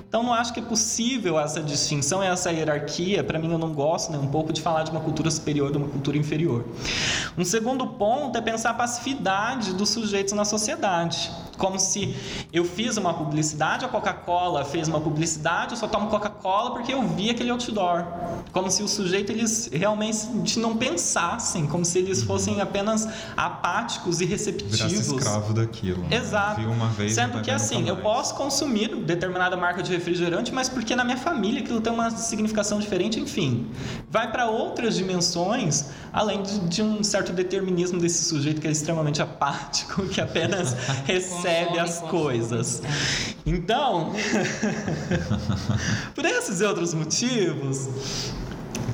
Então 0.07 0.23
não 0.23 0.33
acho 0.33 0.53
que 0.53 0.61
é 0.61 0.63
possível 0.63 1.37
essa 1.37 1.61
distinção, 1.61 2.23
essa 2.23 2.49
hierarquia. 2.49 3.23
Para 3.25 3.37
mim 3.37 3.51
eu 3.51 3.57
não 3.59 3.73
gosto 3.73 4.09
nem 4.09 4.19
um 4.19 4.27
pouco 4.27 4.53
de 4.53 4.61
falar 4.61 4.83
de 4.83 4.91
uma 4.91 5.01
cultura 5.01 5.29
superior 5.29 5.69
de 5.69 5.77
uma 5.77 5.87
cultura 5.89 6.17
inferior. 6.17 6.65
Um 7.37 7.43
segundo 7.43 7.85
ponto 7.85 8.37
é 8.37 8.41
pensar 8.41 8.69
a 8.69 8.73
passividade 8.73 9.73
dos 9.73 9.89
sujeitos 9.89 10.33
na 10.33 10.45
sociedade 10.45 11.29
como 11.57 11.79
se 11.79 12.15
eu 12.53 12.63
fiz 12.63 12.97
uma 12.97 13.13
publicidade, 13.13 13.83
a 13.83 13.87
Coca-Cola 13.87 14.63
fez 14.63 14.87
uma 14.87 15.01
publicidade, 15.01 15.71
eu 15.71 15.77
só 15.77 15.87
tomo 15.87 16.07
Coca-Cola 16.07 16.71
porque 16.71 16.93
eu 16.93 17.01
vi 17.07 17.29
aquele 17.29 17.49
outdoor. 17.49 18.05
Como 18.51 18.69
se 18.69 18.83
o 18.83 18.87
sujeito 18.87 19.31
eles 19.31 19.69
realmente 19.73 20.59
não 20.59 20.77
pensassem, 20.77 21.67
como 21.67 21.83
se 21.83 21.99
eles 21.99 22.23
fossem 22.23 22.61
apenas 22.61 23.07
apáticos 23.35 24.21
e 24.21 24.25
receptivos. 24.25 24.77
Virasse 24.77 25.15
escravo 25.15 25.53
daquilo. 25.53 26.05
Exato. 26.11 26.61
Viu 26.61 26.71
uma 26.71 26.87
vez, 26.89 27.13
Sendo 27.13 27.41
que 27.41 27.49
assim, 27.49 27.87
eu 27.87 27.97
posso 27.97 28.35
consumir 28.35 28.95
determinada 28.95 29.57
marca 29.57 29.81
de 29.81 29.91
refrigerante, 29.91 30.53
mas 30.53 30.69
porque 30.69 30.95
na 30.95 31.03
minha 31.03 31.17
família 31.17 31.61
aquilo 31.61 31.81
tem 31.81 31.91
uma 31.91 32.11
significação 32.11 32.79
diferente, 32.79 33.19
enfim. 33.19 33.67
Vai 34.09 34.31
para 34.31 34.47
outras 34.47 34.95
dimensões, 34.95 35.85
além 36.13 36.43
de, 36.43 36.59
de 36.59 36.81
um 36.83 37.03
certo 37.03 37.33
determinismo 37.33 37.99
desse 37.99 38.23
sujeito 38.23 38.61
que 38.61 38.67
é 38.67 38.71
extremamente 38.71 39.21
apático, 39.21 40.05
que 40.09 40.21
apenas 40.21 40.73
recebe 41.05 41.46
percebe 41.47 41.79
as 41.79 41.99
coisas. 41.99 42.81
Então, 43.45 44.11
por 46.13 46.25
esses 46.25 46.59
e 46.59 46.65
outros 46.65 46.93
motivos, 46.93 47.89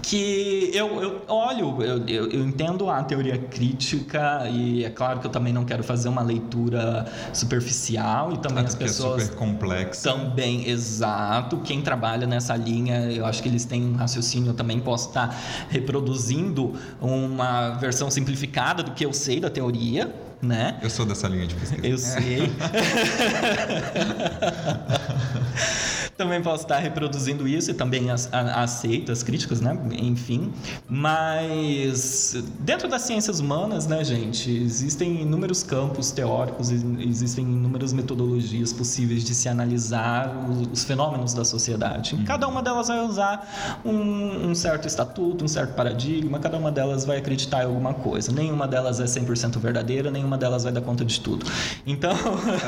que 0.03 0.69
eu, 0.73 1.01
eu 1.01 1.21
olho, 1.27 1.81
eu, 1.81 2.07
eu, 2.07 2.29
eu, 2.29 2.45
entendo 2.45 2.87
a 2.89 3.01
teoria 3.03 3.37
crítica 3.37 4.47
e 4.47 4.83
é 4.83 4.89
claro 4.89 5.19
que 5.19 5.25
eu 5.25 5.31
também 5.31 5.51
não 5.51 5.65
quero 5.65 5.83
fazer 5.83 6.07
uma 6.07 6.21
leitura 6.21 7.05
superficial 7.33 8.31
e 8.33 8.37
também 8.37 8.63
as 8.63 8.75
pessoas 8.75 9.23
é 9.23 9.25
super 9.25 9.37
complexa. 9.37 10.11
também 10.11 10.69
exato 10.69 11.57
quem 11.59 11.81
trabalha 11.81 12.27
nessa 12.27 12.55
linha 12.55 13.11
eu 13.11 13.25
acho 13.25 13.41
que 13.41 13.49
eles 13.49 13.65
têm 13.65 13.83
um 13.85 13.95
raciocínio 13.95 14.49
eu 14.49 14.53
também 14.53 14.79
posso 14.79 15.07
estar 15.07 15.35
reproduzindo 15.69 16.73
uma 17.01 17.71
versão 17.71 18.11
simplificada 18.11 18.83
do 18.83 18.91
que 18.91 19.05
eu 19.05 19.13
sei 19.13 19.39
da 19.39 19.49
teoria 19.49 20.13
né? 20.43 20.77
Eu 20.81 20.89
sou 20.89 21.05
dessa 21.05 21.27
linha 21.27 21.47
de 21.47 21.55
pesquisa. 21.55 21.87
Eu 21.87 21.97
sei. 21.97 22.51
também 26.17 26.41
posso 26.41 26.63
estar 26.63 26.77
reproduzindo 26.77 27.47
isso 27.47 27.71
e 27.71 27.73
também 27.73 28.07
aceito 28.11 29.11
as 29.11 29.23
críticas, 29.23 29.61
né? 29.61 29.77
Enfim, 29.93 30.53
mas 30.87 32.43
dentro 32.59 32.87
das 32.87 33.01
ciências 33.03 33.39
humanas, 33.39 33.87
né, 33.87 34.03
gente, 34.03 34.51
existem 34.51 35.21
inúmeros 35.21 35.63
campos 35.63 36.11
teóricos, 36.11 36.71
existem 36.71 37.45
inúmeras 37.45 37.93
metodologias 37.93 38.71
possíveis 38.71 39.23
de 39.23 39.33
se 39.33 39.49
analisar 39.49 40.31
os 40.71 40.83
fenômenos 40.83 41.33
da 41.33 41.43
sociedade. 41.43 42.15
Uhum. 42.15 42.23
Cada 42.23 42.47
uma 42.47 42.61
delas 42.61 42.87
vai 42.87 42.99
usar 43.05 43.81
um, 43.83 44.49
um, 44.49 44.55
certo 44.55 44.87
estatuto, 44.87 45.43
um 45.43 45.47
certo 45.47 45.73
paradigma, 45.73 46.39
cada 46.39 46.57
uma 46.57 46.71
delas 46.71 47.05
vai 47.05 47.17
acreditar 47.17 47.63
em 47.63 47.65
alguma 47.65 47.93
coisa. 47.93 48.31
Nenhuma 48.31 48.67
delas 48.67 48.99
é 48.99 49.05
100% 49.05 49.57
verdadeira, 49.59 50.11
nenhuma 50.11 50.37
delas 50.37 50.63
vai 50.63 50.71
dar 50.71 50.81
conta 50.81 51.03
de 51.03 51.19
tudo. 51.19 51.45
Então. 51.85 52.13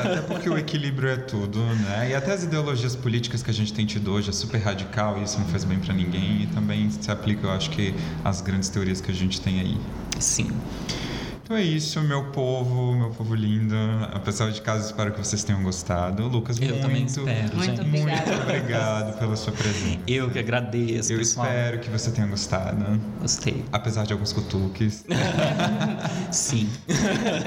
Até 0.04 0.20
porque 0.22 0.48
o 0.48 0.58
equilíbrio 0.58 1.08
é 1.10 1.16
tudo, 1.16 1.58
né? 1.58 2.10
E 2.10 2.14
até 2.14 2.32
as 2.32 2.42
ideologias 2.42 2.94
políticas 2.96 3.35
políticas 3.36 3.42
que 3.42 3.50
a 3.50 3.54
gente 3.54 3.72
tem 3.72 3.86
tido 3.86 4.12
hoje 4.12 4.30
é 4.30 4.32
super 4.32 4.58
radical 4.58 5.18
e 5.18 5.24
isso 5.24 5.38
não 5.38 5.46
faz 5.46 5.64
bem 5.64 5.78
para 5.78 5.94
ninguém 5.94 6.42
e 6.42 6.46
também 6.46 6.90
se 6.90 7.10
aplica, 7.10 7.46
eu 7.46 7.50
acho 7.50 7.70
que, 7.70 7.94
às 8.24 8.40
grandes 8.40 8.68
teorias 8.68 9.00
que 9.00 9.10
a 9.10 9.14
gente 9.14 9.40
tem 9.40 9.60
aí. 9.60 9.76
Sim. 10.18 10.50
Então 11.42 11.56
é 11.56 11.62
isso, 11.62 12.00
meu 12.00 12.24
povo, 12.32 12.96
meu 12.96 13.10
povo 13.10 13.34
lindo. 13.34 13.76
Apesar 14.12 14.50
de 14.50 14.60
caso, 14.60 14.86
espero 14.86 15.12
que 15.12 15.18
vocês 15.18 15.44
tenham 15.44 15.62
gostado. 15.62 16.26
Lucas, 16.26 16.58
eu 16.58 16.70
muito, 16.70 16.82
também 16.82 17.04
espero, 17.04 17.56
muito, 17.56 17.84
gente. 17.84 17.86
muito 17.86 18.42
obrigado 18.42 19.16
pela 19.16 19.36
sua 19.36 19.52
presença. 19.52 20.00
Eu 20.08 20.28
que 20.28 20.40
agradeço. 20.40 21.12
Eu 21.12 21.18
pessoal. 21.18 21.46
espero 21.46 21.78
que 21.78 21.88
você 21.88 22.10
tenha 22.10 22.26
gostado. 22.26 23.00
Gostei. 23.20 23.64
Apesar 23.70 24.06
de 24.06 24.12
alguns 24.12 24.32
cutuques. 24.32 25.04
Sim, 26.32 26.68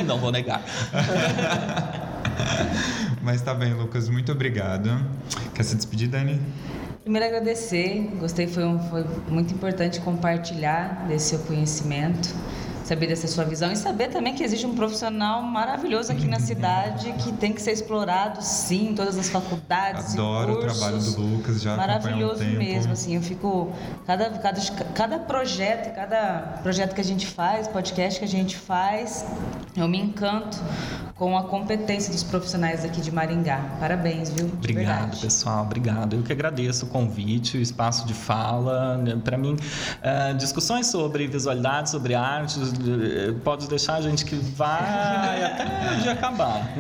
não 0.06 0.18
vou 0.18 0.32
negar. 0.32 0.64
Mas 3.30 3.44
tá 3.44 3.54
bem, 3.54 3.76
Lucas, 3.76 4.10
muito 4.10 4.32
obrigado. 4.32 4.90
Quer 5.54 5.62
se 5.62 5.76
despedir, 5.76 6.08
Dani? 6.08 6.42
Primeiro 7.04 7.28
agradecer, 7.28 8.10
gostei, 8.20 8.48
foi, 8.48 8.66
um, 8.66 8.80
foi 8.90 9.06
muito 9.28 9.54
importante 9.54 10.02
compartilhar 10.02 11.06
desse 11.08 11.30
seu 11.30 11.40
conhecimento 11.46 12.28
saber 12.90 13.06
dessa 13.06 13.28
sua 13.28 13.44
visão 13.44 13.72
e 13.72 13.76
saber 13.76 14.08
também 14.08 14.34
que 14.34 14.44
existe 14.44 14.66
um 14.66 14.74
profissional 14.74 15.44
maravilhoso 15.44 16.12
aqui 16.12 16.28
na 16.28 16.40
cidade 16.42 17.14
que 17.20 17.32
tem 17.34 17.54
que 17.54 17.62
ser 17.62 17.72
explorado, 17.72 18.42
sim, 18.42 18.90
em 18.90 18.96
todas 18.96 19.16
as 19.16 19.30
faculdades. 19.30 20.14
Adoro 20.14 20.54
o 20.54 20.60
trabalho 20.60 20.98
do 20.98 21.22
Lucas, 21.22 21.62
já 21.62 21.76
maravilhoso 21.76 22.44
um 22.44 22.58
mesmo, 22.58 22.94
assim, 22.94 23.16
eu 23.16 23.22
fico 23.22 23.72
cada 24.08 24.32
cada 24.40 24.60
cada 24.96 25.20
projeto, 25.20 25.94
cada 25.94 26.60
projeto 26.64 26.96
que 26.96 27.02
a 27.02 27.04
gente 27.04 27.28
faz, 27.28 27.68
podcast 27.68 28.18
que 28.18 28.26
a 28.26 28.28
gente 28.28 28.58
faz, 28.58 29.24
eu 29.78 29.88
me 29.88 30.00
encanto 30.00 30.58
com 31.20 31.38
a 31.38 31.44
competência 31.44 32.14
dos 32.14 32.24
profissionais 32.24 32.86
aqui 32.86 33.02
de 33.02 33.12
Maringá. 33.12 33.76
Parabéns, 33.78 34.30
viu? 34.30 34.46
Obrigado, 34.46 35.20
pessoal. 35.20 35.66
Obrigado. 35.66 36.16
Eu 36.16 36.24
que 36.24 36.32
agradeço 36.32 36.86
o 36.86 36.90
convite, 36.90 37.58
o 37.58 37.62
espaço 37.62 38.08
de 38.08 38.14
fala. 38.14 38.98
Para 39.22 39.38
mim, 39.38 39.56
uh, 39.56 40.34
discussões 40.38 40.88
sobre 40.88 41.28
visualidade, 41.28 41.90
sobre 41.90 42.16
arte, 42.16 42.58
uh, 42.58 43.34
pode 43.44 43.68
deixar 43.68 43.96
a 43.96 44.02
gente 44.02 44.24
que 44.24 44.36
vai 44.36 45.44
até 45.44 45.96
de 46.02 46.08
acabar. 46.08 46.72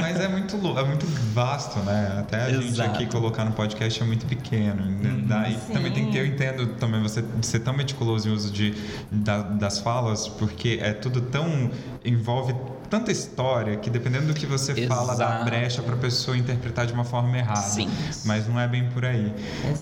Mas 0.00 0.18
é 0.18 0.26
muito 0.26 0.56
é 0.56 0.84
muito 0.84 1.06
vasto, 1.32 1.78
né? 1.80 2.16
Até 2.18 2.42
a 2.42 2.50
Exato. 2.50 2.62
gente 2.62 2.80
aqui 2.80 3.06
colocar 3.06 3.44
no 3.44 3.52
podcast 3.52 4.02
é 4.02 4.04
muito 4.04 4.26
pequeno. 4.26 4.82
Uhum. 4.82 5.26
Daí 5.28 5.56
Sim. 5.64 5.72
também 5.72 5.92
tem 5.92 6.10
que 6.10 6.18
eu 6.18 6.26
entendo 6.26 6.66
também 6.74 7.00
você 7.00 7.24
ser 7.40 7.60
tão 7.60 7.72
meticuloso 7.72 8.28
em 8.28 8.32
uso 8.32 8.50
de 8.50 8.74
da, 9.12 9.42
das 9.42 9.78
falas, 9.78 10.26
porque 10.26 10.80
é 10.82 10.92
tudo 10.92 11.20
tão 11.20 11.70
envolve 12.04 12.52
tanta 12.88 13.10
história 13.10 13.76
que 13.76 13.90
dependendo 13.90 14.26
do 14.26 14.34
que 14.34 14.46
você 14.46 14.86
fala, 14.86 15.14
dá 15.14 15.26
Exato. 15.26 15.44
brecha 15.44 15.82
pra 15.82 15.96
pessoa 15.96 16.36
interpretar 16.36 16.86
de 16.86 16.92
uma 16.92 17.04
forma 17.04 17.36
errada. 17.36 17.60
Sim. 17.60 17.88
Mas 18.24 18.48
não 18.48 18.58
é 18.58 18.66
bem 18.66 18.88
por 18.90 19.04
aí. 19.04 19.32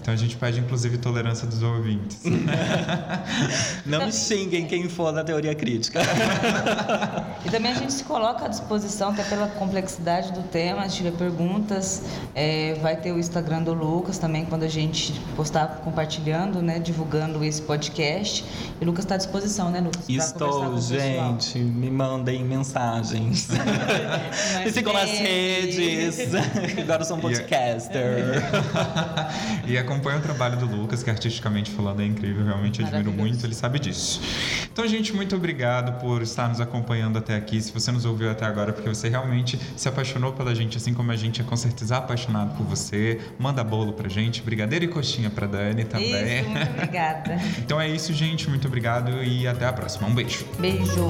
Então 0.00 0.12
a 0.12 0.16
gente 0.16 0.36
pede, 0.36 0.60
inclusive, 0.60 0.98
tolerância 0.98 1.46
dos 1.46 1.62
ouvintes. 1.62 2.20
Não 3.84 4.06
me 4.06 4.12
xinguem 4.12 4.66
quem 4.66 4.88
for 4.88 5.12
da 5.12 5.22
teoria 5.22 5.54
crítica. 5.54 6.00
E 7.44 7.50
também 7.50 7.72
a 7.72 7.74
gente 7.74 7.92
se 7.92 8.04
coloca 8.04 8.46
à 8.46 8.48
disposição, 8.48 9.10
até 9.10 9.22
pela 9.24 9.48
complexidade 9.48 10.32
do 10.32 10.42
tema, 10.42 10.88
se 10.88 10.96
tiver 10.96 11.12
perguntas, 11.12 12.02
é, 12.34 12.74
vai 12.82 12.96
ter 12.96 13.12
o 13.12 13.18
Instagram 13.18 13.62
do 13.62 13.74
Lucas 13.74 14.18
também, 14.18 14.44
quando 14.44 14.62
a 14.62 14.68
gente 14.68 15.12
postar 15.36 15.82
compartilhando, 15.84 16.62
né, 16.62 16.78
divulgando 16.78 17.44
esse 17.44 17.62
podcast. 17.62 18.44
E 18.80 18.84
o 18.84 18.86
Lucas 18.86 19.04
está 19.04 19.14
à 19.14 19.18
disposição, 19.18 19.70
né, 19.70 19.80
Lucas? 19.80 20.08
Estou, 20.08 20.80
gente. 20.80 21.58
Me 21.58 21.90
mandem 21.90 22.44
mensagens. 22.94 23.48
Me 24.64 24.70
sigam 24.70 24.92
nas 24.92 25.10
redes. 25.10 26.18
Agora 26.78 27.02
eu 27.02 27.06
sou 27.06 27.16
um 27.16 27.20
podcaster. 27.20 28.42
e 29.66 29.76
acompanha 29.76 30.18
o 30.18 30.20
trabalho 30.20 30.56
do 30.56 30.66
Lucas, 30.66 31.02
que 31.02 31.10
artisticamente 31.10 31.70
falando 31.70 32.02
é 32.02 32.06
incrível, 32.06 32.44
realmente 32.44 32.82
admiro 32.82 33.12
muito, 33.12 33.44
ele 33.44 33.54
sabe 33.54 33.78
disso. 33.78 34.20
Então, 34.72 34.86
gente, 34.86 35.12
muito 35.12 35.34
obrigado 35.36 36.00
por 36.00 36.22
estar 36.22 36.48
nos 36.48 36.60
acompanhando 36.60 37.18
até 37.18 37.36
aqui. 37.36 37.60
Se 37.60 37.72
você 37.72 37.90
nos 37.90 38.04
ouviu 38.04 38.30
até 38.30 38.44
agora, 38.44 38.72
porque 38.72 38.88
você 38.88 39.08
realmente 39.08 39.58
se 39.76 39.88
apaixonou 39.88 40.32
pela 40.32 40.54
gente, 40.54 40.76
assim 40.76 40.94
como 40.94 41.10
a 41.10 41.16
gente 41.16 41.40
é 41.40 41.44
com 41.44 41.56
certeza 41.56 41.96
apaixonado 41.96 42.56
por 42.56 42.64
você, 42.66 43.20
manda 43.38 43.62
bolo 43.62 43.92
pra 43.92 44.08
gente, 44.08 44.42
brigadeiro 44.42 44.84
e 44.84 44.88
coxinha 44.88 45.30
pra 45.30 45.46
Dani 45.46 45.84
também. 45.84 46.40
Isso, 46.40 46.48
muito 46.48 46.70
obrigada. 46.70 47.40
Então 47.58 47.80
é 47.80 47.88
isso, 47.88 48.12
gente. 48.12 48.48
Muito 48.48 48.66
obrigado 48.68 49.22
e 49.22 49.46
até 49.46 49.66
a 49.66 49.72
próxima. 49.72 50.08
Um 50.08 50.14
beijo. 50.14 50.44
Beijo. 50.58 51.08